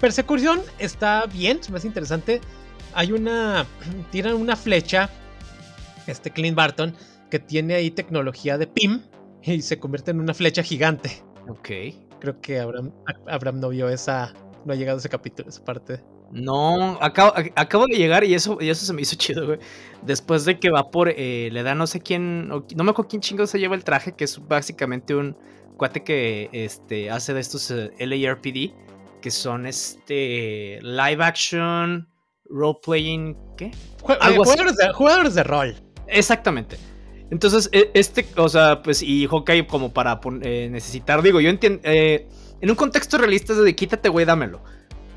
persecución 0.00 0.62
está 0.78 1.26
bien, 1.26 1.58
es 1.60 1.70
más 1.70 1.84
interesante. 1.84 2.40
Hay 2.94 3.12
una 3.12 3.66
tiran 4.10 4.34
una 4.34 4.56
flecha 4.56 5.10
este 6.06 6.30
Clint 6.30 6.56
Barton 6.56 6.94
que 7.30 7.38
tiene 7.38 7.74
ahí 7.74 7.90
tecnología 7.90 8.58
de 8.58 8.66
PIM 8.66 9.02
y 9.42 9.62
se 9.62 9.78
convierte 9.78 10.10
en 10.10 10.20
una 10.20 10.34
flecha 10.34 10.62
gigante. 10.62 11.22
Ok. 11.48 11.68
Creo 12.20 12.40
que 12.40 12.60
Abraham, 12.60 12.92
Abraham 13.26 13.60
no 13.60 13.70
vio 13.70 13.88
esa 13.88 14.32
no 14.64 14.72
ha 14.72 14.76
llegado 14.76 14.98
ese 14.98 15.08
capítulo, 15.08 15.48
esa 15.48 15.64
parte. 15.64 16.00
No, 16.32 16.96
acabo, 17.02 17.34
acabo 17.56 17.86
de 17.86 17.96
llegar 17.96 18.24
y 18.24 18.32
eso, 18.32 18.56
y 18.58 18.70
eso 18.70 18.86
se 18.86 18.94
me 18.94 19.02
hizo 19.02 19.16
chido, 19.18 19.46
güey. 19.46 19.58
Después 20.00 20.44
de 20.44 20.58
que 20.58 20.70
va 20.70 20.90
por, 20.90 21.10
eh, 21.10 21.50
le 21.52 21.62
da 21.62 21.74
no 21.74 21.86
sé 21.86 22.00
quién, 22.00 22.48
no 22.48 22.64
me 22.84 22.90
acuerdo 22.90 23.08
quién 23.08 23.20
chingo 23.22 23.46
se 23.46 23.60
lleva 23.60 23.76
el 23.76 23.84
traje, 23.84 24.12
que 24.12 24.24
es 24.24 24.40
básicamente 24.48 25.14
un 25.14 25.36
cuate 25.76 26.02
que 26.02 26.48
este, 26.52 27.10
hace 27.10 27.34
de 27.34 27.40
estos 27.40 27.70
eh, 27.70 27.92
LARPD, 27.98 28.72
que 29.20 29.30
son 29.30 29.66
este 29.66 30.80
live 30.82 31.22
action, 31.22 32.08
role 32.46 32.78
playing, 32.82 33.36
¿qué? 33.56 33.70
jugadores, 34.00 34.76
de, 34.76 34.92
jugadores 34.92 35.34
de 35.34 35.42
rol. 35.44 35.76
Exactamente. 36.08 36.78
Entonces, 37.30 37.68
e, 37.72 37.90
este, 37.94 38.26
o 38.36 38.48
sea, 38.48 38.82
pues, 38.82 39.02
y 39.02 39.26
Hawkeye 39.26 39.66
como 39.66 39.92
para 39.92 40.18
eh, 40.42 40.68
necesitar, 40.70 41.22
digo, 41.22 41.40
yo 41.40 41.50
entiendo, 41.50 41.80
en 41.84 42.70
un 42.70 42.76
contexto 42.76 43.18
realista 43.18 43.52
es 43.52 43.62
de 43.62 43.76
quítate, 43.76 44.08
güey, 44.08 44.24
dámelo. 44.24 44.62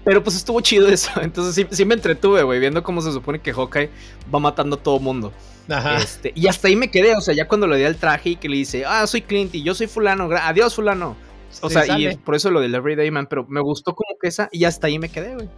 Pero 0.06 0.24
pues 0.24 0.36
estuvo 0.36 0.62
chido 0.62 0.88
eso. 0.88 1.12
Entonces 1.22 1.56
sí, 1.56 1.68
sí 1.76 1.84
me 1.84 1.96
entretuve, 1.96 2.44
güey, 2.44 2.60
viendo 2.60 2.82
cómo 2.84 3.02
se 3.02 3.12
supone 3.12 3.40
que 3.40 3.52
Hawkeye 3.52 3.90
va 4.34 4.40
matando 4.40 4.78
a 4.78 4.80
todo 4.80 5.00
mundo. 5.00 5.34
Ajá. 5.68 5.98
Este, 5.98 6.32
y 6.36 6.48
hasta 6.48 6.68
ahí 6.68 6.76
me 6.76 6.92
quedé, 6.92 7.16
o 7.16 7.22
sea, 7.22 7.34
ya 7.34 7.48
cuando 7.48 7.68
le 7.68 7.78
di 7.78 7.84
al 7.84 7.96
traje 7.98 8.30
y 8.30 8.36
que 8.36 8.48
le 8.48 8.58
dice, 8.58 8.86
ah, 8.86 9.06
soy 9.08 9.24
Clint 9.24 9.56
y 9.56 9.64
yo 9.64 9.74
soy 9.74 9.88
fulano, 9.88 10.30
adiós 10.32 10.76
fulano. 10.76 11.18
O 11.62 11.70
sea, 11.70 11.98
y 11.98 12.16
por 12.18 12.36
eso 12.36 12.52
lo 12.52 12.60
del 12.60 12.76
Everyday 12.76 13.10
Man, 13.10 13.28
pero 13.28 13.46
me 13.48 13.62
gustó 13.62 13.96
como 13.96 14.18
que 14.22 14.28
esa, 14.28 14.48
y 14.52 14.66
hasta 14.66 14.88
ahí 14.88 15.00
me 15.00 15.10
quedé, 15.10 15.34
güey. 15.34 15.50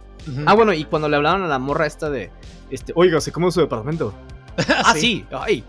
Ah, 0.46 0.54
bueno, 0.54 0.72
y 0.72 0.84
cuando 0.84 1.08
le 1.08 1.16
hablaban 1.16 1.42
a 1.42 1.46
la 1.46 1.58
morra 1.58 1.86
esta 1.86 2.10
de, 2.10 2.30
este, 2.70 2.92
oiga, 2.96 3.20
¿se 3.20 3.32
cómo 3.32 3.48
es 3.48 3.54
su 3.54 3.60
departamento? 3.60 4.14
ah, 4.84 4.94
sí, 4.96 5.24
ay, 5.30 5.64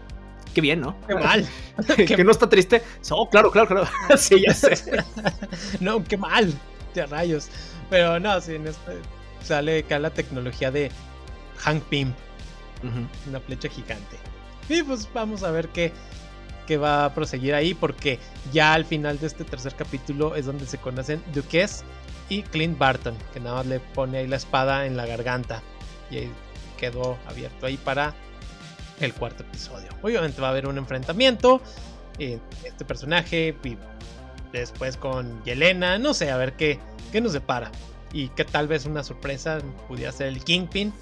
qué 0.53 0.61
bien, 0.61 0.81
¿no? 0.81 0.95
Qué 1.07 1.15
mal. 1.15 1.47
que 1.95 2.23
no 2.23 2.31
está 2.31 2.47
triste. 2.47 2.81
Oh, 3.11 3.29
claro, 3.29 3.51
claro, 3.51 3.67
claro. 3.67 3.87
sí, 4.17 4.41
ya 4.45 4.53
sé. 4.53 5.03
no, 5.79 6.03
qué 6.03 6.17
mal. 6.17 6.53
Ya 6.93 7.05
rayos. 7.05 7.49
Pero 7.89 8.19
no, 8.19 8.39
sí, 8.41 8.55
en 8.55 8.67
este 8.67 8.99
sale 9.43 9.79
acá 9.79 9.99
la 9.99 10.09
tecnología 10.11 10.71
de 10.71 10.91
Hank 11.57 11.83
Pym. 11.85 12.13
Una 13.27 13.39
flecha 13.39 13.69
gigante. 13.69 14.17
Y 14.69 14.83
pues 14.83 15.09
vamos 15.13 15.43
a 15.43 15.51
ver 15.51 15.69
qué, 15.69 15.91
qué 16.67 16.77
va 16.77 17.05
a 17.05 17.13
proseguir 17.13 17.53
ahí. 17.53 17.73
Porque 17.73 18.19
ya 18.53 18.73
al 18.73 18.85
final 18.85 19.19
de 19.19 19.27
este 19.27 19.43
tercer 19.43 19.75
capítulo 19.75 20.35
es 20.35 20.45
donde 20.45 20.65
se 20.65 20.77
conocen 20.77 21.21
Duques 21.33 21.83
y 22.29 22.43
Clint 22.43 22.77
Barton. 22.77 23.15
Que 23.33 23.39
nada 23.39 23.57
más 23.57 23.65
le 23.65 23.79
pone 23.79 24.19
ahí 24.19 24.27
la 24.27 24.37
espada 24.37 24.85
en 24.85 24.95
la 24.95 25.05
garganta. 25.05 25.61
Y 26.09 26.29
quedó 26.77 27.17
abierto 27.27 27.65
ahí 27.65 27.77
para 27.77 28.13
el 29.01 29.13
cuarto 29.13 29.43
episodio. 29.43 29.89
Obviamente 30.01 30.41
va 30.41 30.47
a 30.47 30.51
haber 30.51 30.67
un 30.67 30.77
enfrentamiento. 30.77 31.61
este 32.17 32.85
personaje 32.85 33.55
y 33.63 33.77
después 34.53 34.95
con 34.95 35.43
Yelena. 35.43 35.97
No 35.97 36.13
sé, 36.13 36.31
a 36.31 36.37
ver 36.37 36.53
qué, 36.53 36.79
qué 37.09 37.21
nos 37.21 37.33
depara. 37.33 37.71
Y 38.11 38.29
que 38.29 38.45
tal 38.45 38.67
vez 38.67 38.85
una 38.85 39.03
sorpresa 39.03 39.59
pudiera 39.87 40.11
ser 40.11 40.27
el 40.27 40.43
Kingpin. 40.43 40.93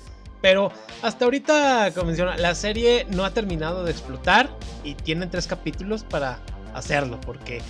Pero 0.41 0.71
hasta 1.01 1.25
ahorita, 1.25 1.91
como 1.93 2.07
menciona, 2.07 2.37
la 2.37 2.53
serie 2.53 3.07
no 3.09 3.25
ha 3.25 3.31
terminado 3.31 3.83
de 3.83 3.91
explotar 3.91 4.49
y 4.83 4.93
tienen 4.93 5.29
tres 5.29 5.47
capítulos 5.47 6.03
para 6.03 6.39
hacerlo. 6.73 7.19
Porque 7.21 7.61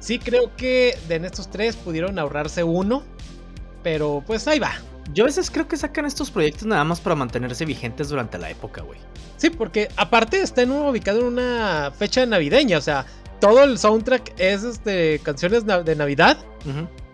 sí 0.00 0.18
creo 0.18 0.54
que 0.56 0.96
de 1.08 1.16
en 1.16 1.24
estos 1.24 1.50
tres 1.50 1.76
pudieron 1.76 2.18
ahorrarse 2.18 2.64
uno. 2.64 3.02
Pero 3.82 4.22
pues 4.26 4.48
ahí 4.48 4.58
va. 4.58 4.72
Yo 5.12 5.24
a 5.24 5.26
veces 5.26 5.50
creo 5.50 5.68
que 5.68 5.76
sacan 5.76 6.06
estos 6.06 6.30
proyectos 6.30 6.66
nada 6.66 6.82
más 6.84 7.00
para 7.00 7.14
mantenerse 7.14 7.66
vigentes 7.66 8.08
durante 8.08 8.38
la 8.38 8.50
época, 8.50 8.82
güey. 8.82 8.98
Sí, 9.36 9.50
porque 9.50 9.88
aparte 9.96 10.40
está 10.40 10.62
en 10.62 10.70
ubicado 10.70 11.20
en 11.20 11.26
una 11.26 11.92
fecha 11.96 12.24
navideña. 12.24 12.78
O 12.78 12.80
sea, 12.80 13.04
todo 13.40 13.64
el 13.64 13.78
soundtrack 13.78 14.34
es 14.38 14.64
este, 14.64 15.18
canciones 15.20 15.64
de 15.66 15.96
Navidad. 15.96 16.38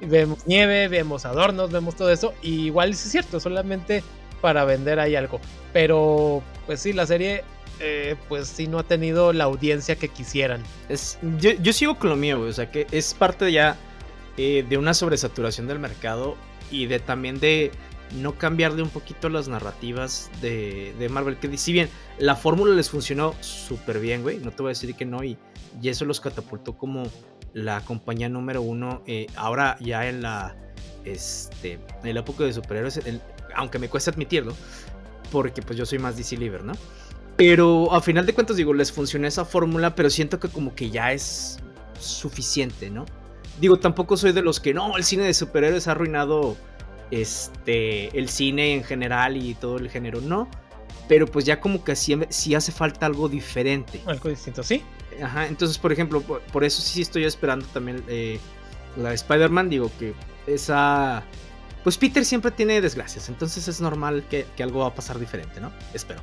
Vemos 0.01 0.47
nieve, 0.47 0.89
vemos 0.89 1.25
adornos, 1.27 1.71
vemos 1.71 1.97
todo 1.97 2.11
eso. 2.11 2.33
Y 2.43 2.66
igual 2.66 2.91
es 2.91 2.99
cierto, 2.99 3.41
solamente 3.41 4.03
para 4.41 4.64
vender 4.64 4.99
ahí 5.01 5.16
algo. 5.16 5.41
Pero, 5.73 6.43
pues 6.66 6.81
sí, 6.81 6.93
la 6.93 7.07
serie, 7.07 7.45
eh, 7.81 8.16
pues 8.29 8.49
sí, 8.49 8.66
no 8.66 8.79
ha 8.79 8.85
tenido 8.85 9.33
la 9.33 9.45
audiencia 9.45 9.97
que 9.97 10.09
quisieran. 10.09 10.62
Es, 10.89 11.18
yo, 11.39 11.73
sigo 11.73 11.99
con 11.99 12.11
lo 12.11 12.16
mío, 12.16 12.39
güey. 12.39 12.51
O 12.51 12.53
sea, 12.53 12.71
que 12.71 12.87
es 12.91 13.14
parte 13.14 13.51
ya 13.53 13.77
eh, 14.37 14.64
de 14.68 14.79
una 14.79 14.95
sobresaturación 14.95 15.66
del 15.66 15.79
mercado 15.79 16.37
y 16.71 16.87
de 16.87 17.01
también 17.01 17.41
de 17.41 17.73
no 18.21 18.37
cambiarle 18.37 18.83
un 18.83 18.89
poquito 18.89 19.29
las 19.29 19.49
narrativas 19.49 20.31
de, 20.41 20.95
de 20.99 21.09
Marvel. 21.09 21.37
Que 21.37 21.57
si 21.59 21.73
bien 21.73 21.89
la 22.18 22.37
fórmula 22.37 22.75
les 22.75 22.91
funcionó 22.91 23.35
súper 23.41 24.01
bien, 24.01 24.23
güey, 24.23 24.39
no 24.39 24.51
te 24.51 24.62
voy 24.62 24.71
a 24.71 24.75
decir 24.75 24.95
que 24.95 25.05
no, 25.05 25.23
y, 25.23 25.37
y 25.83 25.89
eso 25.89 26.05
los 26.05 26.21
catapultó 26.21 26.77
como 26.77 27.05
la 27.53 27.81
compañía 27.81 28.29
número 28.29 28.62
uno, 28.62 29.03
eh, 29.07 29.27
ahora 29.37 29.77
ya 29.81 30.09
en 30.09 30.23
la, 30.23 30.57
este, 31.05 31.81
en 32.05 32.14
la 32.14 32.21
época 32.21 32.45
de 32.45 32.53
superhéroes, 32.53 33.01
aunque 33.55 33.79
me 33.79 33.89
cuesta 33.89 34.11
admitirlo, 34.11 34.55
porque 35.31 35.62
pues 35.62 35.79
yo 35.79 35.87
soy 35.87 35.99
más 35.99 36.16
DC 36.16 36.37
Liver, 36.37 36.64
¿no? 36.64 36.73
Pero 37.37 37.93
a 37.93 38.01
final 38.01 38.27
de 38.27 38.35
cuentas 38.35 38.57
digo, 38.57 38.75
les 38.75 38.93
funciona 38.93 39.27
esa 39.27 39.45
fórmula, 39.45 39.95
pero 39.95 40.11
siento 40.11 40.39
que 40.39 40.49
como 40.49 40.75
que 40.75 40.91
ya 40.91 41.12
es 41.12 41.59
suficiente, 41.99 42.91
¿no? 42.91 43.07
Digo, 43.61 43.79
tampoco 43.79 44.16
soy 44.16 44.33
de 44.33 44.43
los 44.43 44.61
que 44.61 44.75
no, 44.75 44.97
el 44.97 45.05
cine 45.05 45.25
de 45.25 45.35
superhéroes 45.35 45.89
ha 45.89 45.93
arruinado 45.93 46.57
este 47.11 48.16
el 48.16 48.29
cine 48.29 48.75
en 48.75 48.85
general 48.85 49.37
y 49.37 49.55
todo 49.55 49.79
el 49.79 49.91
género, 49.91 50.21
no. 50.21 50.49
Pero 51.09 51.27
pues 51.27 51.45
ya 51.45 51.61
como 51.61 51.83
que 51.83 51.97
sí, 51.97 52.16
sí 52.29 52.55
hace 52.55 52.73
falta 52.73 53.07
algo 53.07 53.29
diferente. 53.29 54.01
Algo 54.07 54.29
distinto, 54.29 54.62
sí. 54.62 54.83
Ajá, 55.23 55.47
entonces, 55.47 55.79
por 55.79 55.93
ejemplo, 55.93 56.23
por, 56.23 56.64
eso 56.64 56.83
sí 56.83 57.03
estoy 57.03 57.25
esperando 57.25 57.66
también 57.66 58.03
eh, 58.09 58.39
la 58.97 59.12
Spider-Man. 59.12 59.71
Digo 59.71 59.91
que 59.99 60.14
esa. 60.47 61.23
Pues 61.83 61.97
Peter 61.97 62.25
siempre 62.25 62.51
tiene 62.51 62.81
desgracias, 62.81 63.29
entonces 63.31 63.66
es 63.66 63.81
normal 63.81 64.25
que, 64.29 64.47
algo 64.62 64.81
va 64.81 64.89
a 64.89 64.95
pasar 64.95 65.18
diferente, 65.18 65.61
¿no? 65.61 65.73
Espero. 65.95 66.21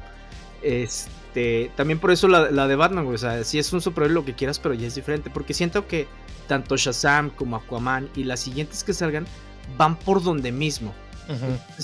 Este, 0.62 1.72
también 1.76 2.00
por 2.00 2.12
eso 2.12 2.28
la, 2.28 2.68
de 2.68 2.76
Batman, 2.76 3.08
O 3.08 3.18
sea, 3.18 3.44
sí 3.44 3.58
es 3.58 3.72
un 3.74 3.82
superhéroe 3.82 4.14
lo 4.14 4.26
que 4.26 4.34
quieras, 4.34 4.60
pero 4.60 4.76
ya 4.76 4.88
es 4.88 4.96
diferente. 4.96 5.30
Porque 5.32 5.54
siento 5.54 5.88
que 5.88 6.08
tanto 6.48 6.78
Shazam 6.78 7.32
como 7.32 7.56
Aquaman 7.56 8.10
y 8.16 8.24
las 8.24 8.40
siguientes 8.40 8.84
que 8.84 8.94
salgan 8.94 9.26
van 9.78 9.98
por 9.98 10.24
donde 10.24 10.52
mismo. 10.52 10.94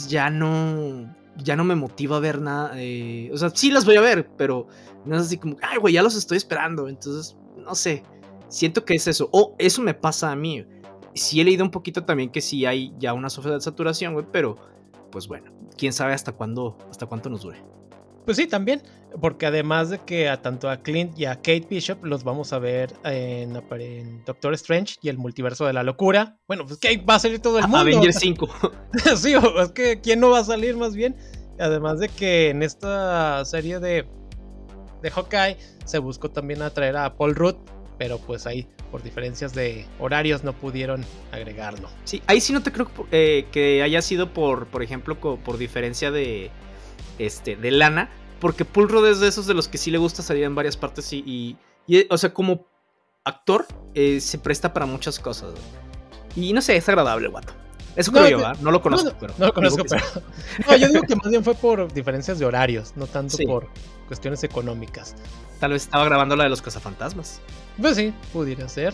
ya 0.07 0.29
no 0.29 1.07
ya 1.37 1.55
no 1.55 1.63
me 1.63 1.75
motiva 1.75 2.17
a 2.17 2.19
ver 2.19 2.41
nada. 2.41 2.73
Eh, 2.75 3.29
o 3.33 3.37
sea, 3.37 3.49
sí 3.49 3.71
las 3.71 3.85
voy 3.85 3.95
a 3.95 4.01
ver, 4.01 4.27
pero 4.37 4.67
no 5.05 5.15
es 5.15 5.23
así 5.23 5.37
como, 5.37 5.57
ay, 5.61 5.77
güey, 5.77 5.93
ya 5.93 6.01
los 6.01 6.15
estoy 6.15 6.37
esperando. 6.37 6.87
Entonces, 6.87 7.35
no 7.57 7.75
sé. 7.75 8.03
Siento 8.47 8.85
que 8.85 8.95
es 8.95 9.07
eso. 9.07 9.29
O 9.31 9.55
eso 9.57 9.81
me 9.81 9.93
pasa 9.93 10.31
a 10.31 10.35
mí. 10.35 10.65
Sí 11.15 11.41
he 11.41 11.43
leído 11.43 11.63
un 11.63 11.71
poquito 11.71 12.03
también 12.03 12.29
que 12.29 12.41
sí 12.41 12.65
hay 12.65 12.93
ya 12.99 13.13
una 13.13 13.27
de 13.27 13.61
saturación, 13.61 14.13
güey, 14.13 14.25
pero 14.31 14.57
pues 15.11 15.27
bueno, 15.27 15.51
quién 15.77 15.93
sabe 15.93 16.13
hasta 16.13 16.31
cuándo, 16.31 16.77
hasta 16.89 17.05
cuánto 17.05 17.29
nos 17.29 17.41
dure. 17.41 17.63
Pues 18.25 18.37
sí, 18.37 18.47
también, 18.47 18.81
porque 19.21 19.45
además 19.45 19.89
de 19.89 19.99
que 19.99 20.29
a 20.29 20.41
tanto 20.41 20.69
a 20.69 20.77
Clint 20.77 21.19
y 21.19 21.25
a 21.25 21.35
Kate 21.35 21.67
Bishop 21.69 22.03
los 22.05 22.23
vamos 22.23 22.53
a 22.53 22.59
ver 22.59 22.93
en, 23.03 23.53
Doctor 24.25 24.53
Strange 24.53 24.95
y 25.01 25.09
el 25.09 25.17
multiverso 25.17 25.65
de 25.65 25.73
la 25.73 25.83
locura. 25.83 26.37
Bueno, 26.47 26.65
pues 26.65 26.79
que 26.79 26.97
va 26.97 27.15
a 27.15 27.19
salir 27.19 27.39
todo 27.39 27.59
el 27.59 27.63
mundo. 27.63 27.79
Avengers 27.79 28.17
5. 28.19 28.49
sí, 29.17 29.33
es 29.33 29.71
que 29.71 29.99
¿quién 30.01 30.19
no 30.19 30.29
va 30.29 30.39
a 30.39 30.43
salir 30.43 30.77
más 30.77 30.95
bien? 30.95 31.15
Además 31.59 31.99
de 31.99 32.09
que 32.09 32.49
en 32.49 32.63
esta 32.63 33.43
serie 33.45 33.79
de, 33.79 34.07
de 35.03 35.11
Hawkeye 35.11 35.57
se 35.85 35.99
buscó 35.99 36.31
también 36.31 36.63
atraer 36.63 36.97
a 36.97 37.15
Paul 37.15 37.35
Rudd, 37.35 37.55
pero 37.99 38.17
pues 38.17 38.47
ahí 38.47 38.67
por 38.89 39.03
diferencias 39.03 39.53
de 39.53 39.85
horarios 39.99 40.43
no 40.43 40.53
pudieron 40.53 41.05
agregarlo. 41.31 41.89
Sí, 42.05 42.23
ahí 42.25 42.41
sí 42.41 42.53
no 42.53 42.63
te 42.63 42.71
creo 42.71 42.89
eh, 43.11 43.45
que 43.51 43.83
haya 43.83 44.01
sido 44.01 44.33
por, 44.33 44.67
por 44.67 44.81
ejemplo, 44.81 45.19
por 45.19 45.57
diferencia 45.57 46.09
de, 46.09 46.49
este, 47.19 47.55
de 47.55 47.71
lana, 47.71 48.09
porque 48.39 48.65
Paul 48.65 48.89
Rudd 48.89 49.07
es 49.07 49.19
de 49.19 49.27
esos 49.27 49.45
de 49.45 49.53
los 49.53 49.67
que 49.67 49.77
sí 49.77 49.91
le 49.91 49.99
gusta 49.99 50.23
salir 50.23 50.43
en 50.43 50.55
varias 50.55 50.77
partes 50.77 51.13
y, 51.13 51.57
y, 51.85 52.07
o 52.09 52.17
sea, 52.17 52.33
como 52.33 52.65
actor 53.25 53.67
eh, 53.93 54.19
se 54.19 54.37
presta 54.37 54.73
para 54.73 54.85
muchas 54.85 55.19
cosas. 55.19 55.53
Y 56.35 56.53
no 56.53 56.61
sé, 56.61 56.75
es 56.75 56.89
agradable, 56.89 57.27
guato. 57.27 57.53
Eso 57.95 58.11
creo 58.11 58.27
yo, 58.27 58.37
¿verdad? 58.37 58.57
No 58.61 58.71
lo 58.71 58.81
conozco, 58.81 59.09
no, 59.09 59.17
pero. 59.19 59.33
No 59.37 59.47
lo 59.47 59.53
conozco, 59.53 59.83
pero. 59.87 60.03
No, 60.67 60.75
yo 60.77 60.87
digo 60.87 61.01
que 61.03 61.15
más 61.15 61.29
bien 61.29 61.43
fue 61.43 61.55
por 61.55 61.91
diferencias 61.93 62.39
de 62.39 62.45
horarios, 62.45 62.93
no 62.95 63.07
tanto 63.07 63.37
por 63.45 63.67
cuestiones 64.07 64.43
económicas. 64.43 65.15
Tal 65.59 65.71
vez 65.71 65.83
estaba 65.83 66.05
grabando 66.05 66.35
la 66.35 66.45
de 66.45 66.49
los 66.49 66.61
cazafantasmas. 66.61 67.39
Pues 67.79 67.95
sí, 67.95 68.13
pudiera 68.31 68.67
ser. 68.67 68.93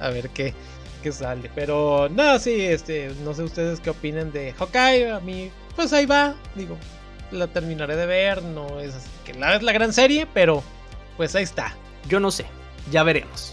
A 0.00 0.08
ver 0.08 0.30
qué, 0.30 0.54
qué 1.02 1.12
sale. 1.12 1.50
Pero 1.54 2.08
no, 2.08 2.38
sí, 2.38 2.60
este, 2.62 3.12
no 3.24 3.34
sé 3.34 3.42
ustedes 3.42 3.80
qué 3.80 3.90
opinen 3.90 4.32
de 4.32 4.52
Hawkeye. 4.52 5.12
A 5.12 5.20
mí, 5.20 5.50
pues 5.76 5.92
ahí 5.92 6.06
va. 6.06 6.34
Digo, 6.54 6.76
la 7.30 7.46
terminaré 7.46 7.96
de 7.96 8.06
ver. 8.06 8.42
No 8.42 8.80
es 8.80 8.94
que 9.24 9.34
la 9.34 9.56
es 9.56 9.62
la 9.62 9.72
gran 9.72 9.92
serie, 9.92 10.26
pero 10.32 10.62
pues 11.16 11.34
ahí 11.34 11.44
está. 11.44 11.74
Yo 12.08 12.18
no 12.18 12.30
sé, 12.30 12.46
ya 12.90 13.02
veremos. 13.02 13.52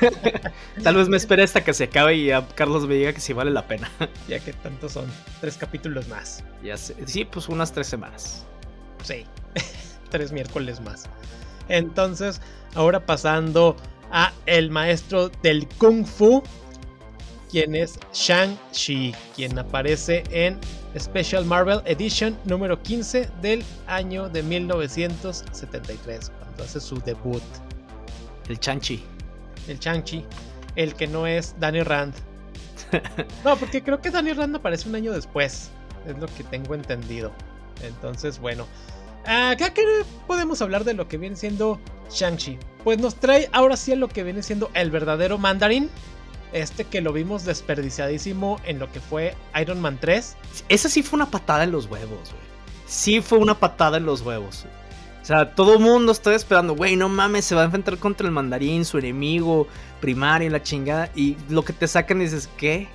Tal 0.82 0.96
vez 0.96 1.08
me 1.08 1.16
espere 1.16 1.42
hasta 1.42 1.62
que 1.62 1.72
se 1.74 1.84
acabe 1.84 2.16
y 2.16 2.30
a 2.30 2.46
Carlos 2.48 2.86
me 2.86 2.94
diga 2.94 3.12
que 3.12 3.20
sí 3.20 3.32
vale 3.32 3.50
la 3.50 3.66
pena. 3.66 3.90
ya 4.28 4.38
que 4.38 4.52
tantos 4.52 4.92
son, 4.92 5.06
tres 5.40 5.56
capítulos 5.56 6.08
más. 6.08 6.44
Ya 6.62 6.76
sé, 6.76 6.96
sí, 7.06 7.24
pues 7.24 7.48
unas 7.48 7.72
tres 7.72 7.86
semanas. 7.86 8.44
Sí, 9.02 9.24
tres 10.10 10.32
miércoles 10.32 10.80
más. 10.80 11.04
Entonces, 11.68 12.40
ahora 12.74 13.04
pasando 13.06 13.76
a 14.10 14.32
el 14.46 14.70
maestro 14.70 15.28
del 15.42 15.68
kung 15.78 16.04
fu, 16.04 16.42
quien 17.50 17.74
es 17.74 17.98
Shang-Chi, 18.12 19.14
quien 19.34 19.58
aparece 19.58 20.24
en 20.30 20.58
Special 20.98 21.44
Marvel 21.44 21.80
Edition 21.84 22.36
número 22.44 22.80
15 22.82 23.28
del 23.40 23.64
año 23.86 24.28
de 24.28 24.42
1973, 24.42 26.32
cuando 26.38 26.64
hace 26.64 26.80
su 26.80 26.96
debut. 27.00 27.42
El 28.48 28.58
Chanchi. 28.58 29.04
El 29.68 29.78
Chanchi, 29.78 30.24
el 30.76 30.94
que 30.94 31.06
no 31.06 31.26
es 31.26 31.54
Danny 31.58 31.82
Rand. 31.82 32.14
no, 33.44 33.56
porque 33.56 33.82
creo 33.82 34.00
que 34.00 34.10
Danny 34.10 34.32
Rand 34.32 34.56
aparece 34.56 34.88
un 34.88 34.94
año 34.94 35.12
después, 35.12 35.70
es 36.06 36.18
lo 36.18 36.26
que 36.26 36.44
tengo 36.44 36.74
entendido. 36.74 37.32
Entonces, 37.82 38.38
bueno, 38.38 38.66
acá 39.24 39.72
que 39.72 39.84
podemos 40.26 40.60
hablar 40.62 40.84
de 40.84 40.94
lo 40.94 41.08
que 41.08 41.18
viene 41.18 41.36
siendo 41.36 41.80
Shang-Chi. 42.10 42.58
Pues 42.84 42.98
nos 42.98 43.16
trae 43.16 43.48
ahora 43.52 43.76
sí 43.76 43.92
a 43.92 43.96
lo 43.96 44.08
que 44.08 44.22
viene 44.22 44.42
siendo 44.42 44.70
el 44.74 44.90
verdadero 44.90 45.38
mandarín 45.38 45.90
este 46.52 46.84
que 46.84 47.00
lo 47.00 47.12
vimos 47.12 47.44
desperdiciadísimo 47.44 48.60
en 48.64 48.78
lo 48.78 48.90
que 48.90 49.00
fue 49.00 49.34
Iron 49.60 49.80
Man 49.80 49.98
3. 50.00 50.36
Esa 50.68 50.88
sí 50.88 51.02
fue 51.02 51.18
una 51.18 51.30
patada 51.30 51.64
en 51.64 51.72
los 51.72 51.86
huevos, 51.86 52.30
güey. 52.30 52.50
Sí 52.86 53.20
fue 53.20 53.38
una 53.38 53.58
patada 53.58 53.98
en 53.98 54.06
los 54.06 54.22
huevos. 54.22 54.66
O 55.22 55.24
sea, 55.24 55.54
todo 55.54 55.74
el 55.74 55.80
mundo 55.80 56.12
está 56.12 56.34
esperando, 56.34 56.74
güey, 56.74 56.96
no 56.96 57.08
mames, 57.08 57.44
se 57.44 57.54
va 57.54 57.62
a 57.62 57.64
enfrentar 57.66 57.98
contra 57.98 58.26
el 58.26 58.32
mandarín, 58.32 58.84
su 58.84 58.98
enemigo 58.98 59.66
primario, 60.00 60.48
la 60.50 60.62
chingada. 60.62 61.10
Y 61.14 61.36
lo 61.48 61.64
que 61.64 61.72
te 61.72 61.86
sacan 61.86 62.20
dices, 62.20 62.48
¿qué? 62.56 62.88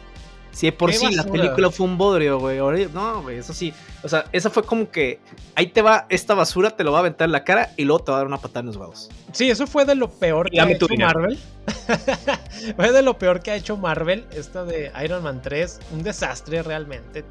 Si 0.55 0.71
por 0.71 0.93
sí 0.93 1.13
la 1.13 1.26
película 1.26 1.69
fue 1.69 1.86
un 1.86 1.97
bodrio, 1.97 2.39
güey. 2.39 2.88
No, 2.93 3.21
güey, 3.21 3.39
eso 3.39 3.53
sí. 3.53 3.73
O 4.03 4.07
sea, 4.07 4.23
esa 4.32 4.49
fue 4.49 4.63
como 4.63 4.89
que 4.89 5.19
ahí 5.53 5.67
te 5.67 5.82
va 5.82 6.05
esta 6.07 6.34
basura, 6.34 6.71
te 6.71 6.86
lo 6.86 6.93
va 6.93 6.99
a 6.99 7.01
aventar 7.01 7.26
en 7.26 7.34
la 7.34 7.43
cara 7.43 7.73
y 7.76 7.84
luego 7.84 8.05
te 8.05 8.11
va 8.11 8.17
a 8.17 8.19
dar 8.19 8.28
una 8.28 8.38
patada 8.38 8.61
en 8.61 8.67
los 8.67 8.78
huevos. 8.78 9.09
Sí, 9.34 9.49
eso 9.49 9.67
fue 9.67 9.84
de 9.84 9.95
lo 9.95 10.09
peor 10.09 10.49
que 10.49 10.61
ha 10.61 10.71
hecho 10.71 10.88
Marvel. 10.97 11.38
fue 12.78 12.93
de 12.93 13.01
lo 13.01 13.17
peor 13.17 13.41
que 13.41 13.51
ha 13.51 13.55
hecho 13.57 13.76
Marvel. 13.76 14.26
Esta 14.32 14.63
de 14.63 14.93
Iron 15.03 15.23
Man 15.23 15.41
3, 15.41 15.80
un 15.91 16.03
desastre 16.03 16.63
realmente. 16.63 17.26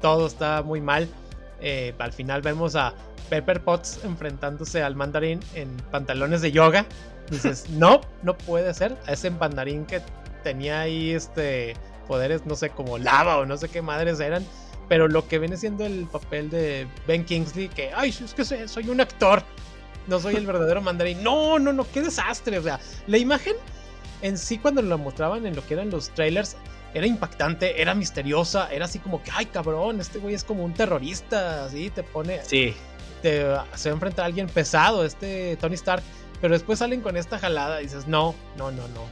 Todo 0.00 0.28
está 0.28 0.62
muy 0.62 0.80
mal. 0.80 1.08
Eh, 1.60 1.94
al 1.98 2.12
final 2.12 2.42
vemos 2.42 2.76
a 2.76 2.94
Pepper 3.28 3.62
Potts 3.62 4.00
enfrentándose 4.04 4.82
al 4.82 4.96
mandarín 4.96 5.40
en 5.54 5.76
pantalones 5.90 6.42
de 6.42 6.52
yoga. 6.52 6.86
Dices, 7.30 7.68
no, 7.70 8.00
no 8.22 8.36
puede 8.36 8.72
ser. 8.74 8.96
A 9.06 9.12
ese 9.12 9.30
mandarín 9.30 9.86
que 9.86 10.00
tenía 10.42 10.80
ahí 10.80 11.10
este 11.12 11.74
poderes, 12.06 12.44
no 12.44 12.56
sé, 12.56 12.70
como 12.70 12.98
lava 12.98 13.38
o 13.38 13.46
no 13.46 13.56
sé 13.56 13.68
qué 13.68 13.82
madres 13.82 14.18
eran. 14.20 14.44
Pero 14.88 15.06
lo 15.06 15.28
que 15.28 15.38
viene 15.38 15.56
siendo 15.56 15.86
el 15.86 16.06
papel 16.06 16.50
de 16.50 16.88
Ben 17.06 17.24
Kingsley, 17.24 17.68
que, 17.68 17.92
ay, 17.94 18.10
es 18.10 18.34
que 18.34 18.44
soy, 18.44 18.88
un 18.88 19.00
actor, 19.00 19.44
no 20.08 20.18
soy 20.18 20.34
el 20.34 20.44
verdadero 20.44 20.80
mandarín. 20.82 21.22
No, 21.22 21.60
no, 21.60 21.72
no, 21.72 21.86
qué 21.92 22.02
desastre. 22.02 22.58
O 22.58 22.62
sea, 22.62 22.80
la 23.06 23.16
imagen 23.16 23.54
en 24.22 24.36
sí, 24.36 24.58
cuando 24.58 24.82
la 24.82 24.96
mostraban 24.96 25.46
en 25.46 25.54
lo 25.54 25.64
que 25.64 25.74
eran 25.74 25.90
los 25.90 26.10
trailers, 26.10 26.56
era 26.94 27.06
impactante, 27.06 27.80
era 27.80 27.94
misteriosa, 27.94 28.72
era 28.72 28.84
así 28.84 28.98
como 28.98 29.22
que, 29.22 29.30
ay, 29.34 29.46
cabrón, 29.46 30.00
este 30.00 30.18
güey 30.18 30.34
es 30.34 30.44
como 30.44 30.64
un 30.64 30.74
terrorista, 30.74 31.66
así 31.66 31.90
te 31.90 32.02
pone. 32.02 32.40
Sí. 32.44 32.74
Te, 33.22 33.42
se 33.74 33.90
va 33.90 33.92
a 33.92 33.94
enfrentar 33.94 34.24
a 34.24 34.26
alguien 34.26 34.46
pesado, 34.48 35.04
este 35.04 35.56
Tony 35.56 35.74
Stark. 35.74 36.02
Pero 36.40 36.54
después 36.54 36.78
salen 36.78 37.02
con 37.02 37.16
esta 37.16 37.38
jalada 37.38 37.80
y 37.80 37.84
dices, 37.84 38.08
no, 38.08 38.34
no, 38.56 38.70
no, 38.70 38.88
no. 38.88 39.04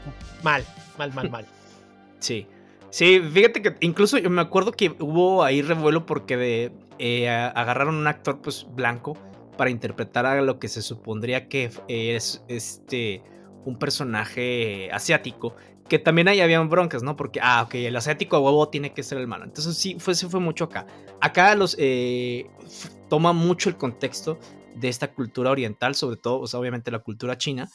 Mal, 0.43 0.65
mal, 0.97 1.13
mal, 1.13 1.31
mal. 1.31 1.47
Sí. 2.21 2.49
Sí, 2.91 3.21
fíjate 3.21 3.63
que 3.63 3.77
incluso 3.81 4.19
yo 4.19 4.31
me 4.31 4.41
acuerdo 4.41 4.73
que 4.73 4.97
hubo 4.99 5.45
ahí 5.45 5.63
revuelo 5.63 6.05
porque 6.07 6.37
de, 6.37 6.73
eh, 6.99 7.29
agarraron 7.29 7.95
un 7.95 8.07
actor 8.07 8.41
pues 8.41 8.67
blanco 8.75 9.17
para 9.57 9.71
interpretar 9.71 10.25
a 10.25 10.41
lo 10.41 10.59
que 10.59 10.69
se 10.69 10.83
supondría 10.83 11.49
que 11.49 11.71
es 11.87 12.43
este 12.49 13.23
un 13.65 13.79
personaje 13.79 14.91
asiático. 14.91 15.55
Que 15.89 15.99
también 15.99 16.29
ahí 16.29 16.41
habían 16.41 16.69
broncas, 16.69 17.03
¿no? 17.03 17.17
Porque, 17.17 17.41
ah, 17.43 17.63
ok, 17.63 17.75
el 17.77 17.97
asiático 17.97 18.37
a 18.37 18.41
huevo 18.41 18.69
tiene 18.69 18.93
que 18.93 19.03
ser 19.03 19.19
el 19.19 19.27
malo. 19.27 19.45
Entonces 19.45 19.77
sí, 19.77 19.97
fue, 19.99 20.15
se 20.15 20.29
fue 20.29 20.41
mucho 20.41 20.65
acá. 20.65 20.87
Acá 21.21 21.55
los 21.55 21.77
eh, 21.79 22.47
toma 23.09 23.33
mucho 23.33 23.69
el 23.69 23.77
contexto 23.77 24.39
de 24.75 24.89
esta 24.89 25.13
cultura 25.13 25.51
oriental, 25.51 25.95
sobre 25.95 26.17
todo, 26.17 26.41
pues, 26.41 26.55
obviamente 26.55 26.91
la 26.91 27.01
cultura 27.01 27.37
china, 27.37 27.69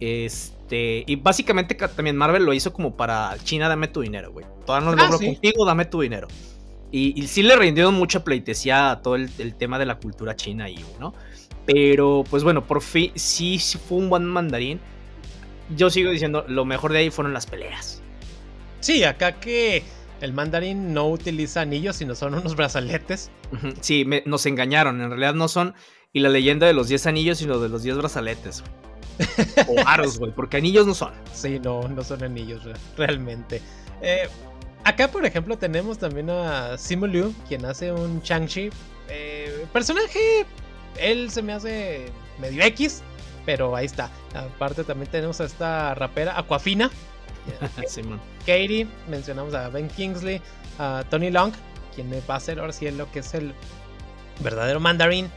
este, 0.00 1.02
y 1.06 1.16
básicamente 1.16 1.74
también 1.74 2.16
Marvel 2.16 2.44
lo 2.44 2.52
hizo 2.52 2.72
como 2.72 2.96
para 2.96 3.36
China, 3.42 3.68
dame 3.68 3.88
tu 3.88 4.00
dinero, 4.00 4.32
güey. 4.32 4.46
Todavía 4.64 4.90
no 4.90 4.92
ah, 4.92 5.04
logro 5.06 5.18
contigo, 5.18 5.64
dame 5.64 5.84
tu 5.86 6.00
dinero. 6.00 6.28
Y, 6.90 7.26
sí 7.26 7.42
le 7.42 7.54
rindieron 7.56 7.94
mucha 7.94 8.24
pleitesía 8.24 8.90
a 8.90 9.02
todo 9.02 9.16
el, 9.16 9.54
tema 9.58 9.78
de 9.78 9.84
la 9.84 9.98
cultura 9.98 10.36
china 10.36 10.64
ahí, 10.64 10.82
¿no? 10.98 11.12
Pero, 11.66 12.24
pues 12.30 12.44
bueno, 12.44 12.64
por 12.66 12.80
fin, 12.80 13.12
sí, 13.14 13.58
sí 13.58 13.76
fue 13.76 13.98
un 13.98 14.08
buen 14.08 14.24
mandarín. 14.24 14.80
Yo 15.76 15.90
sigo 15.90 16.10
diciendo, 16.10 16.44
lo 16.48 16.64
mejor 16.64 16.92
de 16.92 16.98
ahí 17.00 17.10
fueron 17.10 17.34
las 17.34 17.46
peleas. 17.46 18.02
Sí, 18.80 19.04
acá 19.04 19.40
que 19.40 19.82
el 20.20 20.32
mandarín 20.32 20.92
no 20.94 21.08
utiliza 21.08 21.60
anillos, 21.60 21.96
sino 21.96 22.14
son 22.14 22.34
unos 22.34 22.56
brazaletes. 22.56 23.30
Sí, 23.80 24.06
nos 24.24 24.46
engañaron. 24.46 25.00
En 25.00 25.08
realidad 25.10 25.34
no 25.34 25.48
son. 25.48 25.74
Y 26.12 26.20
la 26.20 26.28
leyenda 26.28 26.66
de 26.66 26.72
los 26.72 26.88
10 26.88 27.06
anillos, 27.06 27.38
sino 27.38 27.58
de 27.58 27.68
los 27.68 27.82
10 27.82 27.98
brazaletes. 27.98 28.64
o 29.68 29.74
aros, 29.86 30.18
güey, 30.18 30.32
porque 30.32 30.56
anillos 30.56 30.86
no 30.86 30.94
son. 30.94 31.12
Sí, 31.32 31.58
no, 31.60 31.86
no 31.88 32.02
son 32.02 32.22
anillos 32.24 32.62
realmente. 32.96 33.60
Eh, 34.00 34.28
acá, 34.84 35.08
por 35.08 35.24
ejemplo, 35.24 35.58
tenemos 35.58 35.98
también 35.98 36.30
a 36.30 36.78
Simu 36.78 37.06
Liu, 37.06 37.34
quien 37.46 37.64
hace 37.64 37.92
un 37.92 38.22
Chang-Chi. 38.22 38.70
Eh, 39.08 39.66
personaje, 39.72 40.46
él 40.98 41.30
se 41.30 41.42
me 41.42 41.52
hace 41.52 42.06
medio 42.40 42.62
X, 42.64 43.02
pero 43.48 43.74
ahí 43.74 43.86
está. 43.86 44.10
Aparte, 44.34 44.84
también 44.84 45.10
tenemos 45.10 45.40
a 45.40 45.46
esta 45.46 45.94
rapera 45.94 46.38
Aquafina. 46.38 46.90
Katie, 48.40 48.86
mencionamos 49.08 49.54
a 49.54 49.70
Ben 49.70 49.88
Kingsley, 49.88 50.42
a 50.78 51.02
Tony 51.08 51.30
Long, 51.30 51.54
quien 51.94 52.12
va 52.30 52.36
a 52.36 52.40
ser 52.40 52.60
ahora 52.60 52.74
sí 52.74 52.90
lo 52.90 53.10
que 53.10 53.20
es 53.20 53.32
el 53.32 53.54
verdadero 54.40 54.80
mandarín. 54.80 55.30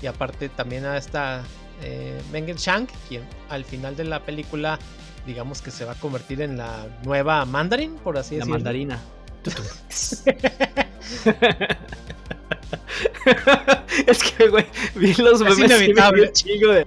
Y 0.00 0.06
aparte 0.06 0.48
también 0.50 0.84
a 0.84 0.96
esta 0.96 1.42
eh, 1.82 2.22
Mengel 2.30 2.58
Shank, 2.58 2.90
quien 3.08 3.24
al 3.50 3.64
final 3.64 3.96
de 3.96 4.04
la 4.04 4.20
película, 4.20 4.78
digamos 5.26 5.60
que 5.60 5.72
se 5.72 5.84
va 5.84 5.94
a 5.94 5.96
convertir 5.96 6.40
en 6.42 6.58
la 6.58 6.86
nueva 7.02 7.44
mandarín, 7.44 7.96
por 7.96 8.18
así 8.18 8.36
decirlo. 8.36 8.54
La 8.54 8.58
mandarina. 8.58 9.00
es 14.06 14.22
que, 14.22 14.48
güey, 14.48 14.66
vi 14.94 15.14
los 15.14 15.40
memes. 15.40 15.58
Es 15.58 15.64
inevitable. 15.64 16.32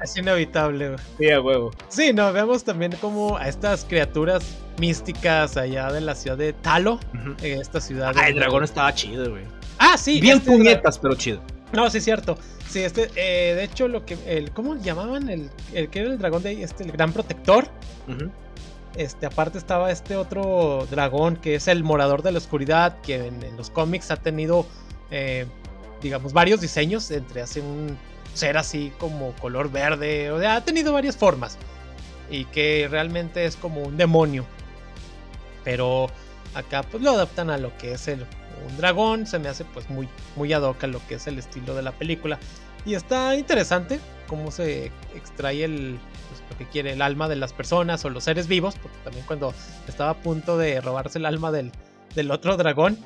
Es 0.03 0.17
inevitable, 0.17 0.89
güey. 0.89 0.99
Sí, 1.17 1.29
a 1.29 1.41
huevo. 1.41 1.71
Sí, 1.89 2.13
no, 2.13 2.31
vemos 2.33 2.63
también 2.63 2.93
como 3.01 3.37
a 3.37 3.47
estas 3.47 3.85
criaturas 3.85 4.43
místicas 4.77 5.57
allá 5.57 5.91
de 5.91 6.01
la 6.01 6.15
ciudad 6.15 6.37
de 6.37 6.53
Talo. 6.53 6.99
esta 7.41 7.81
ciudad. 7.81 8.13
Ah, 8.15 8.27
el 8.27 8.35
dragón 8.35 8.63
estaba 8.63 8.93
chido, 8.93 9.29
güey. 9.29 9.43
Ah, 9.77 9.97
sí. 9.97 10.21
Bien 10.21 10.37
este 10.37 10.51
puñetas, 10.51 10.99
pero 10.99 11.15
chido. 11.15 11.41
No, 11.73 11.89
sí, 11.89 11.99
es 11.99 12.03
cierto. 12.03 12.37
Sí, 12.69 12.79
este, 12.79 13.09
eh, 13.15 13.55
de 13.55 13.63
hecho, 13.63 13.87
lo 13.87 14.05
que, 14.05 14.17
el, 14.25 14.51
¿cómo 14.51 14.75
llamaban? 14.75 15.29
El, 15.29 15.49
el 15.73 15.89
que 15.89 15.99
era 15.99 16.09
el 16.09 16.17
dragón 16.17 16.43
de 16.43 16.49
ahí, 16.49 16.63
este, 16.63 16.83
el 16.83 16.91
gran 16.91 17.11
protector. 17.11 17.67
Este, 18.95 19.25
aparte 19.25 19.57
estaba 19.57 19.89
este 19.89 20.17
otro 20.17 20.85
dragón 20.91 21.37
que 21.37 21.55
es 21.55 21.67
el 21.69 21.83
morador 21.83 22.23
de 22.23 22.31
la 22.33 22.39
oscuridad, 22.39 22.99
que 23.01 23.27
en, 23.27 23.57
los 23.57 23.69
cómics 23.69 24.11
ha 24.11 24.17
tenido, 24.17 24.65
eh, 25.11 25.45
digamos, 26.01 26.33
varios 26.33 26.61
diseños, 26.61 27.09
entre 27.11 27.41
hace 27.41 27.61
un 27.61 27.97
ser 28.33 28.57
así 28.57 28.91
como 28.97 29.33
color 29.33 29.71
verde, 29.71 30.31
o 30.31 30.39
sea, 30.39 30.57
ha 30.57 30.65
tenido 30.65 30.93
varias 30.93 31.17
formas. 31.17 31.57
Y 32.29 32.45
que 32.45 32.87
realmente 32.89 33.45
es 33.45 33.55
como 33.55 33.81
un 33.81 33.97
demonio. 33.97 34.45
Pero 35.63 36.09
acá 36.53 36.83
pues 36.83 37.03
lo 37.03 37.11
adaptan 37.11 37.49
a 37.49 37.57
lo 37.57 37.77
que 37.77 37.93
es 37.93 38.07
el, 38.07 38.25
un 38.67 38.77
dragón, 38.77 39.27
se 39.27 39.39
me 39.39 39.49
hace 39.49 39.65
pues 39.65 39.89
muy, 39.89 40.07
muy 40.35 40.51
ad 40.53 40.63
hoc 40.63 40.83
a 40.83 40.87
lo 40.87 41.05
que 41.07 41.15
es 41.15 41.27
el 41.27 41.39
estilo 41.39 41.75
de 41.75 41.81
la 41.81 41.91
película. 41.91 42.39
Y 42.85 42.95
está 42.95 43.35
interesante 43.35 43.99
cómo 44.27 44.49
se 44.49 44.91
extrae 45.15 45.63
el, 45.63 45.99
pues, 46.29 46.41
lo 46.49 46.57
que 46.57 46.65
quiere, 46.71 46.93
el 46.93 47.01
alma 47.01 47.27
de 47.27 47.35
las 47.35 47.53
personas 47.53 48.03
o 48.05 48.09
los 48.09 48.23
seres 48.23 48.47
vivos, 48.47 48.75
porque 48.81 48.97
también 49.03 49.25
cuando 49.25 49.53
estaba 49.87 50.11
a 50.11 50.17
punto 50.21 50.57
de 50.57 50.81
robarse 50.81 51.19
el 51.19 51.25
alma 51.25 51.51
del, 51.51 51.71
del 52.15 52.31
otro 52.31 52.57
dragón, 52.57 52.97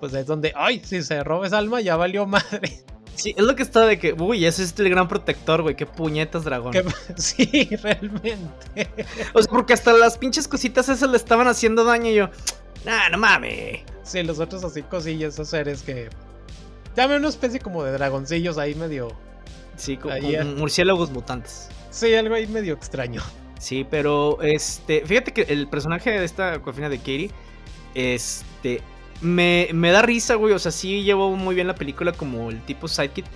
pues 0.00 0.14
es 0.14 0.26
donde, 0.26 0.52
ay, 0.56 0.80
si 0.84 1.02
se 1.02 1.22
roba 1.22 1.46
esa 1.46 1.58
alma 1.58 1.80
ya 1.80 1.96
valió 1.96 2.26
madre. 2.26 2.82
Sí, 3.14 3.34
es 3.36 3.44
lo 3.44 3.54
que 3.54 3.62
está 3.62 3.84
de 3.84 3.98
que, 3.98 4.14
uy, 4.14 4.46
ese 4.46 4.62
es 4.62 4.74
el 4.78 4.88
gran 4.88 5.06
protector, 5.06 5.60
güey, 5.60 5.76
qué 5.76 5.84
puñetas 5.84 6.44
dragón. 6.44 6.72
Sí, 7.16 7.68
realmente. 7.82 8.88
O 9.34 9.42
sea, 9.42 9.50
porque 9.50 9.74
hasta 9.74 9.92
las 9.92 10.16
pinches 10.16 10.48
cositas 10.48 10.88
esas 10.88 11.10
le 11.10 11.18
estaban 11.18 11.46
haciendo 11.46 11.84
daño 11.84 12.10
y 12.10 12.14
yo, 12.14 12.30
nah, 12.86 13.10
no 13.10 13.18
mames. 13.18 13.80
Sí, 14.04 14.22
los 14.22 14.38
otros 14.38 14.64
así 14.64 14.82
cosillas, 14.82 15.34
esos 15.34 15.48
seres 15.48 15.82
que. 15.82 16.08
Dame 16.96 17.16
una 17.16 17.28
especie 17.28 17.60
como 17.60 17.84
de 17.84 17.92
dragoncillos 17.92 18.58
ahí 18.58 18.74
medio. 18.74 19.14
Sí, 19.76 19.96
como, 19.96 20.14
eh. 20.14 20.42
murciélagos 20.44 21.10
mutantes. 21.10 21.68
Sí, 21.90 22.14
algo 22.14 22.34
ahí 22.34 22.46
medio 22.46 22.74
extraño. 22.74 23.22
Sí, 23.58 23.86
pero 23.88 24.40
este. 24.40 25.04
Fíjate 25.04 25.32
que 25.32 25.42
el 25.42 25.68
personaje 25.68 26.10
de 26.10 26.24
esta 26.24 26.60
cofina 26.60 26.88
de 26.88 26.98
Katie. 26.98 27.30
Este. 27.94 28.82
Me, 29.20 29.68
me 29.72 29.90
da 29.90 30.02
risa, 30.02 30.34
güey. 30.34 30.54
O 30.54 30.58
sea, 30.58 30.72
sí 30.72 31.02
llevó 31.02 31.34
muy 31.36 31.54
bien 31.54 31.66
la 31.66 31.74
película 31.74 32.12
como 32.12 32.50
el 32.50 32.60
tipo 32.62 32.88
sidekick. 32.88 33.26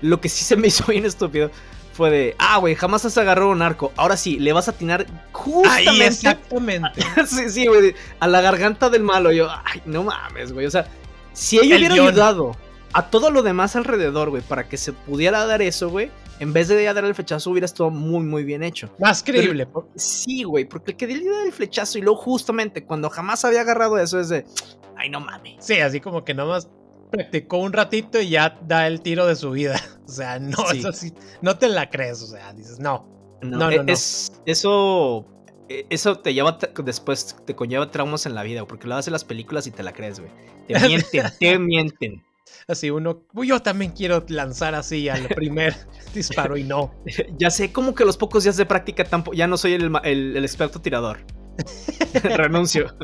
Lo 0.00 0.20
que 0.20 0.28
sí 0.28 0.44
se 0.44 0.56
me 0.56 0.66
hizo 0.68 0.84
bien 0.86 1.04
estúpido 1.04 1.50
fue 1.92 2.10
de, 2.10 2.36
ah, 2.38 2.58
güey, 2.58 2.74
jamás 2.74 3.04
has 3.06 3.16
agarrado 3.16 3.50
un 3.50 3.62
arco. 3.62 3.92
Ahora 3.96 4.16
sí, 4.16 4.38
le 4.38 4.52
vas 4.52 4.68
a 4.68 4.72
atinar 4.72 5.06
justamente. 5.32 6.06
exactamente. 6.06 7.02
sí, 7.26 7.48
sí, 7.48 7.66
güey. 7.66 7.94
A 8.20 8.28
la 8.28 8.40
garganta 8.42 8.90
del 8.90 9.02
malo. 9.02 9.32
Yo, 9.32 9.48
ay, 9.50 9.82
no 9.86 10.04
mames, 10.04 10.52
güey. 10.52 10.66
O 10.66 10.70
sea, 10.70 10.86
si 11.32 11.58
ella 11.58 11.76
hubiera 11.76 11.94
ayudado 11.94 12.56
a 12.92 13.10
todo 13.10 13.30
lo 13.30 13.42
demás 13.42 13.76
alrededor, 13.76 14.30
güey, 14.30 14.42
para 14.42 14.68
que 14.68 14.76
se 14.76 14.92
pudiera 14.92 15.46
dar 15.46 15.62
eso, 15.62 15.88
güey. 15.88 16.10
En 16.38 16.52
vez 16.52 16.68
de 16.68 16.84
dar 16.84 17.04
el 17.04 17.14
flechazo, 17.14 17.50
hubiera 17.50 17.64
estado 17.64 17.90
muy, 17.90 18.24
muy 18.24 18.44
bien 18.44 18.62
hecho. 18.62 18.90
Más 18.98 19.22
creíble. 19.22 19.66
sí, 19.94 20.42
güey, 20.42 20.66
porque 20.66 20.92
el 20.92 20.96
que 20.96 21.06
dio 21.06 21.42
el 21.44 21.52
flechazo 21.52 21.98
y 21.98 22.02
luego 22.02 22.18
justamente 22.18 22.84
cuando 22.84 23.08
jamás 23.08 23.44
había 23.44 23.62
agarrado 23.62 23.98
eso 23.98 24.20
es 24.20 24.28
de, 24.28 24.44
ay, 24.96 25.08
no 25.08 25.20
mames. 25.20 25.64
Sí, 25.64 25.78
así 25.78 26.00
como 26.00 26.24
que 26.24 26.34
nomás 26.34 26.68
practicó 27.10 27.58
un 27.58 27.72
ratito 27.72 28.20
y 28.20 28.30
ya 28.30 28.58
da 28.66 28.86
el 28.86 29.00
tiro 29.00 29.26
de 29.26 29.36
su 29.36 29.50
vida. 29.50 29.80
O 30.06 30.08
sea, 30.08 30.38
no, 30.38 30.70
eso 30.70 30.92
sí, 30.92 31.12
no 31.42 31.58
te 31.58 31.68
la 31.68 31.90
crees. 31.90 32.22
O 32.22 32.28
sea, 32.28 32.52
dices, 32.52 32.78
no. 32.78 33.08
No, 33.42 33.68
no, 33.68 33.82
no, 33.82 33.92
Es, 33.92 34.40
eso, 34.46 35.26
e, 35.68 35.84
eso 35.90 36.20
te 36.20 36.32
lleva, 36.32 36.58
después 36.84 37.34
te 37.44 37.56
conlleva 37.56 37.90
traumas 37.90 38.24
en 38.24 38.36
la 38.36 38.44
vida, 38.44 38.64
porque 38.68 38.86
lo 38.86 38.94
haces 38.94 39.08
en 39.08 39.14
las 39.14 39.24
películas 39.24 39.66
y 39.66 39.72
te 39.72 39.82
la 39.82 39.92
crees, 39.92 40.20
güey. 40.20 40.30
Te 40.68 40.78
mienten, 40.86 41.26
te 41.40 41.58
mienten. 41.58 42.22
Así 42.68 42.90
uno, 42.90 43.22
yo 43.32 43.62
también 43.62 43.92
quiero 43.92 44.24
lanzar 44.28 44.74
así 44.74 45.08
al 45.08 45.28
primer 45.36 45.74
disparo 46.12 46.56
y 46.56 46.64
no. 46.64 46.92
Ya 47.38 47.50
sé, 47.50 47.72
como 47.72 47.94
que 47.94 48.04
los 48.04 48.16
pocos 48.16 48.42
días 48.42 48.56
de 48.56 48.66
práctica 48.66 49.04
tampoco, 49.04 49.36
ya 49.36 49.46
no 49.46 49.56
soy 49.56 49.74
el, 49.74 49.92
el 50.02 50.44
experto 50.44 50.80
tirador. 50.80 51.18
renuncio, 52.22 52.94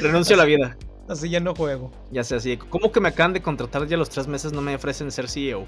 renuncio 0.00 0.34
a 0.34 0.38
la 0.38 0.44
vida. 0.44 0.76
Así 1.10 1.28
ya 1.28 1.40
no 1.40 1.56
juego. 1.56 1.90
Ya 2.12 2.22
sé, 2.22 2.36
así. 2.36 2.56
¿Cómo 2.56 2.92
que 2.92 3.00
me 3.00 3.08
acaban 3.08 3.32
de 3.32 3.42
contratar 3.42 3.84
ya 3.88 3.96
los 3.96 4.10
tres 4.10 4.28
meses 4.28 4.52
no 4.52 4.62
me 4.62 4.76
ofrecen 4.76 5.10
ser 5.10 5.28
CEO? 5.28 5.66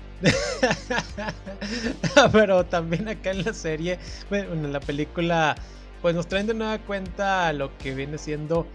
Pero 2.32 2.64
también 2.66 3.08
acá 3.08 3.32
en 3.32 3.44
la 3.44 3.52
serie, 3.52 3.98
bueno, 4.30 4.52
en 4.52 4.72
la 4.72 4.78
película, 4.78 5.56
pues 6.00 6.14
nos 6.14 6.28
traen 6.28 6.46
de 6.46 6.54
nueva 6.54 6.78
cuenta 6.78 7.52
lo 7.52 7.76
que 7.78 7.92
viene 7.92 8.18
siendo 8.18 8.68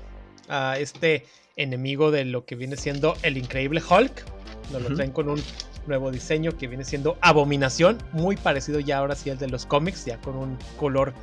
a 0.49 0.77
este 0.77 1.25
enemigo 1.57 2.11
de 2.11 2.23
lo 2.23 2.45
que 2.45 2.55
viene 2.55 2.77
siendo 2.77 3.17
el 3.23 3.37
increíble 3.37 3.81
Hulk. 3.87 4.23
Nos 4.71 4.81
lo 4.81 4.95
traen 4.95 5.11
con 5.11 5.29
un 5.29 5.41
nuevo 5.87 6.11
diseño 6.11 6.57
que 6.57 6.67
viene 6.67 6.85
siendo 6.85 7.17
Abominación, 7.21 7.97
muy 8.11 8.37
parecido 8.37 8.79
ya 8.79 8.99
ahora 8.99 9.15
sí 9.15 9.29
al 9.29 9.37
de 9.37 9.47
los 9.47 9.65
cómics, 9.65 10.05
ya 10.05 10.19
con 10.21 10.35
un 10.35 10.57
color 10.77 11.13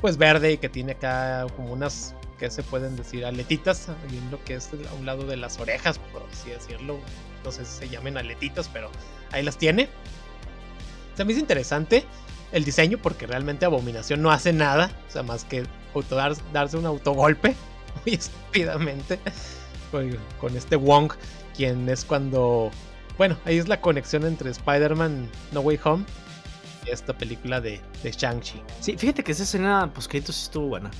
pues 0.00 0.16
verde 0.16 0.52
y 0.52 0.58
que 0.58 0.68
tiene 0.68 0.92
acá 0.92 1.46
como 1.56 1.72
unas 1.72 2.14
que 2.38 2.50
se 2.50 2.62
pueden 2.62 2.96
decir 2.96 3.24
aletitas, 3.24 3.88
en 3.88 4.30
lo 4.30 4.42
que 4.44 4.54
es 4.54 4.70
a 4.90 4.94
un 4.94 5.06
lado 5.06 5.24
de 5.24 5.36
las 5.36 5.58
orejas, 5.60 5.98
por 6.12 6.22
así 6.30 6.50
decirlo. 6.50 6.98
No 7.44 7.52
sé 7.52 7.64
si 7.64 7.78
se 7.78 7.88
llamen 7.88 8.16
aletitas, 8.16 8.68
pero 8.72 8.90
ahí 9.32 9.42
las 9.42 9.56
tiene. 9.56 9.88
Me 11.16 11.32
hizo 11.32 11.40
interesante 11.40 12.04
el 12.52 12.64
diseño 12.64 12.98
porque 12.98 13.26
realmente 13.26 13.64
Abominación 13.64 14.20
no 14.20 14.30
hace 14.30 14.52
nada, 14.52 14.90
o 15.08 15.10
sea, 15.10 15.22
más 15.22 15.44
que 15.44 15.64
darse 16.52 16.76
un 16.76 16.86
autogolpe 16.86 17.54
muy 18.04 18.14
estúpidamente 18.14 19.20
con 20.40 20.56
este 20.56 20.76
Wong, 20.76 21.12
quien 21.56 21.88
es 21.88 22.04
cuando... 22.04 22.70
Bueno, 23.16 23.36
ahí 23.44 23.58
es 23.58 23.68
la 23.68 23.80
conexión 23.80 24.24
entre 24.24 24.50
Spider-Man 24.50 25.28
No 25.52 25.60
Way 25.60 25.80
Home 25.84 26.04
y 26.86 26.90
esta 26.90 27.16
película 27.16 27.60
de, 27.60 27.80
de 28.02 28.10
Shang-Chi. 28.10 28.60
Sí, 28.80 28.96
fíjate 28.96 29.22
que 29.22 29.32
esa 29.32 29.44
escena 29.44 29.90
pues 29.92 30.08
que 30.08 30.18
estuvo 30.18 30.66
buena. 30.66 30.90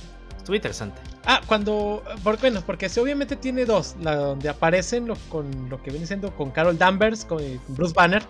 Estuvo 0.45 0.55
interesante. 0.55 1.01
Ah, 1.25 1.41
cuando. 1.47 2.03
bueno, 2.39 2.61
porque 2.65 2.87
se 2.87 3.01
obviamente 3.01 3.35
tiene 3.35 3.65
dos. 3.65 3.95
La 3.99 4.15
donde 4.15 4.47
aparecen 4.47 5.11
con 5.29 5.69
lo 5.69 5.81
que 5.81 5.89
viene 5.89 6.05
siendo 6.05 6.35
con 6.35 6.51
Carol 6.51 6.77
Danvers, 6.77 7.25
con 7.25 7.41
Bruce 7.69 7.93
Banner. 7.95 8.21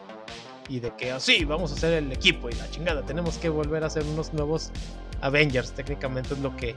Y 0.69 0.79
de 0.79 0.95
que, 0.95 1.13
oh, 1.13 1.19
sí, 1.19 1.43
vamos 1.43 1.71
a 1.71 1.75
hacer 1.75 1.93
el 1.93 2.11
equipo 2.13 2.49
y 2.49 2.53
la 2.53 2.69
chingada. 2.71 3.05
Tenemos 3.05 3.37
que 3.37 3.49
volver 3.49 3.83
a 3.83 3.87
hacer 3.87 4.03
unos 4.03 4.33
nuevos 4.33 4.71
Avengers. 5.19 5.73
Técnicamente 5.73 6.33
es 6.35 6.39
lo 6.39 6.55
que, 6.55 6.75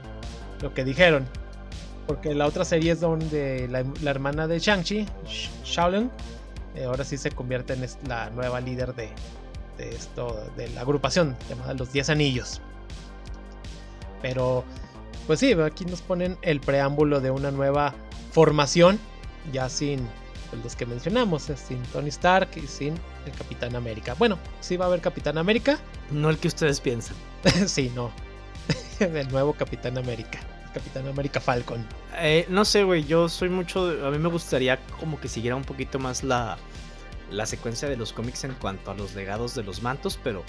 lo 0.61 0.73
que 0.73 0.83
dijeron. 0.83 1.25
Porque 2.09 2.33
la 2.33 2.47
otra 2.47 2.65
serie 2.65 2.93
es 2.93 3.01
donde 3.01 3.67
la, 3.67 4.09
hermana 4.09 4.47
de 4.47 4.57
Shang-Chi, 4.57 5.05
Shaolin, 5.63 6.09
eh, 6.73 6.85
ahora 6.85 7.03
sí 7.03 7.17
se 7.17 7.29
convierte 7.29 7.73
en 7.73 7.85
la 8.07 8.31
nueva 8.31 8.59
líder 8.61 8.95
de, 8.95 9.09
de 9.77 9.91
esto, 9.91 10.43
de 10.57 10.69
la 10.69 10.81
agrupación 10.81 11.37
llamada 11.47 11.75
Los 11.75 11.93
Diez 11.93 12.09
Anillos. 12.09 12.61
Pero 14.23 14.63
pues 15.27 15.39
sí, 15.39 15.53
aquí 15.53 15.85
nos 15.85 16.01
ponen 16.01 16.35
el 16.41 16.59
preámbulo 16.61 17.21
de 17.21 17.29
una 17.29 17.51
nueva 17.51 17.93
formación, 18.31 18.97
ya 19.53 19.69
sin 19.69 19.99
pues, 20.49 20.63
los 20.63 20.75
que 20.75 20.87
mencionamos, 20.87 21.43
sin 21.43 21.83
Tony 21.93 22.09
Stark 22.09 22.49
y 22.55 22.65
sin 22.65 22.95
el 23.27 23.33
Capitán 23.37 23.75
América. 23.75 24.15
Bueno, 24.17 24.39
sí 24.61 24.77
va 24.77 24.85
a 24.85 24.87
haber 24.87 25.01
Capitán 25.01 25.37
América. 25.37 25.77
No 26.09 26.31
el 26.31 26.39
que 26.39 26.47
ustedes 26.47 26.81
piensan. 26.81 27.15
sí, 27.67 27.91
no. 27.93 28.09
el 28.99 29.27
nuevo 29.29 29.53
Capitán 29.53 29.99
América. 29.99 30.39
Capitán 30.73 31.07
América 31.07 31.39
Falcon. 31.39 31.85
Eh, 32.17 32.45
no 32.49 32.65
sé, 32.65 32.83
güey, 32.83 33.03
yo 33.05 33.29
soy 33.29 33.49
mucho... 33.49 34.05
A 34.05 34.11
mí 34.11 34.17
me 34.17 34.29
gustaría 34.29 34.77
como 34.99 35.19
que 35.19 35.27
siguiera 35.27 35.55
un 35.55 35.63
poquito 35.63 35.99
más 35.99 36.23
la, 36.23 36.57
la 37.31 37.45
secuencia 37.45 37.87
de 37.89 37.97
los 37.97 38.13
cómics 38.13 38.43
en 38.43 38.53
cuanto 38.53 38.91
a 38.91 38.95
los 38.95 39.15
legados 39.15 39.55
de 39.55 39.63
los 39.63 39.81
mantos, 39.81 40.19
pero 40.23 40.43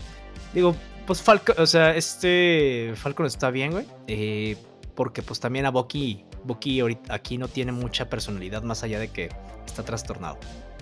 digo, 0.55 0.75
pues 1.07 1.23
Falcon, 1.23 1.57
o 1.59 1.67
sea, 1.67 1.95
este 1.95 2.93
Falcon 2.97 3.27
está 3.27 3.51
bien, 3.51 3.73
güey. 3.73 3.87
Eh, 4.07 4.57
porque 4.95 5.23
pues 5.23 5.41
también 5.41 5.67
a 5.67 5.71
Bucky, 5.71 6.25
Bucky 6.45 6.81
ahorita 6.81 7.15
aquí 7.15 7.39
no 7.39 7.49
tiene 7.49 7.73
mucha 7.73 8.09
personalidad 8.09 8.63
más 8.63 8.83
allá 8.83 8.99
de 8.99 9.09
que 9.09 9.31
está 9.67 9.83
trastornado. 9.83 10.39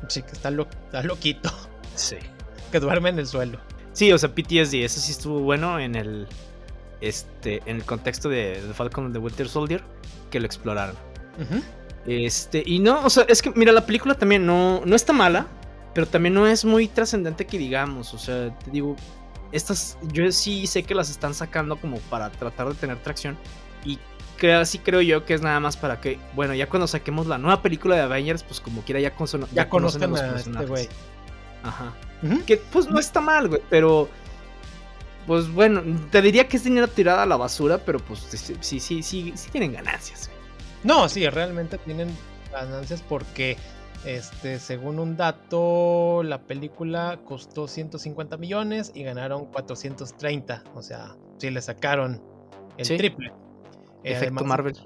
Sí, 0.09 0.23
que 0.23 0.33
está, 0.33 0.51
está 0.51 1.03
loquito. 1.03 1.51
Sí. 1.95 2.17
Que 2.71 2.79
duerme 2.79 3.09
en 3.09 3.19
el 3.19 3.27
suelo. 3.27 3.59
Sí, 3.93 4.13
o 4.13 4.19
sea, 4.19 4.33
PTSD, 4.33 4.85
eso 4.85 5.01
sí 5.01 5.11
estuvo 5.11 5.41
bueno 5.41 5.81
en 5.81 5.97
el 5.97 6.29
este 7.01 7.63
en 7.67 7.77
el 7.77 7.85
contexto 7.85 8.29
de, 8.29 8.63
The 8.67 8.75
Falcon 8.75 9.13
de 9.13 9.19
Winter 9.19 9.49
Soldier 9.49 9.83
que 10.31 10.41
lo 10.41 10.47
exploraron. 10.47 10.97
Este, 12.07 12.63
y 12.65 12.79
no, 12.79 13.05
o 13.05 13.11
sea, 13.11 13.25
es 13.29 13.43
que 13.43 13.51
mira, 13.51 13.73
la 13.73 13.87
película 13.87 14.15
también 14.15 14.45
no, 14.45 14.83
no 14.85 14.97
está 14.97 15.13
mala, 15.13 15.47
pero 15.95 16.07
también 16.07 16.35
no 16.35 16.47
es 16.47 16.65
muy 16.65 16.89
trascendente 16.89 17.47
que 17.47 17.59
digamos, 17.59 18.15
o 18.15 18.19
sea, 18.19 18.57
te 18.59 18.71
digo, 18.71 18.97
estas 19.53 19.99
yo 20.13 20.31
sí 20.33 20.67
sé 20.67 20.83
que 20.83 20.95
las 20.95 21.11
están 21.11 21.35
sacando 21.35 21.77
como 21.77 21.99
para 22.11 22.31
tratar 22.31 22.69
de 22.69 22.75
tener 22.75 22.99
tracción 23.03 23.37
y 23.85 23.99
creo, 24.37 24.65
sí 24.65 24.79
creo 24.79 25.01
yo 25.01 25.25
que 25.25 25.35
es 25.35 25.43
nada 25.43 25.61
más 25.61 25.77
para 25.77 26.01
que, 26.01 26.19
bueno, 26.35 26.55
ya 26.55 26.69
cuando 26.69 26.87
saquemos 26.87 27.27
la 27.27 27.39
nueva 27.39 27.63
película 27.63 27.97
de 27.97 28.03
Avengers, 28.03 28.43
pues 28.43 28.61
como 28.61 28.83
quiera 28.83 29.01
ya, 29.01 29.13
ya, 29.53 29.69
conocen 29.69 30.15
a 30.15 30.37
este 30.37 30.67
güey. 30.67 30.89
Ajá. 31.63 31.93
Que 32.47 32.57
pues 32.57 32.89
no 32.89 32.99
está 32.99 33.21
mal, 33.21 33.49
güey, 33.49 33.61
pero 33.69 34.09
pues 35.29 35.53
bueno, 35.53 35.83
te 36.11 36.23
diría 36.23 36.49
que 36.49 36.57
es 36.57 36.65
dinero 36.65 36.89
tirada 36.89 37.23
a 37.23 37.27
la 37.27 37.37
basura, 37.37 37.77
pero 37.77 37.99
pues 37.99 38.21
sí, 38.21 38.57
sí, 38.81 38.81
sí, 38.81 39.03
sí, 39.03 39.51
tienen 39.53 39.75
ganancias. 39.75 40.31
No, 40.83 41.07
sí, 41.07 41.29
realmente 41.29 41.77
tienen 41.77 42.09
ganancias 42.51 43.05
porque 43.07 43.59
este, 44.07 44.59
según 44.59 44.99
un 44.99 45.19
dato, 45.19 46.23
la 46.25 46.41
película 46.43 47.21
costó 47.27 47.69
150 47.69 48.39
millones 48.39 48.91
y 48.95 49.03
ganaron 49.03 49.45
430. 49.53 50.65
O 50.75 50.81
sea, 50.81 51.15
sí 51.37 51.51
le 51.51 51.61
sacaron 51.61 52.23
el 52.79 52.87
triple. 52.87 53.31
Efecto 54.05 54.45
Marvel. 54.47 54.77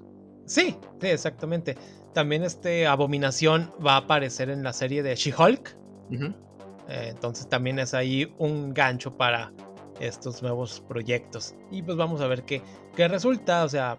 Sí, 0.45 0.77
sí, 1.01 1.07
exactamente. 1.07 1.77
También 2.15 2.43
este 2.43 2.89
Abominación 2.89 3.71
va 3.85 3.93
a 3.95 3.99
aparecer 3.99 4.51
en 4.51 4.65
la 4.65 4.73
serie 4.73 5.05
de 5.05 5.15
She-Hulk. 5.15 5.79
Eh, 6.11 7.07
entonces 7.11 7.49
también 7.49 7.79
es 7.79 7.95
ahí 7.95 8.35
un 8.39 8.75
gancho 8.75 9.17
para 9.17 9.53
estos 10.01 10.43
nuevos 10.43 10.81
proyectos. 10.89 11.55
Y 11.71 11.83
pues 11.83 11.97
vamos 11.97 12.21
a 12.21 12.27
ver 12.27 12.45
qué, 12.45 12.63
qué 12.97 13.09
resulta. 13.09 13.65
O 13.65 13.69
sea, 13.69 13.99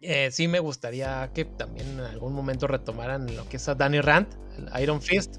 eh, 0.00 0.30
sí 0.30 0.48
me 0.48 0.60
gustaría 0.60 1.30
que 1.34 1.44
también 1.44 1.88
en 1.90 2.00
algún 2.00 2.34
momento 2.34 2.66
retomaran 2.66 3.34
lo 3.34 3.48
que 3.48 3.56
es 3.56 3.68
a 3.68 3.74
Danny 3.74 4.00
Rand, 4.00 4.28
el 4.58 4.82
Iron 4.82 5.00
Fist, 5.00 5.36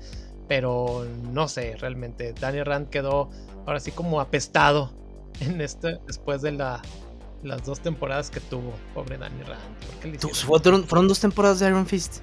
pero 0.48 1.06
no 1.32 1.48
sé, 1.48 1.76
realmente 1.78 2.34
Danny 2.34 2.64
Rand 2.64 2.90
quedó 2.90 3.30
ahora 3.66 3.80
sí 3.80 3.92
como 3.92 4.20
apestado 4.20 4.92
en 5.40 5.62
este 5.62 6.00
después 6.08 6.42
de 6.42 6.54
la, 6.54 6.82
las 7.44 7.64
dos 7.66 7.80
temporadas 7.82 8.32
que 8.32 8.40
tuvo, 8.40 8.74
pobre 8.94 9.18
Danny 9.18 9.44
Rand. 9.44 10.20
¿Fueron, 10.34 10.86
¿Fueron 10.86 11.08
dos 11.08 11.20
temporadas 11.20 11.60
de 11.60 11.68
Iron 11.68 11.86
Fist? 11.86 12.22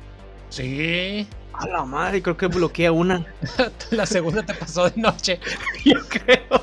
Sí. 0.50 1.26
A 1.52 1.66
la 1.66 1.84
madre, 1.84 2.22
creo 2.22 2.36
que 2.36 2.46
bloquea 2.46 2.92
una. 2.92 3.26
la 3.90 4.06
segunda 4.06 4.44
te 4.44 4.54
pasó 4.54 4.88
de 4.88 5.00
noche. 5.00 5.40
Yo 5.84 5.98
creo. 6.08 6.60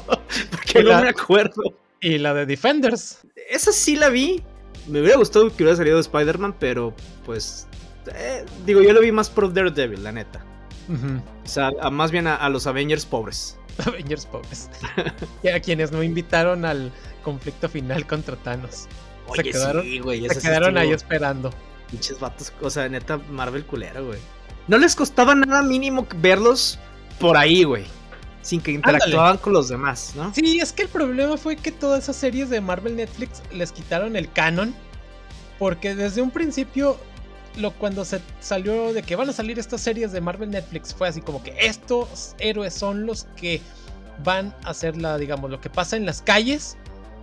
Porque 0.52 0.84
no 0.84 1.02
me 1.02 1.10
acuerdo. 1.10 1.62
Y 2.00 2.18
la 2.18 2.34
de 2.34 2.46
Defenders. 2.46 3.20
Esa 3.50 3.72
sí 3.72 3.96
la 3.96 4.10
vi, 4.10 4.42
me 4.88 5.02
hubiera 5.02 5.18
gustado 5.18 5.48
que 5.50 5.64
hubiera 5.64 5.76
salido 5.76 6.00
Spider-Man, 6.00 6.56
pero 6.60 6.94
pues. 7.26 7.68
Eh, 8.14 8.46
digo, 8.66 8.82
yo 8.82 8.94
lo 8.94 9.02
vi 9.02 9.12
más 9.12 9.30
por 9.30 9.52
Daredevil, 9.52 10.04
la 10.04 10.12
neta. 10.12 10.46
O 11.44 11.48
sea, 11.48 11.72
más 11.92 12.12
bien 12.12 12.28
a, 12.28 12.48
los 12.50 12.68
Avengers 12.68 13.06
pobres. 13.06 13.58
Avengers 13.86 14.26
pobres. 14.28 14.70
y 15.42 15.48
a 15.48 15.60
quienes 15.60 15.92
no 15.92 16.04
invitaron 16.04 16.64
al 16.66 16.92
conflicto 17.24 17.68
final 17.68 18.06
contra 18.06 18.36
Thanos. 18.36 18.88
se 19.36 19.44
quedaron, 19.44 19.84
se 19.84 20.42
quedaron 20.42 20.78
ahí 20.78 20.92
esperando. 20.92 21.52
Pinches 21.90 22.20
vatos, 22.20 22.52
o 22.62 22.70
sea, 22.70 22.90
neta, 22.90 23.18
Marvel 23.30 23.66
culera, 23.66 24.02
güey. 24.02 24.20
No 24.68 24.78
les 24.78 24.96
costaba 24.96 25.36
nada 25.36 25.62
mínimo 25.62 26.08
verlos 26.22 26.80
por 27.20 27.38
ahí, 27.38 27.64
güey 27.64 27.86
sin 28.46 28.62
que 28.62 28.72
interactuaban 28.72 29.38
con 29.40 29.54
los 29.54 29.70
demás, 29.70 30.14
¿no? 30.16 30.32
Sí, 30.34 30.60
es 30.60 30.72
que 30.72 30.84
el 30.84 30.88
problema 30.88 31.36
fue 31.36 31.56
que 31.56 31.72
todas 31.72 32.04
esas 32.04 32.16
series 32.16 32.52
de 32.52 32.62
Marvel 32.62 32.96
Netflix 32.96 33.42
les 33.52 33.72
quitaron 33.72 34.16
el 34.16 34.32
canon. 34.32 34.76
Porque 35.58 35.96
desde 35.96 36.22
un 36.22 36.30
principio, 36.30 36.96
lo, 37.58 37.72
cuando 37.72 38.06
se 38.06 38.22
salió 38.42 38.94
de 38.94 39.02
que 39.02 39.16
van 39.16 39.30
a 39.30 39.34
salir 39.34 39.58
estas 39.58 39.82
series 39.82 40.12
de 40.12 40.22
Marvel 40.22 40.52
Netflix, 40.52 40.94
fue 40.94 41.08
así 41.08 41.22
como 41.22 41.42
que 41.42 41.56
estos 41.60 42.36
héroes 42.38 42.76
son 42.76 43.08
los 43.08 43.24
que 43.36 43.62
van 44.24 44.54
a 44.64 44.70
hacer 44.70 44.96
la, 44.96 45.18
digamos, 45.18 45.50
lo 45.50 45.60
que 45.60 45.72
pasa 45.72 45.98
en 45.98 46.06
las 46.06 46.22
calles. 46.22 46.78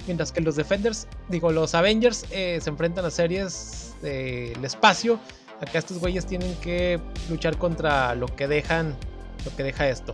Mientras 0.06 0.32
que 0.32 0.40
los 0.40 0.56
Defenders, 0.56 1.06
digo, 1.28 1.52
los 1.52 1.76
Avengers 1.76 2.24
eh, 2.32 2.58
se 2.60 2.68
enfrentan 2.68 3.04
a 3.04 3.10
series 3.10 3.91
del 4.03 4.64
espacio. 4.64 5.18
Acá 5.61 5.78
estos 5.78 5.98
güeyes 5.98 6.26
tienen 6.26 6.55
que 6.57 7.00
luchar 7.30 7.57
contra 7.57 8.14
lo 8.14 8.26
que 8.26 8.48
dejan, 8.48 8.96
lo 9.44 9.57
que 9.57 9.62
deja 9.62 9.88
esto. 9.88 10.12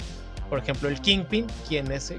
Por 0.48 0.58
ejemplo, 0.58 0.88
el 0.88 1.00
Kingpin, 1.00 1.46
quien 1.66 1.90
es 1.90 2.12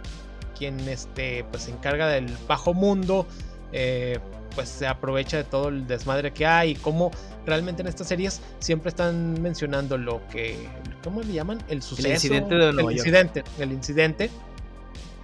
quien 0.57 0.77
este, 0.89 1.45
pues, 1.45 1.63
se 1.63 1.71
encarga 1.71 2.07
del 2.07 2.35
bajo 2.47 2.73
mundo, 2.73 3.25
eh, 3.71 4.19
pues 4.53 4.67
se 4.67 4.87
aprovecha 4.87 5.37
de 5.37 5.43
todo 5.45 5.69
el 5.69 5.87
desmadre 5.87 6.33
que 6.33 6.45
hay 6.45 6.71
y 6.71 6.75
cómo 6.75 7.11
realmente 7.45 7.81
en 7.81 7.87
estas 7.87 8.07
series 8.07 8.41
siempre 8.59 8.89
están 8.89 9.41
mencionando 9.41 9.97
lo 9.97 10.27
que, 10.27 10.67
¿cómo 11.03 11.21
le 11.21 11.33
llaman? 11.33 11.63
El 11.69 11.81
suceso. 11.81 12.07
El 12.07 12.15
incidente 12.15 12.55
de 12.55 12.69
el 12.69 12.91
incidente, 12.91 13.43
el 13.57 13.71
incidente. 13.71 14.29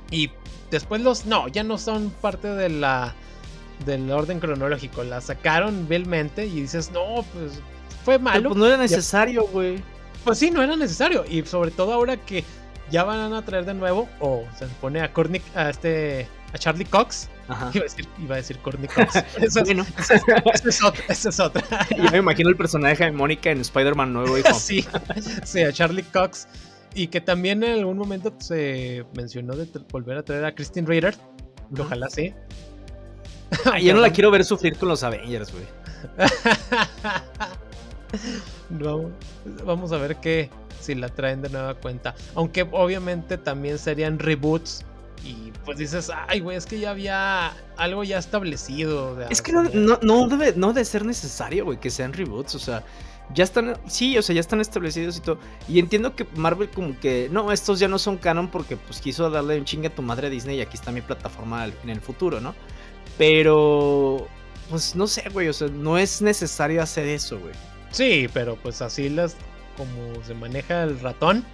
Y 0.09 0.31
después 0.71 1.01
los, 1.01 1.25
no, 1.25 1.47
ya 1.47 1.63
no 1.63 1.77
son 1.77 2.11
parte 2.21 2.47
de 2.47 2.69
la 2.69 3.13
del 3.85 4.09
orden 4.11 4.39
cronológico, 4.39 5.03
la 5.03 5.21
sacaron 5.21 5.87
vilmente 5.87 6.45
y 6.45 6.61
dices, 6.61 6.91
no, 6.91 7.25
pues 7.33 7.61
fue 8.03 8.19
malo. 8.19 8.49
pues 8.49 8.59
no 8.59 8.65
era 8.67 8.77
necesario, 8.77 9.47
güey. 9.47 9.83
Pues 10.23 10.39
sí, 10.39 10.51
no 10.51 10.61
era 10.61 10.75
necesario. 10.75 11.25
Y 11.27 11.43
sobre 11.45 11.71
todo 11.71 11.93
ahora 11.93 12.17
que 12.17 12.43
ya 12.89 13.03
van 13.03 13.33
a 13.33 13.43
traer 13.43 13.65
de 13.65 13.73
nuevo, 13.73 14.07
o 14.19 14.43
se 14.57 14.65
pone 14.79 15.01
a 15.01 15.11
Courtney, 15.11 15.41
a 15.55 15.69
este, 15.69 16.27
a 16.53 16.57
Charlie 16.57 16.85
Cox. 16.85 17.29
Iba, 17.47 17.67
a 17.67 17.71
decir, 17.71 18.07
iba 18.19 18.35
a 18.35 18.37
decir 18.37 18.57
Courtney 18.59 18.87
Cox. 18.87 19.15
Esa 19.41 19.61
bueno. 19.63 19.85
es, 20.65 20.83
otra. 20.83 21.03
Esa 21.09 21.29
es 21.29 21.39
otra. 21.39 21.63
Yo 21.95 22.11
me 22.11 22.17
imagino 22.17 22.49
el 22.49 22.55
personaje 22.55 23.03
de 23.03 23.11
Mónica 23.11 23.51
en 23.51 23.61
Spider-Man 23.61 24.13
nuevo, 24.13 24.37
hijo. 24.37 24.53
sí, 24.59 24.85
sí, 25.43 25.61
a 25.61 25.71
Charlie 25.71 26.03
Cox. 26.03 26.47
Y 26.95 27.07
que 27.07 27.21
también 27.21 27.63
en 27.63 27.79
algún 27.79 27.97
momento 27.97 28.33
se 28.39 29.05
mencionó 29.15 29.55
de 29.55 29.67
volver 29.91 30.17
a 30.17 30.23
traer 30.23 30.45
a 30.45 30.55
Christine 30.55 30.87
Reader. 30.87 31.15
Ojalá 31.77 32.09
sí. 32.09 32.33
Yo 33.81 33.93
no 33.93 34.01
la 34.01 34.11
quiero 34.11 34.31
ver 34.31 34.45
sufrir 34.45 34.77
con 34.77 34.89
los 34.89 35.03
Avengers, 35.03 35.51
güey. 35.51 35.65
vamos 39.65 39.91
a 39.91 39.97
ver 39.97 40.17
qué, 40.17 40.49
si 40.79 40.95
la 40.95 41.09
traen 41.09 41.41
de 41.41 41.49
nueva 41.49 41.75
cuenta. 41.75 42.15
Aunque 42.35 42.67
obviamente 42.71 43.37
también 43.37 43.77
serían 43.77 44.19
reboots. 44.19 44.85
Y 45.23 45.51
pues 45.65 45.79
dices, 45.79 46.11
ay, 46.27 46.39
güey, 46.39 46.55
es 46.55 46.67
que 46.67 46.79
ya 46.79 46.91
había 46.91 47.51
algo 47.77 48.03
ya 48.03 48.19
establecido. 48.19 49.19
es 49.29 49.41
que 49.41 49.51
no, 49.51 49.63
no, 50.01 50.27
debe, 50.27 50.53
no 50.55 50.67
debe 50.67 50.85
ser 50.85 51.03
necesario, 51.03 51.65
güey, 51.65 51.79
que 51.79 51.89
sean 51.89 52.13
reboots. 52.13 52.53
O 52.53 52.59
sea, 52.59 52.83
ya 53.33 53.43
están, 53.43 53.75
sí, 53.87 54.15
o 54.19 54.21
sea, 54.21 54.35
ya 54.35 54.41
están 54.41 54.61
establecidos 54.61 55.17
y 55.17 55.21
todo. 55.21 55.39
Y 55.67 55.79
entiendo 55.79 56.15
que 56.15 56.27
Marvel 56.35 56.69
como 56.69 56.99
que, 56.99 57.27
no, 57.31 57.51
estos 57.51 57.79
ya 57.79 57.87
no 57.87 57.97
son 57.97 58.17
canon 58.17 58.49
porque 58.49 58.77
pues 58.77 59.01
quiso 59.01 59.31
darle 59.31 59.57
un 59.57 59.65
chingue 59.65 59.87
a 59.87 59.95
tu 59.95 60.03
madre 60.03 60.27
a 60.27 60.29
Disney 60.29 60.57
y 60.57 60.61
aquí 60.61 60.77
está 60.77 60.91
mi 60.91 61.01
plataforma 61.01 61.65
en 61.65 61.89
el 61.89 62.01
futuro, 62.01 62.39
¿no? 62.39 62.53
Pero, 63.17 64.27
pues 64.69 64.95
no 64.95 65.07
sé, 65.07 65.29
güey, 65.29 65.47
o 65.47 65.53
sea, 65.53 65.67
no 65.67 65.97
es 65.97 66.21
necesario 66.21 66.81
hacer 66.81 67.07
eso, 67.07 67.39
güey. 67.39 67.53
Sí, 67.91 68.27
pero 68.33 68.57
pues 68.57 68.81
así 68.81 69.09
las 69.09 69.35
como 69.77 70.23
se 70.23 70.33
maneja 70.33 70.83
el 70.83 70.99
ratón. 70.99 71.45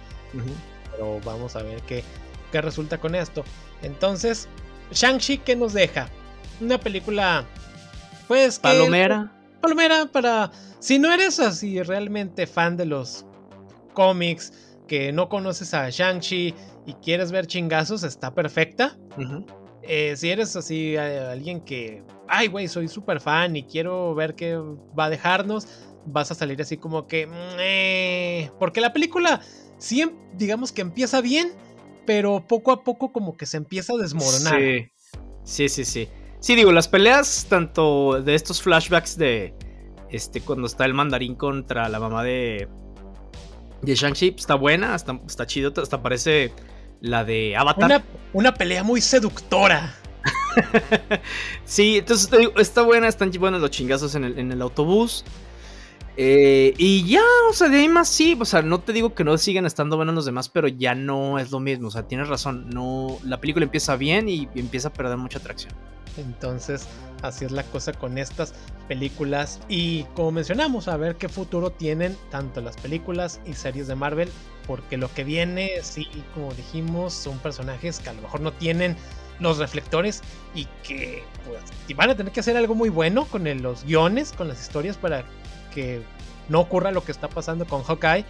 Pero 0.90 1.20
vamos 1.24 1.56
a 1.56 1.62
ver 1.62 1.80
qué, 1.82 2.02
qué 2.50 2.60
resulta 2.60 2.98
con 2.98 3.14
esto. 3.14 3.44
Entonces, 3.82 4.48
Shang-Chi, 4.92 5.38
¿qué 5.38 5.56
nos 5.56 5.72
deja? 5.72 6.08
Una 6.60 6.78
película, 6.78 7.44
pues... 8.28 8.58
Palomera. 8.58 9.32
palomera 9.60 10.06
para... 10.06 10.50
Si 10.78 10.98
no 10.98 11.12
eres 11.12 11.38
así 11.38 11.82
realmente 11.82 12.46
fan 12.46 12.76
de 12.76 12.86
los 12.86 13.24
cómics, 13.94 14.52
que 14.88 15.12
no 15.12 15.28
conoces 15.28 15.74
a 15.74 15.88
Shang-Chi 15.90 16.54
y 16.86 16.94
quieres 16.94 17.30
ver 17.32 17.46
chingazos, 17.46 18.02
está 18.02 18.34
perfecta. 18.34 18.96
Eh, 19.82 20.14
si 20.16 20.30
eres 20.30 20.54
así 20.54 20.96
alguien 20.96 21.60
que, 21.60 22.02
ay, 22.28 22.48
güey, 22.48 22.68
soy 22.68 22.88
súper 22.88 23.20
fan 23.20 23.56
y 23.56 23.64
quiero 23.64 24.14
ver 24.14 24.34
qué 24.34 24.56
va 24.56 25.06
a 25.06 25.10
dejarnos, 25.10 25.66
vas 26.06 26.30
a 26.30 26.34
salir 26.34 26.60
así 26.62 26.76
como 26.76 27.06
que... 27.06 28.48
porque 28.58 28.80
la 28.80 28.92
película 28.92 29.40
sí, 29.78 30.08
digamos 30.34 30.72
que 30.72 30.82
empieza 30.82 31.20
bien, 31.20 31.52
pero 32.06 32.46
poco 32.46 32.70
a 32.72 32.84
poco 32.84 33.12
como 33.12 33.36
que 33.36 33.46
se 33.46 33.56
empieza 33.56 33.94
a 33.94 33.96
desmoronar. 33.96 34.60
Sí, 35.44 35.68
sí, 35.68 35.68
sí. 35.68 35.84
Sí, 35.84 36.08
sí 36.40 36.54
digo, 36.54 36.72
las 36.72 36.88
peleas 36.88 37.46
tanto 37.48 38.22
de 38.22 38.34
estos 38.34 38.62
flashbacks 38.62 39.18
de... 39.18 39.54
Este, 40.10 40.42
cuando 40.42 40.66
está 40.66 40.84
el 40.84 40.94
mandarín 40.94 41.34
contra 41.34 41.88
la 41.88 41.98
mamá 41.98 42.22
de... 42.22 42.68
De 43.80 43.94
Shang-Chi, 43.96 44.32
pues, 44.32 44.42
está 44.42 44.54
buena, 44.54 44.94
está, 44.94 45.20
está 45.26 45.44
chido, 45.46 45.72
hasta 45.76 46.00
parece 46.02 46.52
la 47.02 47.24
de 47.24 47.56
Avatar. 47.56 48.02
Una, 48.32 48.54
pelea 48.54 48.82
muy 48.82 49.02
seductora. 49.02 49.94
sí, 51.64 51.98
entonces 51.98 52.30
te 52.30 52.38
digo, 52.38 52.52
está 52.56 52.82
buena, 52.82 53.08
están 53.08 53.30
buenos 53.32 53.60
los 53.60 53.70
chingazos 53.70 54.14
en 54.14 54.24
el, 54.24 54.38
en 54.38 54.52
el 54.52 54.62
autobús. 54.62 55.24
Eh, 56.16 56.74
y 56.76 57.06
ya, 57.06 57.22
o 57.48 57.52
sea, 57.52 57.68
de 57.68 57.78
ahí 57.78 57.88
más 57.88 58.08
sí, 58.08 58.36
o 58.38 58.44
sea, 58.44 58.60
no 58.60 58.80
te 58.80 58.92
digo 58.92 59.14
que 59.14 59.24
no 59.24 59.36
sigan 59.38 59.64
estando 59.64 59.96
buenos 59.96 60.14
los 60.14 60.26
demás, 60.26 60.48
pero 60.48 60.68
ya 60.68 60.94
no 60.94 61.38
es 61.38 61.50
lo 61.50 61.58
mismo, 61.58 61.88
o 61.88 61.90
sea, 61.90 62.02
tienes 62.02 62.28
razón, 62.28 62.68
no, 62.68 63.18
la 63.24 63.40
película 63.40 63.64
empieza 63.64 63.96
bien 63.96 64.28
y 64.28 64.46
empieza 64.54 64.88
a 64.88 64.92
perder 64.92 65.16
mucha 65.16 65.38
atracción. 65.38 65.72
Entonces, 66.18 66.86
así 67.22 67.44
es 67.44 67.52
la 67.52 67.62
cosa 67.64 67.92
con 67.92 68.18
estas 68.18 68.54
películas 68.88 69.60
y 69.68 70.04
como 70.14 70.32
mencionamos, 70.32 70.88
a 70.88 70.96
ver 70.96 71.16
qué 71.16 71.28
futuro 71.28 71.70
tienen 71.70 72.16
tanto 72.30 72.60
las 72.60 72.76
películas 72.76 73.40
y 73.46 73.54
series 73.54 73.86
de 73.86 73.94
Marvel, 73.94 74.28
porque 74.66 74.96
lo 74.96 75.12
que 75.12 75.24
viene, 75.24 75.70
sí, 75.82 76.06
como 76.34 76.52
dijimos, 76.54 77.14
son 77.14 77.38
personajes 77.38 78.00
que 78.00 78.10
a 78.10 78.12
lo 78.12 78.22
mejor 78.22 78.40
no 78.40 78.52
tienen 78.52 78.96
los 79.40 79.58
reflectores 79.58 80.22
y 80.54 80.66
que 80.82 81.24
pues, 81.46 81.96
van 81.96 82.10
a 82.10 82.16
tener 82.16 82.32
que 82.32 82.40
hacer 82.40 82.56
algo 82.56 82.74
muy 82.74 82.90
bueno 82.90 83.24
con 83.24 83.44
los 83.62 83.84
guiones, 83.84 84.32
con 84.32 84.48
las 84.48 84.60
historias 84.60 84.96
para 84.96 85.24
que 85.74 86.02
no 86.48 86.60
ocurra 86.60 86.90
lo 86.90 87.04
que 87.04 87.12
está 87.12 87.28
pasando 87.28 87.66
con 87.66 87.82
Hawkeye, 87.82 88.24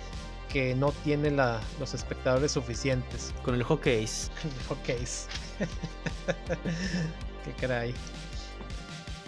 que 0.49 0.74
no 0.74 0.93
tiene 1.05 1.30
los 1.30 1.95
espectadores 1.95 2.53
suficientes. 2.53 3.32
Con 3.45 3.55
el 3.55 3.64
Hawkeye. 3.64 4.03
el 4.03 4.66
Hawkeye. 4.68 4.99
Qué 7.45 7.53
caray. 7.61 7.95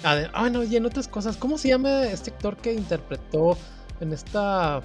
Ah, 0.05 0.29
bueno, 0.39 0.63
y 0.63 0.77
en 0.77 0.85
otras 0.85 1.09
cosas, 1.09 1.39
¿cómo 1.39 1.57
se 1.57 1.69
llama 1.69 2.05
este 2.05 2.31
actor 2.31 2.59
que 2.59 2.75
interpretó 2.75 3.57
en 4.01 4.13
esta 4.13 4.83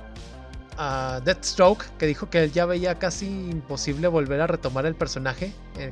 uh, 0.77 1.23
Deathstroke? 1.23 1.85
Que 1.97 2.05
dijo 2.05 2.29
que 2.29 2.45
él 2.45 2.53
ya 2.53 2.65
veía 2.65 2.95
casi 2.95 3.27
imposible 3.27 4.07
volver 4.07 4.39
a 4.39 4.47
retomar 4.47 4.85
el 4.85 4.95
personaje. 4.95 5.53
Eh, 5.77 5.91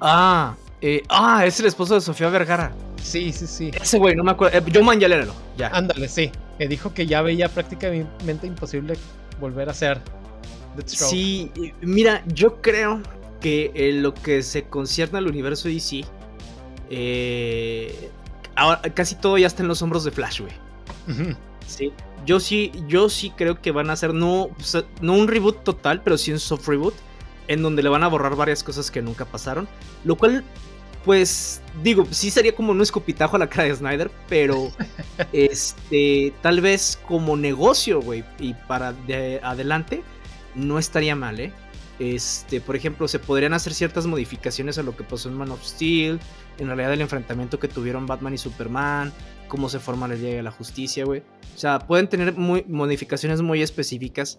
ah, 0.00 0.54
eh, 0.80 1.02
ah, 1.08 1.44
es 1.44 1.58
el 1.58 1.66
esposo 1.66 1.94
de 1.94 2.00
Sofía 2.00 2.28
Vergara. 2.28 2.72
Sí, 3.02 3.32
sí, 3.32 3.48
sí. 3.48 3.72
Ese 3.74 3.98
güey, 3.98 4.14
no 4.14 4.22
me 4.22 4.30
acuerdo. 4.30 4.56
Eh, 4.56 4.62
John 4.72 4.84
Manganiello, 4.84 5.34
ya. 5.56 5.68
Ándale, 5.68 6.08
sí. 6.08 6.30
Que 6.62 6.68
dijo 6.68 6.94
que 6.94 7.08
ya 7.08 7.22
veía 7.22 7.48
prácticamente 7.48 8.46
imposible 8.46 8.94
volver 9.40 9.68
a 9.68 9.74
ser 9.74 10.00
Deathstroke. 10.76 11.10
Sí, 11.10 11.50
mira, 11.80 12.22
yo 12.28 12.62
creo 12.62 13.02
que 13.40 13.72
en 13.74 14.04
lo 14.04 14.14
que 14.14 14.44
se 14.44 14.62
concierne 14.62 15.18
al 15.18 15.26
universo 15.26 15.66
DC, 15.66 16.04
eh, 16.88 18.10
ahora, 18.54 18.80
casi 18.94 19.16
todo 19.16 19.38
ya 19.38 19.48
está 19.48 19.62
en 19.62 19.68
los 19.70 19.82
hombros 19.82 20.04
de 20.04 20.12
Flash, 20.12 20.42
güey. 20.42 20.52
Sí. 21.66 21.92
Yo 22.26 22.38
sí, 22.38 22.70
yo 22.86 23.08
sí 23.08 23.30
creo 23.30 23.60
que 23.60 23.72
van 23.72 23.90
a 23.90 23.94
hacer 23.94 24.14
no, 24.14 24.48
no 25.00 25.14
un 25.14 25.26
reboot 25.26 25.64
total, 25.64 26.00
pero 26.04 26.16
sí 26.16 26.30
un 26.30 26.38
soft 26.38 26.68
reboot 26.68 26.94
en 27.48 27.60
donde 27.60 27.82
le 27.82 27.88
van 27.88 28.04
a 28.04 28.06
borrar 28.06 28.36
varias 28.36 28.62
cosas 28.62 28.88
que 28.92 29.02
nunca 29.02 29.24
pasaron. 29.24 29.66
Lo 30.04 30.14
cual, 30.14 30.44
pues, 31.04 31.60
digo, 31.82 32.06
sí 32.10 32.30
sería 32.30 32.54
como 32.54 32.72
un 32.72 32.80
escopitajo 32.80 33.36
a 33.36 33.38
la 33.40 33.48
cara 33.48 33.64
de 33.64 33.74
Snyder, 33.74 34.10
pero 34.28 34.70
este, 35.32 36.32
tal 36.42 36.60
vez 36.60 36.98
como 37.06 37.36
negocio, 37.36 38.00
güey, 38.00 38.24
y 38.38 38.54
para 38.54 38.92
de 38.92 39.40
adelante, 39.42 40.02
no 40.54 40.78
estaría 40.78 41.16
mal, 41.16 41.40
¿eh? 41.40 41.52
Este, 41.98 42.60
por 42.60 42.74
ejemplo, 42.74 43.06
se 43.06 43.18
podrían 43.18 43.54
hacer 43.54 43.74
ciertas 43.74 44.06
modificaciones 44.06 44.78
a 44.78 44.82
lo 44.82 44.96
que 44.96 45.04
pasó 45.04 45.28
en 45.28 45.36
Man 45.36 45.50
of 45.50 45.62
Steel, 45.62 46.18
en 46.58 46.66
realidad 46.66 46.92
el 46.92 47.00
enfrentamiento 47.00 47.58
que 47.58 47.68
tuvieron 47.68 48.06
Batman 48.06 48.34
y 48.34 48.38
Superman, 48.38 49.12
cómo 49.48 49.68
se 49.68 49.78
forma 49.78 50.08
la 50.08 50.14
Liga 50.14 50.36
de 50.36 50.42
la 50.42 50.50
Justicia, 50.50 51.04
güey. 51.04 51.22
O 51.54 51.58
sea, 51.58 51.78
pueden 51.78 52.08
tener 52.08 52.34
muy, 52.34 52.64
modificaciones 52.68 53.42
muy 53.42 53.62
específicas 53.62 54.38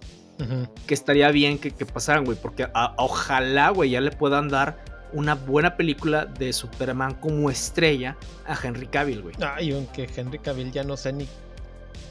que 0.87 0.93
estaría 0.93 1.29
bien 1.29 1.59
que, 1.59 1.71
pasaran, 1.85 2.25
güey, 2.25 2.37
porque 2.41 2.67
ojalá, 2.97 3.69
güey, 3.69 3.91
ya 3.91 4.01
le 4.01 4.11
puedan 4.11 4.49
dar 4.49 4.92
una 5.13 5.35
buena 5.35 5.77
película 5.77 6.25
de 6.25 6.51
Superman 6.51 7.13
como 7.15 7.49
estrella 7.49 8.17
a 8.45 8.57
Henry 8.61 8.87
Cavill, 8.87 9.21
güey. 9.21 9.35
Ay, 9.41 9.71
aunque 9.71 10.09
Henry 10.15 10.39
Cavill 10.39 10.71
ya 10.71 10.83
no 10.83 10.97
sé 10.97 11.13
ni 11.13 11.27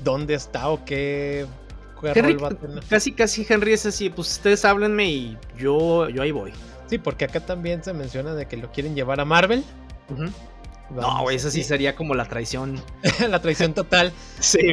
dónde 0.02 0.34
está 0.34 0.68
o 0.68 0.84
qué 0.84 1.46
casi, 2.88 3.12
casi 3.12 3.46
Henry 3.48 3.72
es 3.72 3.86
así, 3.86 4.10
pues 4.10 4.32
ustedes 4.32 4.64
háblenme 4.64 5.06
y 5.06 5.38
yo, 5.56 6.08
yo 6.08 6.22
ahí 6.22 6.32
voy. 6.32 6.52
Sí, 6.86 6.98
porque 6.98 7.24
acá 7.24 7.40
también 7.40 7.82
se 7.82 7.92
menciona 7.92 8.34
de 8.34 8.46
que 8.46 8.56
lo 8.56 8.70
quieren 8.70 8.94
llevar 8.94 9.20
a 9.20 9.24
Marvel. 9.24 9.64
no, 10.90 11.22
güey, 11.22 11.36
eso 11.36 11.50
sí, 11.50 11.62
sería 11.62 11.94
como 11.94 12.14
la 12.14 12.24
traición. 12.26 12.82
la 13.28 13.40
traición 13.40 13.72
total. 13.72 14.12
sí, 14.40 14.72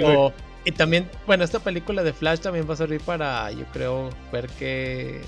Y 0.65 0.71
también, 0.71 1.09
bueno, 1.25 1.43
esta 1.43 1.59
película 1.59 2.03
de 2.03 2.13
Flash 2.13 2.39
también 2.39 2.67
va 2.67 2.73
a 2.73 2.77
servir 2.77 3.01
para, 3.01 3.51
yo 3.51 3.65
creo, 3.71 4.09
ver 4.31 4.47
que 4.47 5.21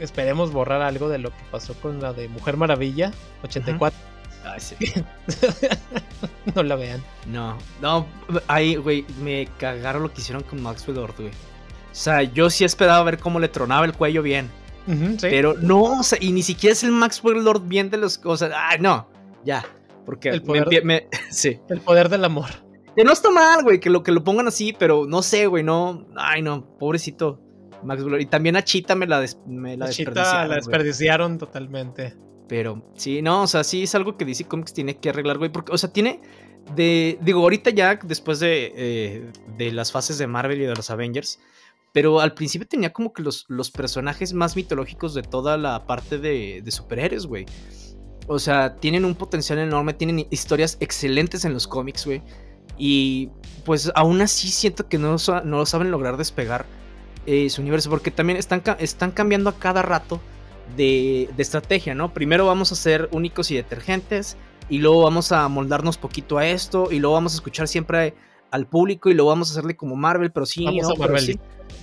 esperemos 0.00 0.52
borrar 0.52 0.82
algo 0.82 1.08
de 1.08 1.18
lo 1.18 1.30
que 1.30 1.42
pasó 1.50 1.74
con 1.74 2.00
la 2.00 2.12
de 2.12 2.28
Mujer 2.28 2.56
Maravilla 2.56 3.12
84. 3.42 3.98
no 6.54 6.62
la 6.62 6.76
vean. 6.76 7.02
No, 7.26 7.56
no, 7.80 8.06
ahí, 8.46 8.76
güey, 8.76 9.04
me 9.20 9.48
cagaron 9.58 10.02
lo 10.02 10.12
que 10.12 10.20
hicieron 10.20 10.42
con 10.42 10.62
Maxwell 10.62 10.96
Lord, 10.96 11.14
güey. 11.18 11.28
O 11.28 11.98
sea, 11.98 12.22
yo 12.22 12.50
sí 12.50 12.64
esperaba 12.64 13.02
ver 13.02 13.18
cómo 13.18 13.40
le 13.40 13.48
tronaba 13.48 13.86
el 13.86 13.92
cuello 13.92 14.22
bien. 14.22 14.50
Pero 15.20 15.54
no, 15.54 15.98
o 15.98 16.02
sea, 16.04 16.18
y 16.20 16.30
ni 16.30 16.42
siquiera 16.42 16.72
es 16.72 16.84
el 16.84 16.92
Maxwell 16.92 17.42
Lord 17.42 17.62
bien 17.66 17.90
de 17.90 17.96
los 17.96 18.18
cosas. 18.18 18.52
Ay, 18.54 18.78
no, 18.80 19.08
ya. 19.44 19.64
Porque 20.04 20.28
el 20.28 20.42
poder, 20.42 20.84
me, 20.84 21.08
sí. 21.30 21.58
el 21.68 21.80
poder 21.80 22.08
del 22.08 22.24
amor. 22.24 22.50
Que 22.94 23.02
no 23.02 23.12
está 23.12 23.30
mal, 23.30 23.64
güey, 23.64 23.80
que 23.80 23.90
lo, 23.90 24.02
que 24.02 24.12
lo 24.12 24.22
pongan 24.22 24.46
así, 24.46 24.72
pero 24.72 25.04
no 25.06 25.22
sé, 25.22 25.46
güey, 25.46 25.64
no. 25.64 26.06
Ay, 26.14 26.42
no, 26.42 26.64
pobrecito. 26.78 27.40
Maxwell 27.82 28.20
Y 28.20 28.26
también 28.26 28.56
a 28.56 28.64
Chita 28.64 28.94
me 28.94 29.06
la, 29.06 29.24
me 29.46 29.76
la, 29.76 29.86
desperdiciaron. 29.86 30.48
la 30.48 30.54
desperdiciaron 30.56 31.38
totalmente. 31.38 32.16
Pero 32.48 32.82
sí, 32.94 33.22
no, 33.22 33.42
o 33.42 33.46
sea, 33.46 33.64
sí 33.64 33.82
es 33.82 33.94
algo 33.94 34.16
que 34.16 34.24
DC 34.24 34.44
Comics 34.44 34.72
tiene 34.72 34.98
que 34.98 35.08
arreglar, 35.08 35.38
güey. 35.38 35.50
Porque, 35.50 35.72
o 35.72 35.78
sea, 35.78 35.92
tiene. 35.92 36.20
De, 36.74 37.16
digo, 37.20 37.42
ahorita 37.42 37.70
ya 37.70 37.96
después 38.02 38.40
de, 38.40 38.72
eh, 38.74 39.32
de 39.56 39.70
las 39.70 39.92
fases 39.92 40.18
de 40.18 40.26
Marvel 40.26 40.60
y 40.60 40.66
de 40.66 40.74
los 40.74 40.90
Avengers. 40.90 41.38
Pero 41.92 42.20
al 42.20 42.34
principio 42.34 42.66
tenía 42.68 42.92
como 42.92 43.12
que 43.12 43.22
los, 43.22 43.46
los 43.48 43.70
personajes 43.70 44.34
más 44.34 44.54
mitológicos 44.54 45.14
de 45.14 45.22
toda 45.22 45.56
la 45.56 45.86
parte 45.86 46.18
de, 46.18 46.60
de 46.62 46.70
superhéroes, 46.70 47.26
güey. 47.26 47.46
O 48.26 48.38
sea, 48.38 48.76
tienen 48.76 49.04
un 49.04 49.14
potencial 49.14 49.58
enorme, 49.58 49.94
tienen 49.94 50.26
historias 50.30 50.76
excelentes 50.80 51.44
en 51.44 51.54
los 51.54 51.66
cómics, 51.66 52.04
güey. 52.04 52.22
Y 52.76 53.30
pues 53.64 53.90
aún 53.94 54.20
así 54.20 54.48
siento 54.48 54.88
que 54.88 54.98
no, 54.98 55.16
no 55.44 55.56
lo 55.58 55.66
saben 55.66 55.90
lograr 55.90 56.16
despegar 56.16 56.66
eh, 57.26 57.50
su 57.50 57.62
universo. 57.62 57.90
Porque 57.90 58.10
también 58.10 58.38
están, 58.38 58.62
están 58.78 59.10
cambiando 59.10 59.50
a 59.50 59.58
cada 59.58 59.82
rato 59.82 60.20
de, 60.76 61.28
estrategia, 61.36 61.94
¿no? 61.94 62.12
Primero 62.12 62.46
vamos 62.46 62.72
a 62.72 62.74
ser 62.74 63.08
únicos 63.12 63.50
y 63.50 63.56
detergentes 63.56 64.36
y 64.68 64.78
luego 64.78 65.02
vamos 65.02 65.30
a 65.32 65.46
moldarnos 65.48 65.96
poquito 65.96 66.38
a 66.38 66.46
esto 66.46 66.88
y 66.90 66.98
luego 66.98 67.14
vamos 67.14 67.34
a 67.34 67.36
escuchar 67.36 67.68
siempre 67.68 68.14
al 68.50 68.66
público 68.66 69.10
y 69.10 69.14
luego 69.14 69.30
vamos 69.30 69.50
a 69.50 69.52
hacerle 69.52 69.76
como 69.76 69.96
Marvel, 69.96 70.32
pero 70.32 70.46
sí, 70.46 70.66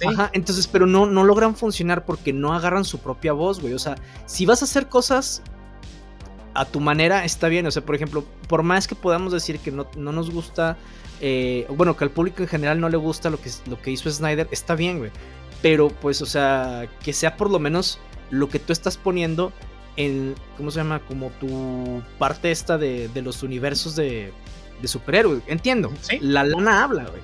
Ajá, 0.05 0.29
entonces, 0.33 0.67
pero 0.67 0.85
no, 0.85 1.05
no 1.05 1.23
logran 1.23 1.55
funcionar 1.55 2.03
porque 2.03 2.33
no 2.33 2.53
agarran 2.53 2.83
su 2.83 2.99
propia 2.99 3.31
voz, 3.31 3.61
güey. 3.61 3.73
O 3.73 3.79
sea, 3.79 3.95
si 4.25 4.45
vas 4.45 4.61
a 4.61 4.65
hacer 4.65 4.87
cosas 4.87 5.43
a 6.53 6.65
tu 6.65 6.79
manera, 6.79 7.25
está 7.25 7.47
bien. 7.47 7.65
O 7.65 7.71
sea, 7.71 7.83
por 7.83 7.95
ejemplo, 7.95 8.23
por 8.47 8.63
más 8.63 8.87
que 8.87 8.95
podamos 8.95 9.33
decir 9.33 9.59
que 9.59 9.71
no, 9.71 9.87
nos 9.95 10.31
gusta, 10.31 10.77
eh, 11.21 11.65
bueno, 11.69 11.95
que 11.97 12.03
al 12.03 12.11
público 12.11 12.43
en 12.43 12.49
general 12.49 12.79
no 12.79 12.89
le 12.89 12.97
gusta 12.97 13.29
lo 13.29 13.39
que, 13.39 13.49
lo 13.67 13.81
que 13.81 13.91
hizo 13.91 14.11
Snyder, 14.11 14.47
está 14.51 14.75
bien, 14.75 14.99
güey. 14.99 15.11
Pero 15.61 15.89
pues, 15.89 16.21
o 16.21 16.25
sea, 16.25 16.87
que 17.03 17.13
sea 17.13 17.37
por 17.37 17.49
lo 17.49 17.59
menos 17.59 17.99
lo 18.29 18.49
que 18.49 18.59
tú 18.59 18.73
estás 18.73 18.97
poniendo 18.97 19.53
en, 19.95 20.35
¿cómo 20.57 20.71
se 20.71 20.79
llama? 20.79 20.99
Como 20.99 21.29
tu 21.39 22.01
parte 22.17 22.51
esta 22.51 22.77
de, 22.77 23.09
los 23.23 23.43
universos 23.43 23.95
de, 23.95 24.31
de 24.81 24.87
superhéroes. 24.87 25.41
Entiendo, 25.47 25.91
la 26.19 26.43
lana 26.43 26.83
habla, 26.83 27.05
güey. 27.05 27.21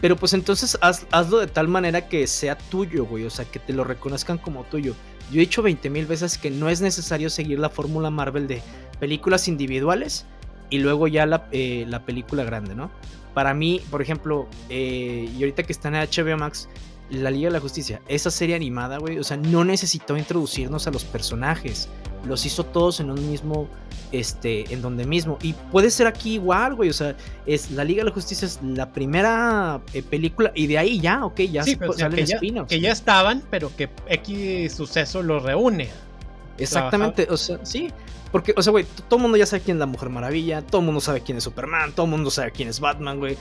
Pero 0.00 0.16
pues 0.16 0.32
entonces 0.32 0.78
hazlo 0.80 1.38
de 1.38 1.46
tal 1.46 1.68
manera 1.68 2.08
que 2.08 2.26
sea 2.26 2.56
tuyo, 2.56 3.04
güey. 3.04 3.24
O 3.24 3.30
sea, 3.30 3.44
que 3.44 3.58
te 3.58 3.72
lo 3.72 3.84
reconozcan 3.84 4.38
como 4.38 4.64
tuyo. 4.64 4.94
Yo 5.30 5.36
he 5.36 5.40
dicho 5.40 5.62
20 5.62 5.88
mil 5.90 6.06
veces 6.06 6.38
que 6.38 6.50
no 6.50 6.68
es 6.68 6.80
necesario 6.80 7.30
seguir 7.30 7.58
la 7.58 7.70
fórmula 7.70 8.10
Marvel 8.10 8.48
de 8.48 8.62
películas 8.98 9.48
individuales 9.48 10.26
y 10.70 10.78
luego 10.78 11.08
ya 11.08 11.26
la, 11.26 11.48
eh, 11.52 11.86
película 12.04 12.44
grande, 12.44 12.74
¿no? 12.74 12.90
Para 13.34 13.54
mí, 13.54 13.80
por 13.90 14.02
ejemplo, 14.02 14.48
eh, 14.68 15.30
y 15.36 15.42
ahorita 15.42 15.62
que 15.62 15.72
está 15.72 15.88
en 15.88 15.94
HBO 15.94 16.36
Max, 16.36 16.68
la 17.10 17.30
Liga 17.30 17.48
de 17.48 17.54
la 17.54 17.60
Justicia, 17.60 18.00
esa 18.08 18.30
serie 18.30 18.54
animada, 18.56 18.98
güey, 18.98 19.18
o 19.18 19.24
sea, 19.24 19.36
no 19.36 19.64
necesitó 19.64 20.16
introducirnos 20.16 20.86
a 20.86 20.90
los 20.90 21.04
personajes. 21.04 21.88
Los 22.24 22.44
hizo 22.46 22.64
todos 22.64 23.00
en 23.00 23.10
un 23.10 23.30
mismo, 23.30 23.68
este, 24.12 24.72
en 24.72 24.82
donde 24.82 25.06
mismo. 25.06 25.38
Y 25.42 25.52
puede 25.52 25.90
ser 25.90 26.06
aquí 26.06 26.34
igual, 26.34 26.74
güey, 26.74 26.90
o 26.90 26.92
sea, 26.92 27.16
es 27.46 27.70
la 27.70 27.84
Liga 27.84 28.00
de 28.00 28.10
la 28.10 28.14
Justicia 28.14 28.46
es 28.46 28.60
la 28.62 28.92
primera 28.92 29.80
eh, 29.92 30.02
película 30.02 30.52
y 30.54 30.66
de 30.66 30.78
ahí 30.78 31.00
ya, 31.00 31.24
ok, 31.24 31.40
ya 31.40 31.62
sí, 31.62 31.76
pues, 31.76 31.96
que, 31.96 32.24
ya, 32.24 32.38
que 32.66 32.80
ya 32.80 32.92
estaban, 32.92 33.42
pero 33.50 33.74
que 33.76 33.88
X 34.06 34.74
suceso 34.74 35.22
los 35.22 35.42
reúne. 35.42 35.88
Exactamente, 36.58 37.26
o 37.30 37.36
sea, 37.36 37.64
sí. 37.64 37.90
Porque, 38.32 38.54
o 38.56 38.62
sea, 38.62 38.70
güey, 38.70 38.84
todo 39.08 39.16
el 39.16 39.22
mundo 39.22 39.36
ya 39.36 39.46
sabe 39.46 39.62
quién 39.62 39.76
es 39.76 39.80
la 39.80 39.86
Mujer 39.86 40.08
Maravilla, 40.08 40.62
todo 40.62 40.80
el 40.80 40.86
mundo 40.86 41.00
sabe 41.00 41.20
quién 41.20 41.38
es 41.38 41.44
Superman, 41.44 41.92
todo 41.92 42.06
el 42.06 42.10
mundo 42.10 42.30
sabe 42.30 42.52
quién 42.52 42.68
es 42.68 42.78
Batman, 42.78 43.18
güey. 43.18 43.36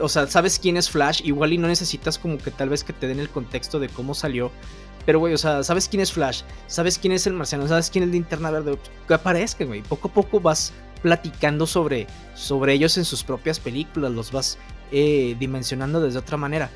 O 0.00 0.08
sea, 0.08 0.26
sabes 0.26 0.58
quién 0.58 0.76
es 0.76 0.90
Flash, 0.90 1.20
igual 1.24 1.52
y 1.52 1.58
no 1.58 1.68
necesitas 1.68 2.18
como 2.18 2.38
que 2.38 2.50
tal 2.50 2.68
vez 2.68 2.82
que 2.82 2.92
te 2.92 3.06
den 3.06 3.20
el 3.20 3.28
contexto 3.28 3.78
de 3.78 3.88
cómo 3.88 4.14
salió. 4.14 4.50
Pero, 5.04 5.18
güey, 5.18 5.34
o 5.34 5.38
sea, 5.38 5.62
sabes 5.62 5.88
quién 5.88 6.00
es 6.00 6.12
Flash, 6.12 6.42
sabes 6.66 6.98
quién 6.98 7.12
es 7.12 7.26
el 7.26 7.32
marciano, 7.32 7.66
sabes 7.66 7.90
quién 7.90 8.04
es 8.04 8.10
Linterna 8.10 8.50
Verde, 8.50 8.78
que 9.06 9.14
aparezca, 9.14 9.64
güey. 9.64 9.82
Poco 9.82 10.08
a 10.08 10.12
poco 10.12 10.40
vas 10.40 10.72
platicando 11.02 11.66
sobre, 11.66 12.06
sobre 12.34 12.74
ellos 12.74 12.96
en 12.96 13.04
sus 13.04 13.24
propias 13.24 13.58
películas, 13.58 14.12
los 14.12 14.30
vas 14.30 14.58
eh, 14.92 15.36
dimensionando 15.38 16.00
desde 16.00 16.18
otra 16.18 16.36
manera. 16.36 16.70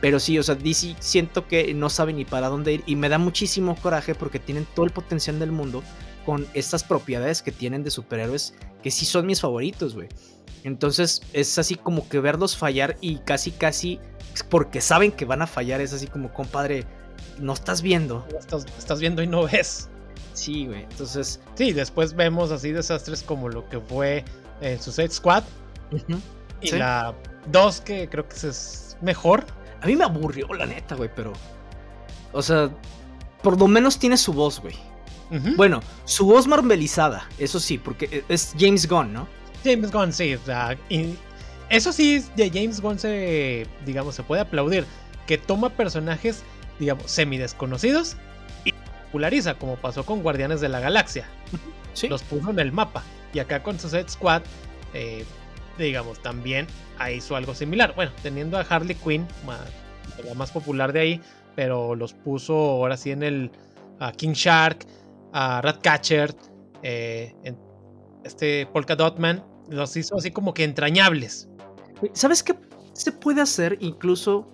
Pero 0.00 0.20
sí, 0.20 0.38
o 0.38 0.42
sea, 0.42 0.54
DC 0.54 0.96
siento 1.00 1.46
que 1.46 1.72
no 1.74 1.88
sabe 1.90 2.12
ni 2.12 2.24
para 2.24 2.48
dónde 2.48 2.74
ir 2.74 2.82
y 2.86 2.96
me 2.96 3.08
da 3.08 3.18
muchísimo 3.18 3.76
coraje 3.76 4.14
porque 4.14 4.38
tienen 4.38 4.66
todo 4.74 4.84
el 4.84 4.92
potencial 4.92 5.38
del 5.38 5.52
mundo 5.52 5.82
con 6.24 6.46
estas 6.54 6.84
propiedades 6.84 7.40
que 7.40 7.52
tienen 7.52 7.84
de 7.84 7.90
superhéroes 7.90 8.54
que 8.82 8.90
sí 8.90 9.04
son 9.06 9.26
mis 9.26 9.40
favoritos, 9.40 9.94
güey. 9.94 10.08
Entonces 10.64 11.22
es 11.32 11.58
así 11.58 11.76
como 11.76 12.08
que 12.08 12.20
verlos 12.20 12.56
fallar 12.56 12.96
y 13.00 13.18
casi, 13.18 13.52
casi, 13.52 14.00
porque 14.50 14.80
saben 14.80 15.12
que 15.12 15.24
van 15.24 15.42
a 15.42 15.46
fallar, 15.46 15.80
es 15.80 15.92
así 15.92 16.08
como, 16.08 16.32
compadre, 16.32 16.84
no 17.38 17.52
estás 17.52 17.82
viendo. 17.82 18.26
Estás, 18.38 19.00
viendo 19.00 19.22
y 19.22 19.26
no 19.26 19.44
ves. 19.44 19.88
Sí, 20.34 20.66
güey. 20.66 20.82
Entonces. 20.82 21.40
Sí, 21.54 21.72
después 21.72 22.14
vemos 22.14 22.50
así 22.50 22.72
desastres 22.72 23.22
como 23.22 23.48
lo 23.48 23.68
que 23.68 23.80
fue 23.80 24.24
en 24.60 24.80
Suicide 24.80 25.10
Squad. 25.10 25.44
Y 26.60 26.70
la 26.72 27.14
2, 27.50 27.80
que 27.82 28.08
creo 28.08 28.28
que 28.28 28.34
es 28.34 28.96
mejor. 29.00 29.44
A 29.82 29.86
mí 29.86 29.96
me 29.96 30.04
aburrió, 30.04 30.52
la 30.54 30.66
neta, 30.66 30.94
güey, 30.94 31.10
pero. 31.14 31.32
O 32.32 32.42
sea, 32.42 32.70
por 33.42 33.58
lo 33.58 33.68
menos 33.68 33.98
tiene 33.98 34.16
su 34.16 34.32
voz, 34.32 34.60
güey. 34.60 34.74
Bueno, 35.56 35.80
su 36.04 36.26
voz 36.26 36.46
marvelizada, 36.46 37.28
eso 37.38 37.58
sí, 37.58 37.78
porque 37.78 38.24
es 38.28 38.54
James 38.58 38.88
Gunn, 38.88 39.12
¿no? 39.12 39.26
James 39.64 39.90
Gunn, 39.90 40.12
sí. 40.12 40.36
eso 41.68 41.92
sí, 41.92 42.24
de 42.36 42.48
James 42.48 42.80
Gunn 42.80 42.98
se, 42.98 43.66
digamos, 43.84 44.14
se 44.14 44.22
puede 44.22 44.42
aplaudir. 44.42 44.86
Que 45.26 45.36
toma 45.36 45.70
personajes, 45.70 46.44
digamos, 46.78 47.10
semi 47.10 47.38
desconocidos 47.38 48.16
y 48.64 48.72
populariza, 48.72 49.54
como 49.54 49.76
pasó 49.76 50.04
con 50.04 50.22
Guardianes 50.22 50.60
de 50.60 50.68
la 50.68 50.80
Galaxia. 50.80 51.28
Los 52.08 52.22
puso 52.22 52.50
en 52.50 52.58
el 52.58 52.72
mapa. 52.72 53.02
Y 53.32 53.38
acá 53.38 53.62
con 53.62 53.78
Suicide 53.78 54.08
Squad, 54.08 54.42
eh, 54.94 55.24
digamos, 55.78 56.20
también 56.20 56.66
hizo 57.14 57.36
algo 57.36 57.54
similar. 57.54 57.94
Bueno, 57.94 58.12
teniendo 58.22 58.58
a 58.58 58.62
Harley 58.62 58.94
Quinn, 58.96 59.26
la 60.24 60.34
más 60.34 60.50
popular 60.50 60.92
de 60.92 61.00
ahí, 61.00 61.20
pero 61.54 61.94
los 61.94 62.12
puso 62.12 62.54
ahora 62.54 62.96
sí 62.96 63.10
en 63.10 63.22
el 63.22 63.50
King 64.16 64.32
Shark, 64.32 64.86
a 65.32 65.60
Ratcatcher, 65.62 66.34
eh, 66.82 67.34
este 68.24 68.66
Polka 68.66 68.96
Dotman, 68.96 69.44
los 69.68 69.96
hizo 69.96 70.16
así 70.16 70.30
como 70.30 70.54
que 70.54 70.64
entrañables. 70.64 71.48
¿Sabes 72.12 72.42
qué 72.42 72.54
se 72.92 73.12
puede 73.12 73.40
hacer 73.40 73.76
incluso 73.80 74.48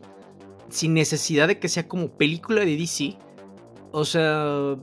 sin 0.72 0.94
necesidad 0.94 1.48
de 1.48 1.58
que 1.58 1.68
sea 1.68 1.86
como 1.86 2.16
película 2.16 2.64
de 2.64 2.76
DC? 2.76 3.16
O 3.92 4.04
sea, 4.04 4.76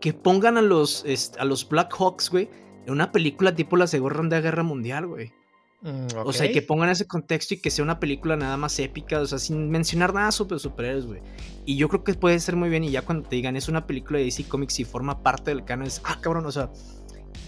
que 0.00 0.12
pongan 0.12 0.58
a 0.58 0.62
los, 0.62 1.04
a 1.38 1.44
los 1.44 1.68
Black 1.68 1.94
Hawks, 1.98 2.30
güey, 2.30 2.50
en 2.86 2.92
una 2.92 3.12
película 3.12 3.54
tipo 3.54 3.76
la 3.76 3.86
Segunda 3.86 4.40
Guerra 4.40 4.62
Mundial, 4.62 5.06
güey. 5.06 5.32
Mm, 5.82 6.08
o 6.26 6.32
sea, 6.32 6.52
que 6.52 6.60
pongan 6.60 6.90
ese 6.90 7.06
contexto 7.06 7.54
y 7.54 7.56
que 7.58 7.70
sea 7.70 7.82
una 7.82 8.00
película 8.00 8.36
nada 8.36 8.56
más 8.58 8.78
épica, 8.78 9.20
o 9.20 9.26
sea, 9.26 9.38
sin 9.38 9.70
mencionar 9.70 10.12
nada 10.12 10.30
sobre 10.30 10.58
superhéroes, 10.58 11.06
güey. 11.06 11.22
Y 11.64 11.76
yo 11.76 11.88
creo 11.88 12.04
que 12.04 12.12
puede 12.14 12.38
ser 12.40 12.56
muy 12.56 12.68
bien 12.68 12.84
y 12.84 12.90
ya 12.90 13.02
cuando 13.02 13.26
te 13.28 13.36
digan 13.36 13.56
es 13.56 13.68
una 13.68 13.86
película 13.86 14.18
de 14.18 14.26
DC 14.26 14.44
Comics 14.44 14.80
y 14.80 14.84
forma 14.84 15.22
parte 15.22 15.52
del 15.52 15.64
canon, 15.64 15.86
es, 15.86 16.02
ah, 16.04 16.18
cabrón, 16.20 16.44
o 16.44 16.52
sea, 16.52 16.70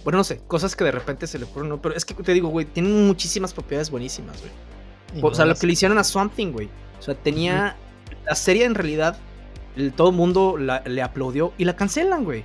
bueno, 0.04 0.18
no 0.18 0.24
sé, 0.24 0.38
cosas 0.46 0.74
que 0.74 0.84
de 0.84 0.92
repente 0.92 1.26
se 1.26 1.38
le 1.38 1.44
ocurren, 1.44 1.68
¿no? 1.68 1.82
Pero 1.82 1.94
es 1.94 2.04
que 2.04 2.14
te 2.14 2.32
digo, 2.32 2.48
güey, 2.48 2.64
tienen 2.64 3.06
muchísimas 3.06 3.52
propiedades 3.52 3.90
buenísimas, 3.90 4.40
güey. 4.40 5.22
O 5.22 5.34
sea, 5.34 5.44
lo 5.44 5.54
que 5.54 5.66
le 5.66 5.74
hicieron 5.74 5.98
a 5.98 6.04
Swamp 6.04 6.34
Thing, 6.34 6.52
güey. 6.52 6.70
O 7.02 7.04
sea, 7.04 7.16
tenía. 7.16 7.76
La 8.24 8.36
serie 8.36 8.64
en 8.64 8.76
realidad, 8.76 9.18
todo 9.96 10.10
el 10.10 10.14
mundo 10.14 10.56
le 10.56 11.02
aplaudió 11.02 11.52
y 11.58 11.64
la 11.64 11.74
cancelan, 11.74 12.22
güey. 12.22 12.44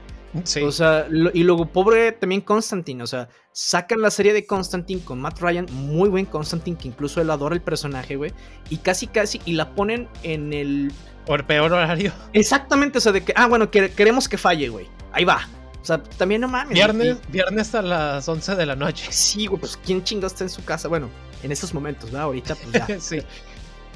O 0.64 0.72
sea, 0.72 1.08
y 1.34 1.44
luego, 1.44 1.68
pobre 1.68 2.12
también 2.12 2.42
Constantine. 2.42 3.04
O 3.04 3.08
sea, 3.08 3.30
sacan 3.52 4.02
la 4.02 4.10
serie 4.10 4.34
de 4.34 4.48
Constantine 4.48 5.02
con 5.02 5.22
Matt 5.22 5.40
Ryan, 5.40 5.68
muy 5.72 6.10
buen 6.10 6.26
Constantine, 6.26 6.76
que 6.76 6.88
incluso 6.88 7.22
él 7.22 7.30
adora 7.30 7.54
el 7.54 7.62
personaje, 7.62 8.16
güey. 8.16 8.34
Y 8.70 8.78
casi, 8.78 9.06
casi, 9.06 9.40
y 9.46 9.54
la 9.54 9.76
ponen 9.76 10.08
en 10.24 10.52
el. 10.54 10.92
Por 11.28 11.46
peor 11.46 11.74
horario. 11.74 12.12
Exactamente, 12.34 12.98
o 12.98 13.02
sea, 13.02 13.12
de 13.12 13.24
que, 13.24 13.34
ah, 13.36 13.46
bueno, 13.46 13.70
queremos 13.70 14.28
que 14.28 14.40
falle, 14.40 14.70
güey. 14.70 14.88
Ahí 15.12 15.26
va. 15.26 15.48
O 15.80 15.86
sea, 15.86 16.02
también 16.02 16.42
no 16.42 16.48
mames. 16.48 16.74
Viernes, 16.74 17.18
viernes 17.30 17.76
a 17.76 17.84
las 17.84 18.28
11 18.28 18.56
de 18.56 18.66
la 18.66 18.76
noche. 18.76 19.06
Sí, 19.12 19.46
güey, 19.46 19.60
pues 19.60 19.78
¿quién 19.78 20.04
chingo 20.04 20.26
está 20.26 20.44
en 20.44 20.50
su 20.50 20.66
casa? 20.66 20.88
Bueno, 20.88 21.10
en 21.44 21.52
estos 21.52 21.74
momentos, 21.74 22.12
¿verdad? 22.12 22.24
Ahorita, 22.24 22.56
pues 22.56 22.72
ya. 22.74 22.88
sí. 23.00 23.20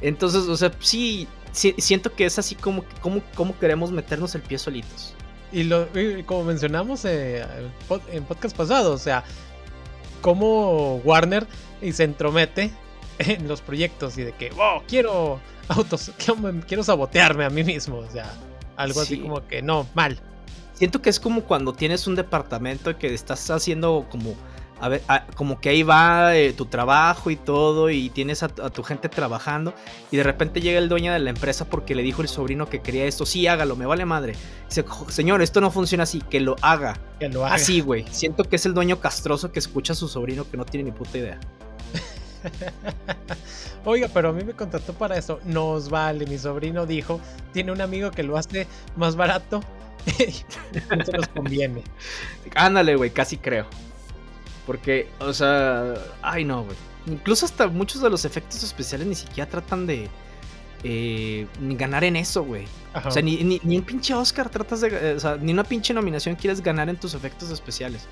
Entonces, 0.02 0.48
o 0.48 0.58
sea, 0.58 0.72
sí, 0.80 1.28
siento 1.52 2.14
que 2.14 2.26
es 2.26 2.40
así 2.40 2.56
como, 2.56 2.84
como, 3.02 3.22
como 3.36 3.58
queremos 3.58 3.92
meternos 3.92 4.36
el 4.36 4.42
pie 4.42 4.58
solitos. 4.58 5.14
Y, 5.52 5.64
lo, 5.64 5.88
como 6.26 6.46
mencionamos 6.46 7.04
eh, 7.06 7.46
en 8.12 8.24
podcast 8.24 8.56
pasado, 8.56 8.94
o 8.94 8.98
sea, 8.98 9.24
cómo 10.22 10.98
Warner 10.98 11.46
y 11.82 11.92
se 11.92 12.04
entromete 12.04 12.72
en 13.20 13.48
los 13.48 13.62
proyectos 13.62 14.18
y 14.18 14.24
de 14.24 14.32
que, 14.34 14.50
wow, 14.52 14.82
quiero 14.88 15.40
autos, 15.68 16.12
quiero, 16.68 16.84
sabotearme 16.84 17.46
a 17.46 17.50
mí 17.50 17.64
mismo, 17.64 17.98
o 17.98 18.10
sea, 18.10 18.32
algo 18.78 19.02
así 19.02 19.20
como 19.20 19.46
que 19.48 19.62
no, 19.62 19.88
mal. 19.94 20.20
Siento 20.74 21.02
que 21.02 21.12
es 21.12 21.20
como 21.20 21.44
cuando 21.44 21.74
tienes 21.74 22.08
un 22.08 22.16
departamento 22.16 22.98
que 22.98 23.14
estás 23.14 23.48
haciendo 23.52 24.08
como 24.10 24.34
a 24.82 24.90
ver, 24.90 25.02
como 25.36 25.62
que 25.62 25.70
ahí 25.70 25.84
va 25.84 26.36
eh, 26.36 26.54
tu 26.54 26.66
trabajo 26.66 27.30
y 27.30 27.36
todo, 27.36 27.92
y 27.92 28.10
tienes 28.10 28.42
a, 28.42 28.50
tu 28.50 28.82
gente 28.84 29.10
trabajando, 29.10 29.74
y 30.10 30.18
de 30.18 30.24
repente 30.24 30.60
llega 30.60 30.80
el 30.80 30.90
dueño 30.90 31.14
de 31.14 31.20
la 31.20 31.30
empresa 31.30 31.66
porque 31.66 31.94
le 31.94 32.02
dijo 32.02 32.24
el 32.24 32.28
sobrino 32.28 32.68
que 32.68 32.82
quería 32.82 33.06
esto, 33.06 33.26
sí, 33.26 33.46
hágalo, 33.46 33.76
me 33.76 33.86
vale 33.86 34.06
madre. 34.06 34.34
Dice, 34.68 34.84
señor, 35.10 35.44
esto 35.44 35.62
no 35.62 35.70
funciona 35.70 36.04
así, 36.04 36.20
que 36.22 36.40
lo 36.40 36.56
haga. 36.62 36.98
Que 37.20 37.30
lo 37.30 37.46
haga. 37.46 37.56
Así, 37.56 37.82
güey. 37.82 38.06
Siento 38.12 38.44
que 38.44 38.56
es 38.56 38.66
el 38.66 38.74
dueño 38.74 39.00
castroso 39.00 39.52
que 39.52 39.60
escucha 39.60 39.94
a 39.94 39.96
su 39.96 40.08
sobrino 40.08 40.50
que 40.50 40.58
no 40.58 40.66
tiene 40.66 40.86
ni 40.86 40.92
puta 40.92 41.18
idea. 41.18 41.40
Oiga, 43.86 44.10
pero 44.12 44.30
a 44.30 44.34
mí 44.34 44.44
me 44.44 44.54
contrató 44.54 44.94
para 44.94 45.16
eso. 45.16 45.40
Nos 45.46 45.90
vale, 45.90 46.26
mi 46.26 46.38
sobrino 46.38 46.88
dijo, 46.88 47.20
tiene 47.54 47.72
un 47.72 47.82
amigo 47.82 48.10
que 48.10 48.24
lo 48.24 48.38
hace 48.38 48.66
más 48.96 49.16
barato. 49.16 49.62
no 50.98 51.06
se 51.06 51.12
nos 51.12 51.28
conviene. 51.28 51.84
Ándale, 52.56 52.96
güey, 52.96 53.12
casi 53.12 53.38
creo. 53.38 53.68
Porque, 54.66 55.10
o 55.20 55.34
sea, 55.34 55.94
ay 56.22 56.46
no, 56.46 56.64
güey. 56.64 56.78
Incluso 57.08 57.46
hasta 57.46 57.68
muchos 57.68 58.02
de 58.02 58.10
los 58.10 58.26
efectos 58.26 58.62
especiales 58.64 59.08
ni 59.08 59.16
siquiera 59.16 59.50
tratan 59.50 59.88
de 59.88 60.08
eh, 60.84 61.48
ganar 61.60 62.04
en 62.04 62.16
eso, 62.16 62.44
güey. 62.44 62.66
O 63.06 63.12
sea, 63.12 63.22
ni, 63.22 63.38
ni, 63.44 63.78
un 63.78 63.84
pinche 63.84 64.14
Oscar 64.14 64.50
tratas 64.50 64.82
de. 64.82 64.88
Eh, 64.90 65.14
o 65.16 65.20
sea, 65.20 65.38
ni 65.38 65.52
una 65.52 65.64
pinche 65.64 65.94
nominación 65.94 66.36
quieres 66.36 66.62
ganar 66.62 66.90
en 66.90 66.98
tus 66.98 67.14
efectos 67.14 67.50
especiales. 67.50 68.08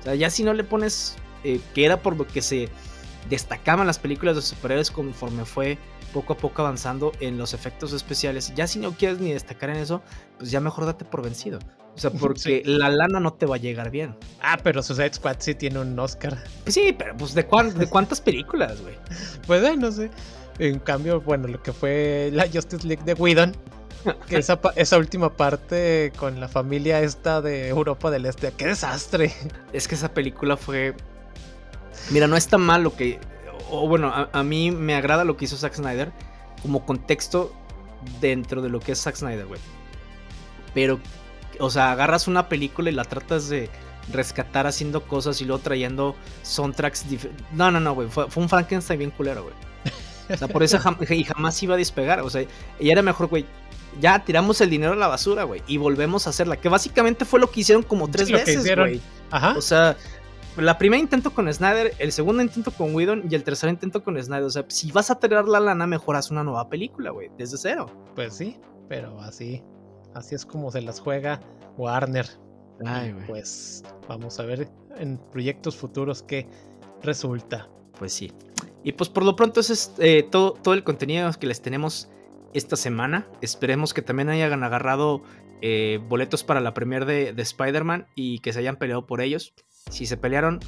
O 0.00 0.02
sea, 0.04 0.14
ya 0.14 0.28
si 0.28 0.42
no 0.42 0.52
le 0.52 0.64
pones 0.64 1.16
eh, 1.44 1.60
que 1.74 1.84
era 1.84 2.00
por 2.00 2.16
lo 2.16 2.26
que 2.26 2.42
se 2.42 2.68
destacaban 3.30 3.86
las 3.86 3.98
películas 3.98 4.36
de 4.36 4.42
superhéroes 4.42 4.90
conforme 4.90 5.44
fue 5.44 5.78
poco 6.12 6.34
a 6.34 6.36
poco 6.36 6.62
avanzando 6.62 7.12
en 7.20 7.38
los 7.38 7.54
efectos 7.54 7.92
especiales. 7.92 8.52
Ya 8.54 8.66
si 8.66 8.78
no 8.78 8.92
quieres 8.92 9.18
ni 9.18 9.32
destacar 9.32 9.70
en 9.70 9.76
eso, 9.76 10.02
pues 10.38 10.50
ya 10.50 10.60
mejor 10.60 10.86
date 10.86 11.04
por 11.04 11.22
vencido. 11.22 11.58
O 11.94 11.98
sea, 11.98 12.10
porque 12.20 12.62
la 12.64 12.88
lana 12.88 13.20
no 13.20 13.32
te 13.32 13.46
va 13.46 13.56
a 13.56 13.58
llegar 13.58 13.90
bien. 13.90 14.14
Ah, 14.40 14.58
pero 14.62 14.82
Suicide 14.82 15.14
Squad 15.14 15.36
sí 15.38 15.54
tiene 15.54 15.78
un 15.78 15.98
Oscar. 15.98 16.42
Pues 16.62 16.74
sí, 16.74 16.94
pero 16.96 17.16
pues 17.16 17.34
de, 17.34 17.42
de 17.42 17.86
cuántas 17.86 18.20
películas, 18.20 18.80
güey. 18.80 18.96
Pues 19.46 19.62
eh, 19.62 19.76
no 19.76 19.92
sé. 19.92 20.10
En 20.58 20.78
cambio, 20.78 21.20
bueno, 21.20 21.48
lo 21.48 21.62
que 21.62 21.72
fue 21.72 22.30
la 22.32 22.44
Justice 22.44 22.86
League 22.86 23.02
de 23.04 23.14
Whedon, 23.14 23.54
que 24.28 24.36
esa, 24.36 24.60
esa 24.76 24.98
última 24.98 25.36
parte 25.36 26.12
con 26.16 26.38
la 26.38 26.48
familia 26.48 27.00
esta 27.00 27.42
de 27.42 27.68
Europa 27.68 28.10
del 28.10 28.26
Este, 28.26 28.52
qué 28.52 28.66
desastre. 28.66 29.32
Es 29.72 29.88
que 29.88 29.94
esa 29.96 30.12
película 30.14 30.56
fue... 30.56 30.94
Mira, 32.10 32.26
no 32.26 32.36
está 32.36 32.58
mal 32.58 32.82
lo 32.82 32.94
que... 32.94 33.18
O 33.70 33.88
bueno, 33.88 34.08
a, 34.08 34.28
a 34.32 34.42
mí 34.42 34.70
me 34.70 34.94
agrada 34.94 35.24
lo 35.24 35.36
que 35.36 35.46
hizo 35.46 35.56
Zack 35.56 35.74
Snyder 35.74 36.12
como 36.62 36.84
contexto 36.86 37.52
dentro 38.20 38.62
de 38.62 38.68
lo 38.68 38.80
que 38.80 38.92
es 38.92 39.02
Zack 39.02 39.16
Snyder, 39.16 39.46
güey. 39.46 39.60
Pero 40.74 41.00
o 41.60 41.70
sea, 41.70 41.92
agarras 41.92 42.28
una 42.28 42.48
película 42.48 42.90
y 42.90 42.94
la 42.94 43.04
tratas 43.04 43.48
de 43.48 43.70
rescatar 44.12 44.66
haciendo 44.66 45.02
cosas 45.04 45.40
y 45.40 45.44
luego 45.44 45.62
trayendo 45.62 46.14
soundtracks 46.42 47.08
diferentes. 47.08 47.44
No, 47.52 47.70
no, 47.70 47.80
no, 47.80 47.94
güey. 47.94 48.08
Fue, 48.08 48.26
un 48.36 48.48
Frankenstein 48.48 48.98
bien 48.98 49.10
culero, 49.10 49.44
güey. 49.44 49.54
O 50.32 50.36
sea, 50.36 50.48
por 50.48 50.62
eso 50.62 50.78
y 51.10 51.24
jamás 51.24 51.62
iba 51.62 51.74
a 51.74 51.78
despegar. 51.78 52.20
O 52.20 52.30
sea, 52.30 52.44
y 52.78 52.90
era 52.90 53.02
mejor, 53.02 53.28
güey. 53.28 53.44
ya 54.00 54.24
tiramos 54.24 54.60
el 54.60 54.70
dinero 54.70 54.92
a 54.92 54.96
la 54.96 55.06
basura, 55.06 55.44
güey, 55.44 55.62
y 55.66 55.76
volvemos 55.76 56.26
a 56.26 56.30
hacerla. 56.30 56.56
Que 56.56 56.68
básicamente 56.68 57.24
fue 57.24 57.40
lo 57.40 57.50
que 57.50 57.60
hicieron 57.60 57.82
como 57.82 58.08
tres 58.08 58.30
veces, 58.30 58.64
güey. 58.74 59.00
Ajá. 59.30 59.54
O 59.56 59.60
sea, 59.60 59.96
la 60.56 60.78
primera 60.78 61.00
intento 61.00 61.30
con 61.30 61.52
Snyder, 61.52 61.94
el 61.98 62.12
segundo 62.12 62.42
intento 62.42 62.70
con 62.70 62.94
Whedon 62.94 63.24
y 63.28 63.34
el 63.34 63.42
tercer 63.42 63.70
intento 63.70 64.02
con 64.02 64.22
Snyder. 64.22 64.44
O 64.44 64.50
sea, 64.50 64.64
si 64.68 64.92
vas 64.92 65.10
a 65.10 65.18
tirar 65.18 65.48
la 65.48 65.60
lana, 65.60 65.86
mejoras 65.86 66.30
una 66.30 66.44
nueva 66.44 66.68
película, 66.68 67.10
güey, 67.10 67.30
desde 67.36 67.58
cero. 67.58 67.86
Pues 68.14 68.34
sí, 68.36 68.58
pero 68.88 69.20
así, 69.20 69.62
así 70.14 70.34
es 70.34 70.46
como 70.46 70.70
se 70.70 70.80
las 70.80 71.00
juega 71.00 71.40
Warner. 71.76 72.26
Ay, 72.84 73.12
güey. 73.12 73.26
Pues 73.26 73.82
vamos 74.08 74.38
a 74.40 74.44
ver 74.44 74.68
en 74.96 75.18
proyectos 75.30 75.76
futuros 75.76 76.22
qué 76.22 76.48
resulta. 77.02 77.68
Pues 77.98 78.12
sí. 78.12 78.32
Y 78.82 78.92
pues 78.92 79.08
por 79.08 79.24
lo 79.24 79.36
pronto 79.36 79.60
ese 79.60 79.72
es 79.72 79.92
eh, 79.98 80.26
todo, 80.30 80.52
todo 80.52 80.74
el 80.74 80.84
contenido 80.84 81.30
que 81.38 81.46
les 81.46 81.62
tenemos 81.62 82.08
esta 82.52 82.76
semana. 82.76 83.28
Esperemos 83.40 83.94
que 83.94 84.02
también 84.02 84.28
hayan 84.28 84.62
agarrado 84.62 85.22
eh, 85.62 86.00
boletos 86.08 86.44
para 86.44 86.60
la 86.60 86.74
premier 86.74 87.04
de, 87.04 87.32
de 87.32 87.42
Spider-Man 87.42 88.06
y 88.14 88.40
que 88.40 88.52
se 88.52 88.58
hayan 88.58 88.76
peleado 88.76 89.06
por 89.06 89.20
ellos. 89.20 89.54
Si 89.90 90.06
se 90.06 90.16
pelearon 90.16 90.60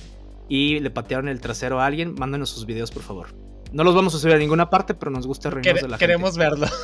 y 0.49 0.81
le 0.81 0.91
patearon 0.91 1.29
el 1.29 1.41
trasero 1.41 1.81
a 1.81 1.87
alguien, 1.87 2.15
mándenos 2.15 2.51
sus 2.51 2.67
videos, 2.67 2.91
por 2.91 3.03
favor. 3.03 3.46
No 3.73 3.85
los 3.85 3.95
vamos 3.95 4.15
a 4.15 4.19
subir 4.19 4.35
a 4.35 4.39
ninguna 4.39 4.71
parte, 4.71 4.95
pero 4.95 5.11
nos 5.11 5.27
gusta 5.27 5.51
reírnos 5.51 5.83
de 5.83 5.89
la 5.89 5.99
queremos 5.99 6.37
verlo. 6.37 6.67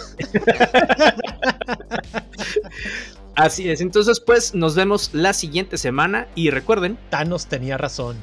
Así 3.35 3.71
es, 3.71 3.81
entonces 3.81 4.21
pues 4.21 4.55
nos 4.55 4.75
vemos 4.75 5.11
la 5.15 5.33
siguiente 5.33 5.79
semana 5.79 6.29
y 6.35 6.51
recuerden... 6.51 6.99
Thanos 7.09 7.47
tenía 7.47 7.79
razón. 7.79 8.17